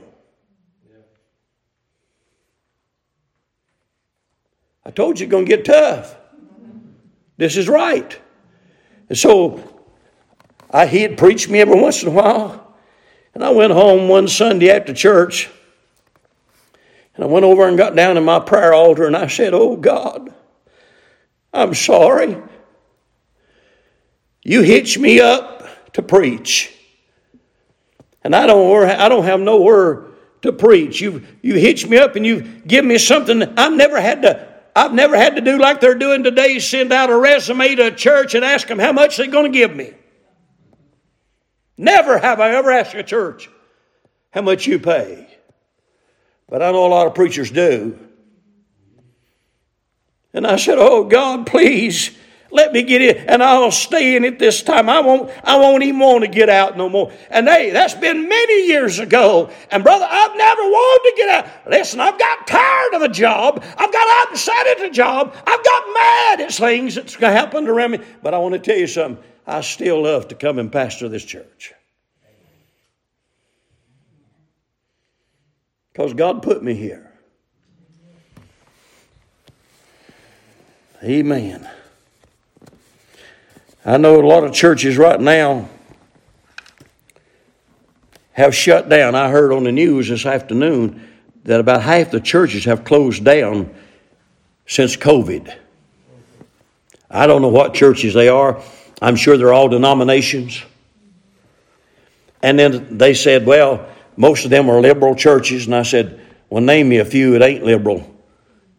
I 4.85 4.91
told 4.91 5.19
you 5.19 5.25
it's 5.25 5.31
going 5.31 5.45
to 5.45 5.49
get 5.49 5.65
tough. 5.65 6.15
This 7.37 7.57
is 7.57 7.67
right. 7.67 8.19
And 9.09 9.17
so 9.17 9.59
I, 10.69 10.85
he'd 10.85 11.17
preach 11.17 11.49
me 11.49 11.59
every 11.59 11.79
once 11.79 12.03
in 12.03 12.09
a 12.09 12.11
while. 12.11 12.75
And 13.33 13.43
I 13.43 13.49
went 13.49 13.73
home 13.73 14.07
one 14.07 14.27
Sunday 14.27 14.69
after 14.69 14.93
church. 14.93 15.49
And 17.15 17.23
I 17.23 17.27
went 17.27 17.45
over 17.45 17.67
and 17.67 17.77
got 17.77 17.95
down 17.95 18.17
in 18.17 18.25
my 18.25 18.39
prayer 18.39 18.73
altar 18.73 19.05
and 19.05 19.15
I 19.15 19.27
said, 19.27 19.53
Oh 19.53 19.75
God, 19.75 20.33
I'm 21.53 21.73
sorry. 21.73 22.37
You 24.43 24.61
hitched 24.61 24.97
me 24.97 25.19
up 25.19 25.93
to 25.93 26.01
preach 26.01 26.73
and 28.23 28.35
I 28.35 28.47
don't, 28.47 28.89
I 28.89 29.09
don't 29.09 29.25
have 29.25 29.39
nowhere 29.39 30.05
to 30.43 30.51
preach. 30.53 31.01
You, 31.01 31.23
you 31.41 31.55
hitch 31.55 31.87
me 31.87 31.97
up 31.97 32.15
and 32.15 32.25
you 32.25 32.41
give 32.65 32.85
me 32.85 32.97
something 32.97 33.43
I've 33.57 33.73
never 33.73 33.99
had 33.99 34.21
to, 34.21 34.52
I've 34.75 34.93
never 34.93 35.15
had 35.15 35.35
to 35.35 35.41
do 35.41 35.59
like 35.59 35.81
they're 35.81 35.95
doing 35.95 36.23
today, 36.23 36.59
send 36.59 36.91
out 36.91 37.09
a 37.09 37.17
resume 37.17 37.75
to 37.75 37.87
a 37.87 37.91
church 37.91 38.33
and 38.33 38.43
ask 38.43 38.67
them 38.67 38.79
how 38.79 38.91
much 38.91 39.17
they're 39.17 39.27
going 39.27 39.51
to 39.51 39.57
give 39.57 39.75
me. 39.75 39.93
Never 41.77 42.17
have 42.17 42.39
I 42.39 42.55
ever 42.55 42.71
asked 42.71 42.95
a 42.95 43.03
church 43.03 43.49
how 44.31 44.41
much 44.41 44.65
you 44.65 44.79
pay. 44.79 45.27
But 46.47 46.61
I 46.61 46.71
know 46.71 46.85
a 46.85 46.87
lot 46.87 47.07
of 47.07 47.15
preachers 47.15 47.51
do. 47.51 47.99
And 50.33 50.47
I 50.47 50.55
said, 50.55 50.77
Oh 50.79 51.03
God, 51.03 51.45
please 51.45 52.11
let 52.53 52.71
me 52.71 52.83
get 52.83 53.01
in, 53.01 53.17
and 53.27 53.41
I'll 53.41 53.71
stay 53.71 54.15
in 54.15 54.23
it 54.23 54.37
this 54.37 54.61
time. 54.61 54.87
I 54.87 54.99
won't, 54.99 55.31
I 55.43 55.57
won't 55.57 55.81
even 55.81 55.99
want 55.99 56.23
to 56.23 56.29
get 56.29 56.49
out 56.49 56.77
no 56.77 56.87
more. 56.87 57.11
And 57.31 57.47
hey, 57.47 57.71
that's 57.71 57.95
been 57.95 58.29
many 58.29 58.67
years 58.67 58.99
ago. 58.99 59.49
And 59.71 59.83
brother, 59.83 60.05
I've 60.07 60.37
never 60.37 60.61
wanted 60.61 61.09
to 61.09 61.15
get 61.17 61.29
out. 61.29 61.71
Listen, 61.71 61.99
I've 61.99 62.19
got 62.19 62.45
tired 62.45 62.93
of 62.93 63.01
a 63.01 63.09
job. 63.09 63.63
I've 63.75 63.91
got 63.91 64.29
upset 64.29 64.67
at 64.67 64.81
a 64.81 64.91
job. 64.91 65.35
I've 65.35 65.65
got 65.65 65.83
mad 65.95 66.41
at 66.41 66.53
things 66.53 66.93
that's 66.93 67.15
happened 67.15 67.69
around 67.69 67.91
me. 67.91 67.99
But 68.21 68.35
I 68.35 68.37
want 68.37 68.53
to 68.53 68.59
tell 68.59 68.77
you 68.77 68.87
something. 68.87 69.23
I 69.47 69.61
still 69.61 70.03
love 70.03 70.27
to 70.27 70.35
come 70.35 70.59
and 70.59 70.71
pastor 70.71 71.09
this 71.09 71.25
church. 71.25 71.73
Because 75.91 76.13
God 76.13 76.43
put 76.43 76.63
me 76.63 76.75
here. 76.75 77.11
Amen. 81.03 81.67
I 83.85 83.97
know 83.97 84.21
a 84.21 84.25
lot 84.25 84.43
of 84.43 84.53
churches 84.53 84.97
right 84.97 85.19
now 85.19 85.69
have 88.31 88.55
shut 88.55 88.89
down. 88.89 89.15
I 89.15 89.29
heard 89.29 89.51
on 89.51 89.63
the 89.63 89.71
news 89.71 90.09
this 90.09 90.25
afternoon 90.25 91.07
that 91.43 91.59
about 91.59 91.83
half 91.83 92.11
the 92.11 92.21
churches 92.21 92.65
have 92.65 92.85
closed 92.85 93.25
down 93.25 93.73
since 94.65 94.95
COVID. 94.95 95.53
I 97.11 97.27
don't 97.27 97.41
know 97.41 97.49
what 97.49 97.73
churches 97.73 98.13
they 98.13 98.29
are. 98.29 98.61
I'm 99.01 99.15
sure 99.15 99.37
they're 99.37 99.53
all 99.53 99.67
denominations. 99.67 100.63
And 102.41 102.57
then 102.57 102.97
they 102.97 103.13
said, 103.13 103.45
well, 103.45 103.85
most 104.15 104.45
of 104.45 104.51
them 104.51 104.69
are 104.69 104.79
liberal 104.79 105.13
churches. 105.15 105.65
And 105.65 105.75
I 105.75 105.83
said, 105.83 106.19
well, 106.49 106.63
name 106.63 106.89
me 106.89 106.97
a 106.97 107.05
few 107.05 107.31
that 107.33 107.41
ain't 107.41 107.63
liberal 107.63 108.09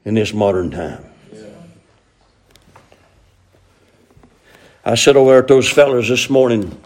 in 0.05 0.14
this 0.14 0.32
modern 0.32 0.70
time. 0.70 1.05
I 4.85 4.97
sat 4.97 5.16
over 5.16 5.39
at 5.39 5.49
those 5.49 5.70
fellows 5.70 6.09
this 6.09 6.28
morning 6.28 6.78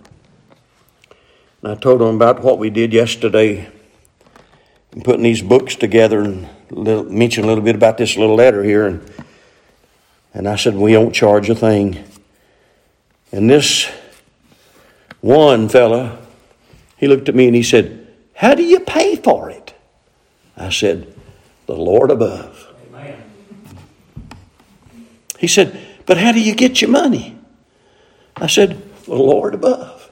and 1.63 1.73
I 1.73 1.75
told 1.75 2.01
them 2.01 2.15
about 2.15 2.43
what 2.43 2.59
we 2.59 2.71
did 2.71 2.93
yesterday 2.93 3.69
and 4.93 5.05
putting 5.05 5.25
these 5.25 5.43
books 5.43 5.75
together 5.75 6.21
and 6.21 6.49
little, 6.71 7.05
mention 7.05 7.43
a 7.43 7.47
little 7.49 7.65
bit 7.65 7.75
about 7.75 7.99
this 7.99 8.17
little 8.17 8.37
letter 8.37 8.63
here. 8.63 8.87
And 8.87 9.11
And 10.33 10.49
I 10.49 10.55
said, 10.55 10.77
We 10.77 10.93
don't 10.93 11.13
charge 11.13 11.51
a 11.51 11.55
thing. 11.57 12.05
And 13.33 13.51
this 13.51 13.91
one 15.21 15.69
fella, 15.69 16.19
he 16.97 17.09
looked 17.09 17.29
at 17.29 17.35
me 17.35 17.47
and 17.47 17.57
he 17.57 17.65
said, 17.65 18.07
How 18.35 18.55
do 18.55 18.63
you 18.63 18.81
pay 18.81 19.17
for 19.17 19.51
it? 19.51 19.75
I 20.57 20.71
said, 20.71 21.13
The 21.67 21.75
Lord 21.75 22.13
above. 22.13 22.73
Amen. 22.89 23.21
He 25.39 25.49
said, 25.49 25.81
But 26.07 26.19
how 26.19 26.31
do 26.31 26.41
you 26.41 26.55
get 26.55 26.81
your 26.81 26.91
money? 26.91 27.38
I 28.41 28.47
said, 28.47 28.83
The 29.05 29.15
Lord 29.15 29.55
above. 29.55 30.11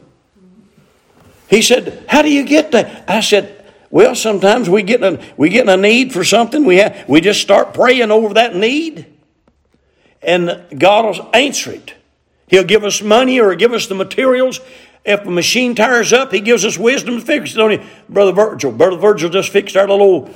He 1.49 1.63
said, 1.63 2.05
How 2.09 2.23
do 2.23 2.33
you 2.33 2.45
get 2.45 2.73
that? 2.73 3.09
I 3.09 3.21
said, 3.21 3.57
well, 3.91 4.15
sometimes 4.15 4.69
we 4.69 4.83
get 4.83 5.03
a, 5.03 5.23
we 5.37 5.49
get 5.49 5.69
a 5.69 5.77
need 5.77 6.13
for 6.13 6.25
something. 6.25 6.65
We 6.65 6.77
have, 6.79 7.09
we 7.09 7.21
just 7.21 7.41
start 7.41 7.73
praying 7.73 8.11
over 8.11 8.35
that 8.35 8.55
need, 8.55 9.07
and 10.21 10.67
God 10.77 11.05
will 11.05 11.31
answer 11.35 11.71
it. 11.71 11.95
He'll 12.49 12.65
give 12.65 12.85
us 12.85 13.01
money 13.01 13.41
or 13.41 13.55
give 13.55 13.73
us 13.73 13.87
the 13.87 13.95
materials. 13.95 14.61
If 15.05 15.25
a 15.25 15.31
machine 15.31 15.75
tires 15.75 16.13
up, 16.13 16.33
He 16.33 16.41
gives 16.41 16.65
us 16.65 16.77
wisdom 16.77 17.21
to 17.21 17.25
fix 17.25 17.53
it. 17.53 17.57
Don't 17.57 17.71
he? 17.71 17.87
Brother 18.09 18.33
Virgil, 18.33 18.73
Brother 18.73 18.97
Virgil 18.97 19.31
just 19.31 19.51
fixed 19.51 19.77
our 19.77 19.89
little 19.89 20.31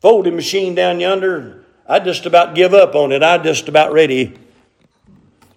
folding 0.00 0.36
machine 0.36 0.74
down 0.74 1.00
yonder. 1.00 1.64
I 1.88 2.00
just 2.00 2.26
about 2.26 2.54
give 2.54 2.74
up 2.74 2.94
on 2.94 3.12
it. 3.12 3.22
I 3.22 3.38
just 3.38 3.68
about 3.68 3.92
ready 3.92 4.36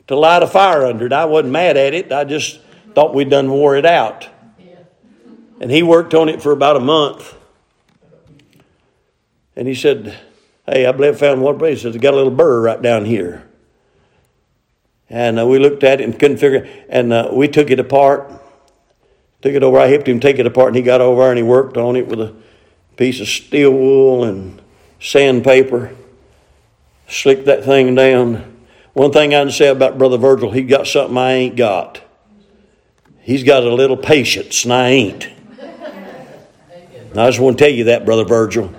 to 0.10 0.16
light 0.16 0.42
a 0.42 0.48
fire 0.48 0.88
under 0.88 1.06
it. 1.06 1.14
I 1.14 1.26
wasn't 1.26 1.54
mad 1.54 1.78
at 1.78 1.94
it. 1.94 2.12
I 2.12 2.24
just 2.24 2.60
thought 2.96 3.14
we'd 3.14 3.30
done 3.30 3.48
wore 3.52 3.78
it 3.78 3.86
out. 3.86 4.28
And 5.62 5.70
he 5.70 5.84
worked 5.84 6.16
on 6.16 6.30
it 6.30 6.42
for 6.42 6.52
about 6.52 6.78
a 6.78 6.80
month. 6.80 7.36
And 9.56 9.68
he 9.68 9.76
said, 9.76 10.18
Hey, 10.66 10.88
I 10.88 10.92
believe 10.94 11.14
I 11.14 11.18
found 11.18 11.44
one 11.44 11.60
place. 11.60 11.78
He 11.78 11.84
says, 11.84 11.96
it's 11.96 12.02
got 12.02 12.16
a 12.16 12.18
little 12.18 12.32
burr 12.32 12.60
right 12.60 12.82
down 12.82 13.06
here. 13.06 13.48
And 15.12 15.40
uh, 15.40 15.46
we 15.46 15.60
looked 15.60 15.84
at 15.84 16.02
it 16.02 16.06
and 16.06 16.18
couldn't 16.18 16.38
figure 16.38 16.64
it 16.64 16.88
And 16.90 17.14
uh, 17.14 17.30
we 17.32 17.48
took 17.48 17.70
it 17.70 17.80
apart. 17.80 18.32
Took 19.44 19.54
it 19.54 19.62
over. 19.62 19.78
I 19.78 19.88
helped 19.88 20.08
him 20.08 20.20
take 20.20 20.40
it 20.40 20.48
apart. 20.48 20.70
And 20.70 20.76
he 20.76 20.82
got 20.82 21.02
over 21.02 21.30
and 21.30 21.38
he 21.38 21.44
worked 21.44 21.78
on 21.78 21.96
it 21.96 22.08
with 22.08 22.20
a 22.20 22.34
piece 22.98 23.22
of 23.22 23.28
steel 23.28 23.72
wool 23.74 24.24
and 24.24 24.60
sandpaper. 25.00 25.96
Slicked 27.08 27.46
that 27.46 27.64
thing 27.64 27.94
down. 27.94 28.56
One 28.94 29.12
thing 29.12 29.34
I 29.34 29.44
can 29.44 29.52
say 29.52 29.68
about 29.68 29.98
Brother 29.98 30.18
Virgil, 30.18 30.52
he 30.52 30.64
got 30.64 30.88
something 30.88 31.18
I 31.18 31.34
ain't 31.34 31.56
got. 31.56 32.02
He's 33.22 33.44
got 33.44 33.64
a 33.64 33.74
little 33.74 33.98
patience, 33.98 34.64
and 34.64 34.74
I 34.74 34.90
ain't. 34.90 35.30
I 37.16 37.28
just 37.28 37.40
want 37.40 37.58
to 37.58 37.64
tell 37.64 37.74
you 37.74 37.86
that, 37.86 38.06
Brother 38.06 38.24
Virgil. 38.24 38.74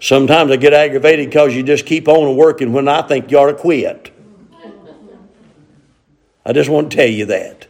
Sometimes 0.00 0.50
I 0.52 0.56
get 0.56 0.72
aggravated 0.72 1.28
because 1.28 1.54
you 1.54 1.62
just 1.62 1.86
keep 1.86 2.06
on 2.06 2.36
working 2.36 2.72
when 2.72 2.86
I 2.86 3.02
think 3.02 3.30
you 3.30 3.38
ought 3.38 3.46
to 3.46 3.54
quit. 3.54 4.12
I 6.44 6.52
just 6.52 6.70
want 6.70 6.90
to 6.90 6.96
tell 6.96 7.08
you 7.08 7.26
that. 7.26 7.66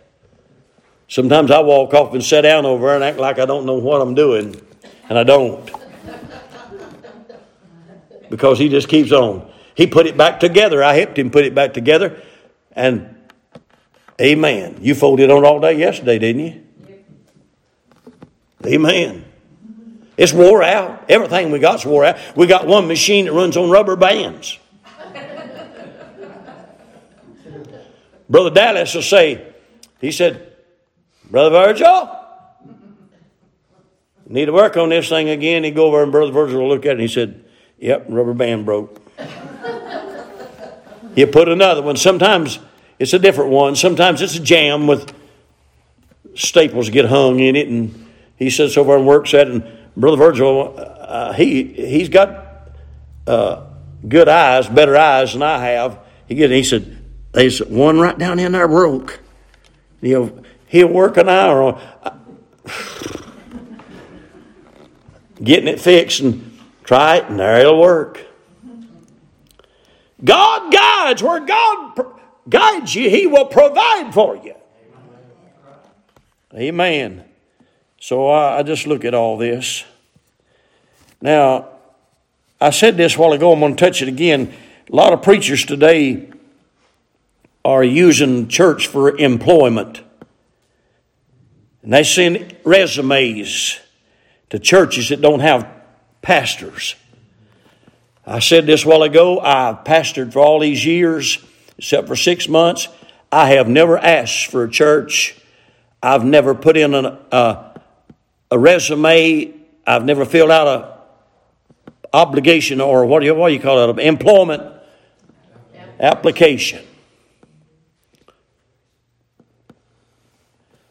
Sometimes 1.08 1.50
I 1.50 1.60
walk 1.60 1.94
off 1.94 2.12
and 2.12 2.22
sit 2.22 2.42
down 2.42 2.66
over 2.66 2.94
and 2.94 3.04
act 3.04 3.18
like 3.18 3.38
I 3.38 3.46
don't 3.46 3.64
know 3.64 3.76
what 3.76 4.02
I'm 4.02 4.14
doing, 4.14 4.60
and 5.08 5.18
I 5.18 5.22
don't. 5.22 5.70
Because 8.28 8.58
he 8.58 8.68
just 8.68 8.88
keeps 8.88 9.12
on. 9.12 9.48
He 9.76 9.86
put 9.86 10.06
it 10.06 10.16
back 10.16 10.40
together. 10.40 10.82
I 10.82 10.94
helped 10.94 11.18
him 11.18 11.30
put 11.30 11.44
it 11.44 11.54
back 11.54 11.74
together, 11.74 12.20
and 12.72 13.14
amen. 14.18 14.78
You 14.80 14.94
folded 14.94 15.30
on 15.30 15.44
all 15.44 15.60
day 15.60 15.74
yesterday, 15.74 16.18
didn't 16.18 16.40
you? 16.40 16.62
Amen. 18.64 19.24
It's 20.16 20.32
wore 20.32 20.62
out. 20.62 21.04
Everything 21.10 21.50
we 21.50 21.58
got's 21.58 21.84
wore 21.84 22.06
out. 22.06 22.16
We 22.34 22.46
got 22.46 22.66
one 22.66 22.88
machine 22.88 23.26
that 23.26 23.32
runs 23.32 23.58
on 23.58 23.68
rubber 23.68 23.96
bands. 23.96 24.58
Brother 28.30 28.50
Dallas 28.50 28.94
will 28.94 29.02
say, 29.02 29.52
he 30.00 30.10
said, 30.10 30.54
Brother 31.30 31.50
Virgil, 31.50 32.18
need 34.26 34.46
to 34.46 34.52
work 34.52 34.78
on 34.78 34.88
this 34.88 35.10
thing 35.10 35.28
again. 35.28 35.64
He'd 35.64 35.74
go 35.74 35.86
over 35.86 36.02
and 36.02 36.10
Brother 36.10 36.32
Virgil 36.32 36.62
will 36.62 36.68
look 36.68 36.86
at 36.86 36.92
it 36.92 36.92
and 36.92 37.00
he 37.02 37.08
said, 37.08 37.44
Yep, 37.78 38.06
rubber 38.08 38.32
band 38.32 38.64
broke. 38.64 39.05
He'll 41.16 41.26
put 41.26 41.48
another 41.48 41.82
one. 41.82 41.96
Sometimes 41.96 42.60
it's 42.98 43.14
a 43.14 43.18
different 43.18 43.50
one. 43.50 43.74
Sometimes 43.74 44.22
it's 44.22 44.36
a 44.36 44.40
jam 44.40 44.86
with 44.86 45.12
staples 46.34 46.90
get 46.90 47.06
hung 47.06 47.40
in 47.40 47.56
it 47.56 47.68
and 47.68 48.06
he 48.36 48.50
sits 48.50 48.76
over 48.76 48.94
and 48.94 49.06
works 49.06 49.32
at 49.32 49.48
it. 49.48 49.54
And 49.54 49.64
Brother 49.96 50.18
Virgil, 50.18 50.74
uh, 50.76 51.32
he, 51.32 51.64
he's 51.64 52.10
got 52.10 52.70
uh, 53.26 53.64
good 54.06 54.28
eyes, 54.28 54.68
better 54.68 54.94
eyes 54.96 55.32
than 55.32 55.42
I 55.42 55.58
have. 55.64 55.98
He, 56.28 56.34
get, 56.34 56.50
he 56.50 56.62
said, 56.62 56.98
there's 57.32 57.60
one 57.60 57.98
right 57.98 58.18
down 58.18 58.38
in 58.38 58.52
there 58.52 58.68
broke. 58.68 59.20
He'll, 60.02 60.44
he'll 60.66 60.88
work 60.88 61.16
an 61.16 61.30
hour 61.30 61.62
on 61.62 61.80
getting 65.42 65.68
it 65.68 65.80
fixed 65.80 66.20
and 66.20 66.58
try 66.84 67.16
it, 67.16 67.24
and 67.24 67.40
there 67.40 67.60
it'll 67.60 67.80
work. 67.80 68.25
God 70.26 70.72
guides 70.72 71.22
where 71.22 71.40
God 71.40 72.06
guides 72.48 72.94
you, 72.94 73.08
He 73.08 73.26
will 73.26 73.46
provide 73.46 74.12
for 74.12 74.36
you. 74.36 74.54
Amen. 76.54 77.24
So 78.00 78.28
I, 78.28 78.58
I 78.58 78.62
just 78.62 78.86
look 78.86 79.04
at 79.04 79.14
all 79.14 79.38
this. 79.38 79.84
Now, 81.20 81.68
I 82.60 82.70
said 82.70 82.96
this 82.96 83.16
a 83.16 83.18
while 83.18 83.32
ago, 83.32 83.52
I'm 83.52 83.60
going 83.60 83.76
to 83.76 83.84
touch 83.84 84.02
it 84.02 84.08
again. 84.08 84.52
A 84.90 84.96
lot 84.96 85.12
of 85.12 85.22
preachers 85.22 85.64
today 85.64 86.30
are 87.64 87.84
using 87.84 88.48
church 88.48 88.86
for 88.86 89.16
employment. 89.18 90.02
And 91.82 91.92
they 91.92 92.04
send 92.04 92.56
resumes 92.64 93.78
to 94.50 94.58
churches 94.58 95.08
that 95.10 95.20
don't 95.20 95.40
have 95.40 95.68
pastors. 96.22 96.94
I 98.26 98.40
said 98.40 98.66
this 98.66 98.84
while 98.84 99.04
ago. 99.04 99.38
I've 99.38 99.84
pastored 99.84 100.32
for 100.32 100.40
all 100.40 100.58
these 100.58 100.84
years, 100.84 101.38
except 101.78 102.08
for 102.08 102.16
six 102.16 102.48
months. 102.48 102.88
I 103.30 103.50
have 103.50 103.68
never 103.68 103.96
asked 103.96 104.46
for 104.46 104.64
a 104.64 104.70
church. 104.70 105.40
I've 106.02 106.24
never 106.24 106.54
put 106.54 106.76
in 106.76 106.94
an, 106.94 107.06
a, 107.30 107.80
a 108.50 108.58
resume. 108.58 109.54
I've 109.86 110.04
never 110.04 110.24
filled 110.24 110.50
out 110.50 110.66
a 110.66 110.96
obligation 112.16 112.80
or 112.80 113.04
what 113.04 113.20
do 113.20 113.26
you, 113.26 113.34
what 113.34 113.48
do 113.48 113.54
you 113.54 113.60
call 113.60 113.88
it? 113.88 113.90
an 113.90 113.98
Employment 113.98 114.62
application. 116.00 116.84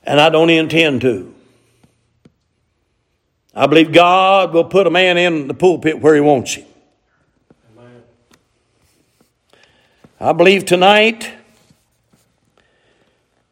And 0.03 0.21
I 0.21 0.29
don't 0.29 0.49
intend 0.51 1.01
to. 1.01 1.33
I 3.55 3.65
believe 3.67 3.91
God 3.91 4.53
will 4.53 4.65
put 4.65 4.85
a 4.85 4.91
man 4.91 5.17
in 5.17 5.47
the 5.47 5.53
pulpit 5.53 5.99
where 5.99 6.13
he 6.13 6.21
wants 6.21 6.55
him. 6.55 6.65
I 10.19 10.31
believe 10.31 10.65
tonight 10.65 11.29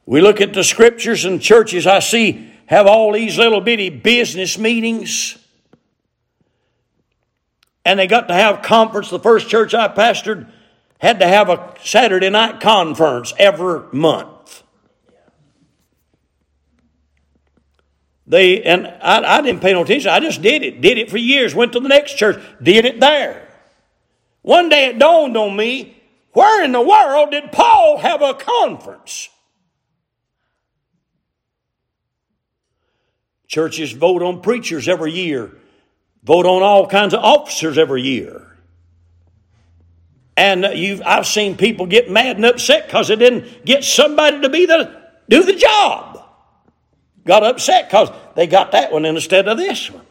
we 0.05 0.21
look 0.21 0.39
at 0.39 0.53
the 0.53 0.63
scriptures 0.63 1.25
and 1.25 1.41
churches 1.41 1.85
I 1.85 1.99
see 1.99 2.51
have 2.67 2.87
all 2.87 3.11
these 3.11 3.37
little 3.37 3.59
bitty 3.59 3.89
business 3.89 4.57
meetings. 4.57 5.37
And 7.83 7.99
they 7.99 8.07
got 8.07 8.29
to 8.29 8.33
have 8.33 8.61
conference. 8.61 9.09
The 9.09 9.19
first 9.19 9.49
church 9.49 9.73
I 9.73 9.89
pastored 9.89 10.49
had 10.99 11.19
to 11.19 11.27
have 11.27 11.49
a 11.49 11.75
Saturday 11.83 12.29
night 12.29 12.61
conference 12.61 13.33
every 13.37 13.81
month. 13.91 14.63
They 18.25 18.63
and 18.63 18.87
I, 19.01 19.39
I 19.39 19.41
didn't 19.41 19.59
pay 19.59 19.73
no 19.73 19.83
attention. 19.83 20.09
I 20.09 20.21
just 20.21 20.41
did 20.41 20.63
it. 20.63 20.79
Did 20.79 20.97
it 20.97 21.11
for 21.11 21.17
years. 21.17 21.53
Went 21.53 21.73
to 21.73 21.81
the 21.81 21.89
next 21.89 22.13
church. 22.13 22.41
Did 22.61 22.85
it 22.85 23.01
there. 23.01 23.49
One 24.43 24.69
day 24.69 24.85
it 24.85 24.97
dawned 24.97 25.35
on 25.35 25.57
me, 25.57 26.01
where 26.33 26.63
in 26.63 26.71
the 26.71 26.81
world 26.81 27.31
did 27.31 27.51
Paul 27.51 27.97
have 27.97 28.21
a 28.21 28.33
conference? 28.33 29.29
Churches 33.47 33.91
vote 33.91 34.23
on 34.23 34.41
preachers 34.41 34.87
every 34.87 35.11
year, 35.11 35.51
vote 36.23 36.47
on 36.47 36.63
all 36.63 36.87
kinds 36.87 37.13
of 37.13 37.23
officers 37.23 37.77
every 37.77 38.01
year. 38.01 38.47
And 40.35 40.65
I've 40.65 41.27
seen 41.27 41.55
people 41.55 41.85
get 41.85 42.09
mad 42.09 42.37
and 42.37 42.45
upset 42.45 42.87
because 42.87 43.09
they 43.09 43.15
didn't 43.15 43.65
get 43.65 43.83
somebody 43.83 44.41
to 44.41 44.49
be 44.49 44.65
the, 44.65 44.99
do 45.29 45.43
the 45.43 45.53
job. 45.53 46.25
Got 47.25 47.43
upset 47.43 47.87
because 47.87 48.09
they 48.35 48.47
got 48.47 48.71
that 48.71 48.91
one 48.91 49.05
instead 49.05 49.47
of 49.47 49.57
this 49.57 49.91
one. 49.91 50.02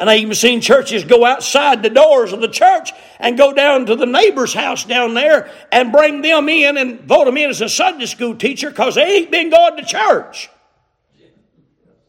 And 0.00 0.08
I 0.08 0.16
even 0.16 0.34
seen 0.34 0.62
churches 0.62 1.04
go 1.04 1.26
outside 1.26 1.82
the 1.82 1.90
doors 1.90 2.32
of 2.32 2.40
the 2.40 2.48
church 2.48 2.90
and 3.18 3.36
go 3.36 3.52
down 3.52 3.84
to 3.84 3.96
the 3.96 4.06
neighbor's 4.06 4.54
house 4.54 4.82
down 4.82 5.12
there 5.12 5.50
and 5.70 5.92
bring 5.92 6.22
them 6.22 6.48
in 6.48 6.78
and 6.78 7.00
vote 7.02 7.26
them 7.26 7.36
in 7.36 7.50
as 7.50 7.60
a 7.60 7.68
Sunday 7.68 8.06
school 8.06 8.34
teacher 8.34 8.70
because 8.70 8.94
they 8.94 9.18
ain't 9.18 9.30
been 9.30 9.50
going 9.50 9.76
to 9.76 9.84
church. 9.84 10.48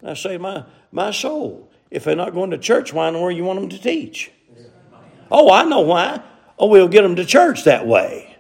I 0.02 0.14
say, 0.14 0.38
my, 0.38 0.64
my 0.94 1.12
soul, 1.12 1.70
if 1.90 2.06
they're 2.06 2.16
not 2.16 2.34
going 2.34 2.52
to 2.52 2.58
church, 2.58 2.94
why 2.94 3.10
in 3.10 3.14
the 3.14 3.20
world 3.20 3.36
you 3.36 3.44
want 3.44 3.60
them 3.60 3.70
to 3.70 3.78
teach? 3.78 4.32
Oh, 5.30 5.52
I 5.52 5.66
know 5.66 5.82
why. 5.82 6.24
Oh, 6.58 6.68
we'll 6.68 6.88
get 6.88 7.02
them 7.02 7.18
to 7.18 7.26
church 7.26 7.66
that 7.66 7.86
way. 7.86 8.38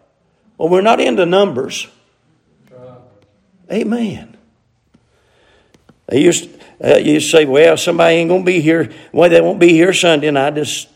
Well, 0.58 0.70
we're 0.70 0.80
not 0.80 1.02
into 1.02 1.26
numbers. 1.26 1.88
Amen. 3.70 4.38
They 6.12 6.22
used, 6.22 6.49
uh, 6.84 6.97
you 6.97 7.22
say, 7.22 7.45
well, 7.45 7.78
somebody 7.78 8.16
ain't 8.16 8.28
going 8.28 8.41
to 8.41 8.45
be 8.45 8.59
here. 8.59 8.91
Well, 9.14 9.30
they 9.30 9.39
won't 9.39 9.62
be 9.62 9.70
here 9.70 9.93
Sunday, 9.93 10.28
and 10.28 10.38
I 10.38 10.51
just, 10.51 10.89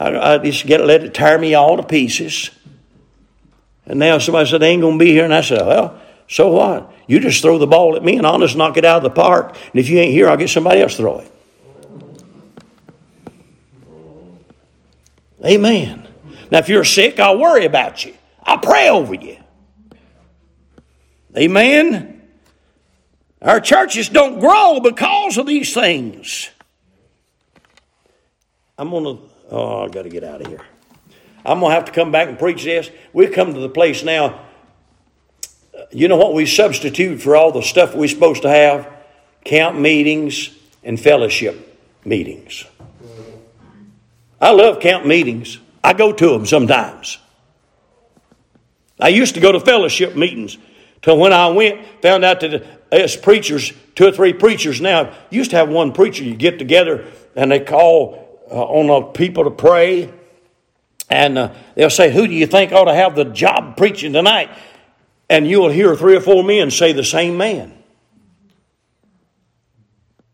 I, 0.00 0.16
I 0.34 0.38
just 0.38 0.66
get 0.66 0.80
let 0.80 1.04
it 1.04 1.12
tear 1.12 1.38
me 1.38 1.54
all 1.54 1.76
to 1.76 1.82
pieces. 1.82 2.50
And 3.84 3.98
now 3.98 4.16
somebody 4.16 4.48
said 4.48 4.62
they 4.62 4.70
ain't 4.70 4.80
going 4.80 4.98
to 4.98 5.04
be 5.04 5.10
here, 5.10 5.24
and 5.24 5.34
I 5.34 5.42
said, 5.42 5.60
well, 5.66 6.00
so 6.26 6.52
what? 6.52 6.90
You 7.06 7.20
just 7.20 7.42
throw 7.42 7.58
the 7.58 7.66
ball 7.66 7.96
at 7.96 8.02
me, 8.02 8.16
and 8.16 8.26
I'll 8.26 8.38
just 8.38 8.56
knock 8.56 8.78
it 8.78 8.86
out 8.86 8.96
of 8.96 9.02
the 9.02 9.10
park. 9.10 9.50
And 9.50 9.78
if 9.78 9.90
you 9.90 9.98
ain't 9.98 10.12
here, 10.12 10.26
I'll 10.26 10.38
get 10.38 10.48
somebody 10.48 10.80
else 10.80 10.96
to 10.96 11.02
throw 11.02 11.18
it. 11.18 11.32
Amen. 15.44 16.08
Now, 16.50 16.60
if 16.60 16.70
you're 16.70 16.84
sick, 16.84 17.20
I'll 17.20 17.38
worry 17.38 17.66
about 17.66 18.06
you. 18.06 18.14
I'll 18.42 18.58
pray 18.58 18.88
over 18.88 19.12
you. 19.12 19.36
Amen. 21.36 22.11
Our 23.42 23.60
churches 23.60 24.08
don't 24.08 24.38
grow 24.38 24.78
because 24.80 25.36
of 25.36 25.46
these 25.46 25.74
things. 25.74 26.48
I'm 28.78 28.90
going 28.90 29.04
to, 29.04 29.22
oh, 29.50 29.84
i 29.84 29.88
got 29.88 30.02
to 30.02 30.08
get 30.08 30.22
out 30.22 30.40
of 30.40 30.46
here. 30.46 30.64
I'm 31.44 31.58
going 31.58 31.70
to 31.70 31.74
have 31.74 31.86
to 31.86 31.92
come 31.92 32.12
back 32.12 32.28
and 32.28 32.38
preach 32.38 32.62
this. 32.62 32.88
We've 33.12 33.32
come 33.32 33.52
to 33.52 33.60
the 33.60 33.68
place 33.68 34.04
now. 34.04 34.44
You 35.90 36.06
know 36.06 36.16
what 36.16 36.34
we 36.34 36.46
substitute 36.46 37.20
for 37.20 37.34
all 37.34 37.50
the 37.50 37.62
stuff 37.62 37.94
we're 37.94 38.08
supposed 38.08 38.42
to 38.42 38.48
have? 38.48 38.88
Camp 39.44 39.76
meetings 39.76 40.56
and 40.84 40.98
fellowship 40.98 41.80
meetings. 42.04 42.64
I 44.40 44.52
love 44.52 44.80
camp 44.80 45.04
meetings. 45.04 45.58
I 45.82 45.94
go 45.94 46.12
to 46.12 46.28
them 46.30 46.46
sometimes. 46.46 47.18
I 49.00 49.08
used 49.08 49.34
to 49.34 49.40
go 49.40 49.50
to 49.50 49.58
fellowship 49.58 50.14
meetings 50.14 50.58
till 51.02 51.18
when 51.18 51.32
I 51.32 51.48
went, 51.48 51.84
found 52.02 52.24
out 52.24 52.40
that 52.40 52.81
as 52.92 53.16
preachers, 53.16 53.72
two 53.94 54.06
or 54.06 54.12
three 54.12 54.34
preachers 54.34 54.80
now, 54.80 55.12
used 55.30 55.50
to 55.50 55.56
have 55.56 55.68
one 55.68 55.92
preacher, 55.92 56.22
you 56.22 56.36
get 56.36 56.58
together 56.58 57.06
and 57.34 57.50
they 57.50 57.60
call 57.60 58.40
uh, 58.50 58.62
on 58.62 58.86
the 58.86 59.00
people 59.12 59.44
to 59.44 59.50
pray. 59.50 60.12
And 61.08 61.38
uh, 61.38 61.54
they'll 61.74 61.90
say, 61.90 62.12
Who 62.12 62.26
do 62.26 62.34
you 62.34 62.46
think 62.46 62.72
ought 62.72 62.84
to 62.84 62.94
have 62.94 63.16
the 63.16 63.24
job 63.24 63.76
preaching 63.76 64.12
tonight? 64.12 64.50
And 65.28 65.48
you 65.48 65.60
will 65.60 65.70
hear 65.70 65.96
three 65.96 66.14
or 66.14 66.20
four 66.20 66.44
men 66.44 66.70
say 66.70 66.92
the 66.92 67.04
same 67.04 67.38
man. 67.38 67.78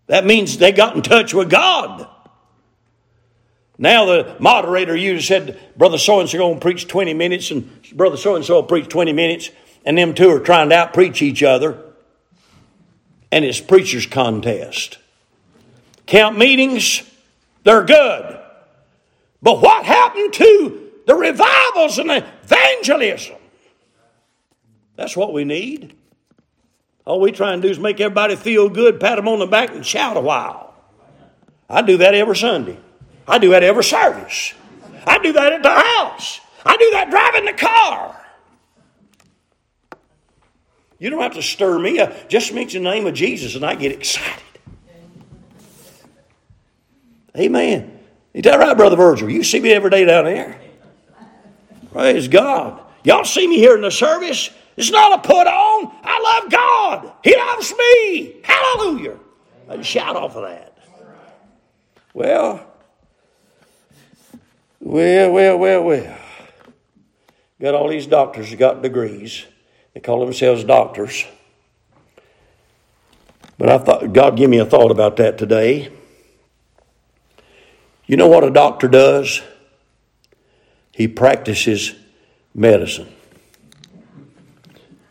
That 0.07 0.25
means 0.25 0.59
they 0.59 0.73
got 0.73 0.97
in 0.97 1.03
touch 1.03 1.33
with 1.33 1.51
God. 1.51 2.09
Now 3.77 4.07
the 4.07 4.37
moderator 4.41 4.97
you 4.97 5.21
said, 5.21 5.61
Brother 5.77 5.99
so 5.99 6.19
and 6.19 6.29
so 6.29 6.55
to 6.55 6.61
preach 6.61 6.89
20 6.89 7.15
minutes, 7.15 7.53
and 7.53 7.71
Brother 7.95 8.17
so 8.17 8.35
and 8.35 8.45
so 8.45 8.55
will 8.55 8.63
preach 8.65 8.89
20 8.89 9.13
minutes, 9.13 9.51
and 9.85 9.97
them 9.97 10.15
two 10.15 10.31
are 10.31 10.41
trying 10.41 10.71
to 10.71 10.75
out 10.75 10.95
preach 10.95 11.23
each 11.23 11.45
other. 11.45 11.88
And 13.31 13.45
it's 13.45 13.61
preacher's 13.61 14.07
contest. 14.07 14.99
Camp 16.07 16.39
meetings, 16.39 17.03
they're 17.65 17.85
good. 17.85 18.41
But 19.43 19.61
what 19.61 19.85
happened 19.85 20.33
to 20.35 20.91
the 21.07 21.15
revivals 21.15 21.99
and 21.99 22.11
evangelism? 22.11 23.37
That's 24.97 25.17
what 25.17 25.33
we 25.33 25.45
need. 25.45 25.95
All 27.05 27.21
we 27.21 27.33
try 27.33 27.53
and 27.53 27.63
do 27.63 27.69
is 27.69 27.79
make 27.79 28.01
everybody 28.01 28.37
feel 28.37 28.69
good, 28.69 29.01
pat 29.01 29.17
them 29.17 29.29
on 29.29 29.39
the 29.39 29.47
back, 29.47 29.71
and 29.71 29.85
shout 29.85 30.17
a 30.17 30.21
while. 30.21 30.75
I 31.69 31.83
do 31.83 31.99
that 31.99 32.15
every 32.15 32.37
Sunday. 32.37 32.79
I 33.27 33.39
do 33.39 33.51
that 33.51 33.63
every 33.63 33.85
service. 33.85 34.55
I 35.07 35.19
do 35.19 35.33
that 35.33 35.53
at 35.53 35.63
the 35.63 35.71
house. 35.71 36.41
I 36.65 36.77
do 36.77 36.91
that 36.93 37.11
driving 37.11 37.45
the 37.45 37.53
car. 37.53 38.28
You 40.99 41.11
don't 41.11 41.23
have 41.23 41.35
to 41.35 41.43
stir 41.43 41.79
me. 41.79 42.01
I 42.01 42.27
just 42.29 42.53
mention 42.53 42.83
the 42.83 42.91
name 42.91 43.07
of 43.07 43.15
Jesus 43.15 43.55
and 43.55 43.65
I 43.65 43.75
get 43.75 43.93
excited. 43.93 44.43
Amen. 47.37 47.99
Is 48.35 48.43
that 48.43 48.59
right, 48.59 48.77
Brother 48.77 48.97
Virgil? 48.97 49.31
You 49.31 49.45
see 49.45 49.61
me 49.61 49.73
every 49.73 49.91
day 49.91 50.05
down 50.05 50.25
there. 50.25 50.61
Praise 51.93 52.27
God. 52.29 52.81
Y'all 53.05 53.25
see 53.25 53.47
me 53.47 53.57
here 53.57 53.77
in 53.77 53.83
the 53.83 53.91
service? 53.91 54.51
It's 54.77 54.91
not 54.91 55.19
a 55.19 55.27
put 55.27 55.47
on. 55.47 55.93
I 56.03 56.41
love 56.43 56.51
God. 56.51 57.13
He 57.23 57.37
loves 57.37 57.73
me. 57.77 58.41
Hallelujah. 58.43 59.19
I 59.69 59.83
shout 59.83 60.17
off 60.17 60.37
of 60.37 60.43
that. 60.43 60.77
Well, 62.13 62.65
well, 64.81 65.33
well, 65.33 65.59
well, 65.59 65.83
well. 65.85 66.19
Got 67.61 67.75
all 67.75 67.89
these 67.89 68.07
doctors 68.07 68.55
got 68.55 68.83
degrees. 68.83 69.45
They 69.99 70.03
call 70.03 70.25
themselves 70.25 70.63
doctors. 70.63 71.27
But 73.59 73.69
I 73.69 73.79
thought 73.79 74.13
God 74.13 74.37
give 74.37 74.49
me 74.49 74.59
a 74.59 74.65
thought 74.65 74.93
about 74.93 75.17
that 75.17 75.39
today. 75.39 75.91
You 78.07 78.17
know 78.17 78.29
what 78.29 78.45
a 78.45 78.51
doctor 78.51 78.87
does? 78.87 79.43
He 80.93 81.09
practices 81.09 81.97
medicine. 82.55 83.13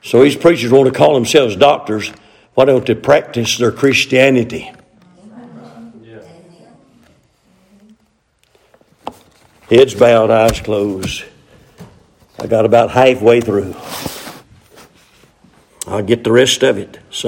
So 0.04 0.24
these 0.24 0.38
preachers 0.38 0.72
want 0.72 0.86
to 0.86 0.98
call 0.98 1.16
themselves 1.16 1.58
doctors. 1.58 2.10
Why 2.54 2.64
don't 2.64 2.86
they 2.86 2.96
practice 2.96 3.58
their 3.58 3.74
Christianity? 3.74 4.72
Heads 9.70 9.96
bowed, 9.96 10.32
eyes 10.32 10.62
closed. 10.62 11.26
I 12.40 12.48
got 12.48 12.64
about 12.64 12.92
halfway 12.92 13.42
through. 13.42 13.76
I'll 15.88 16.04
get 16.04 16.24
the 16.24 16.32
rest 16.32 16.64
of 16.64 16.78
it. 16.78 17.00
Some 17.10 17.26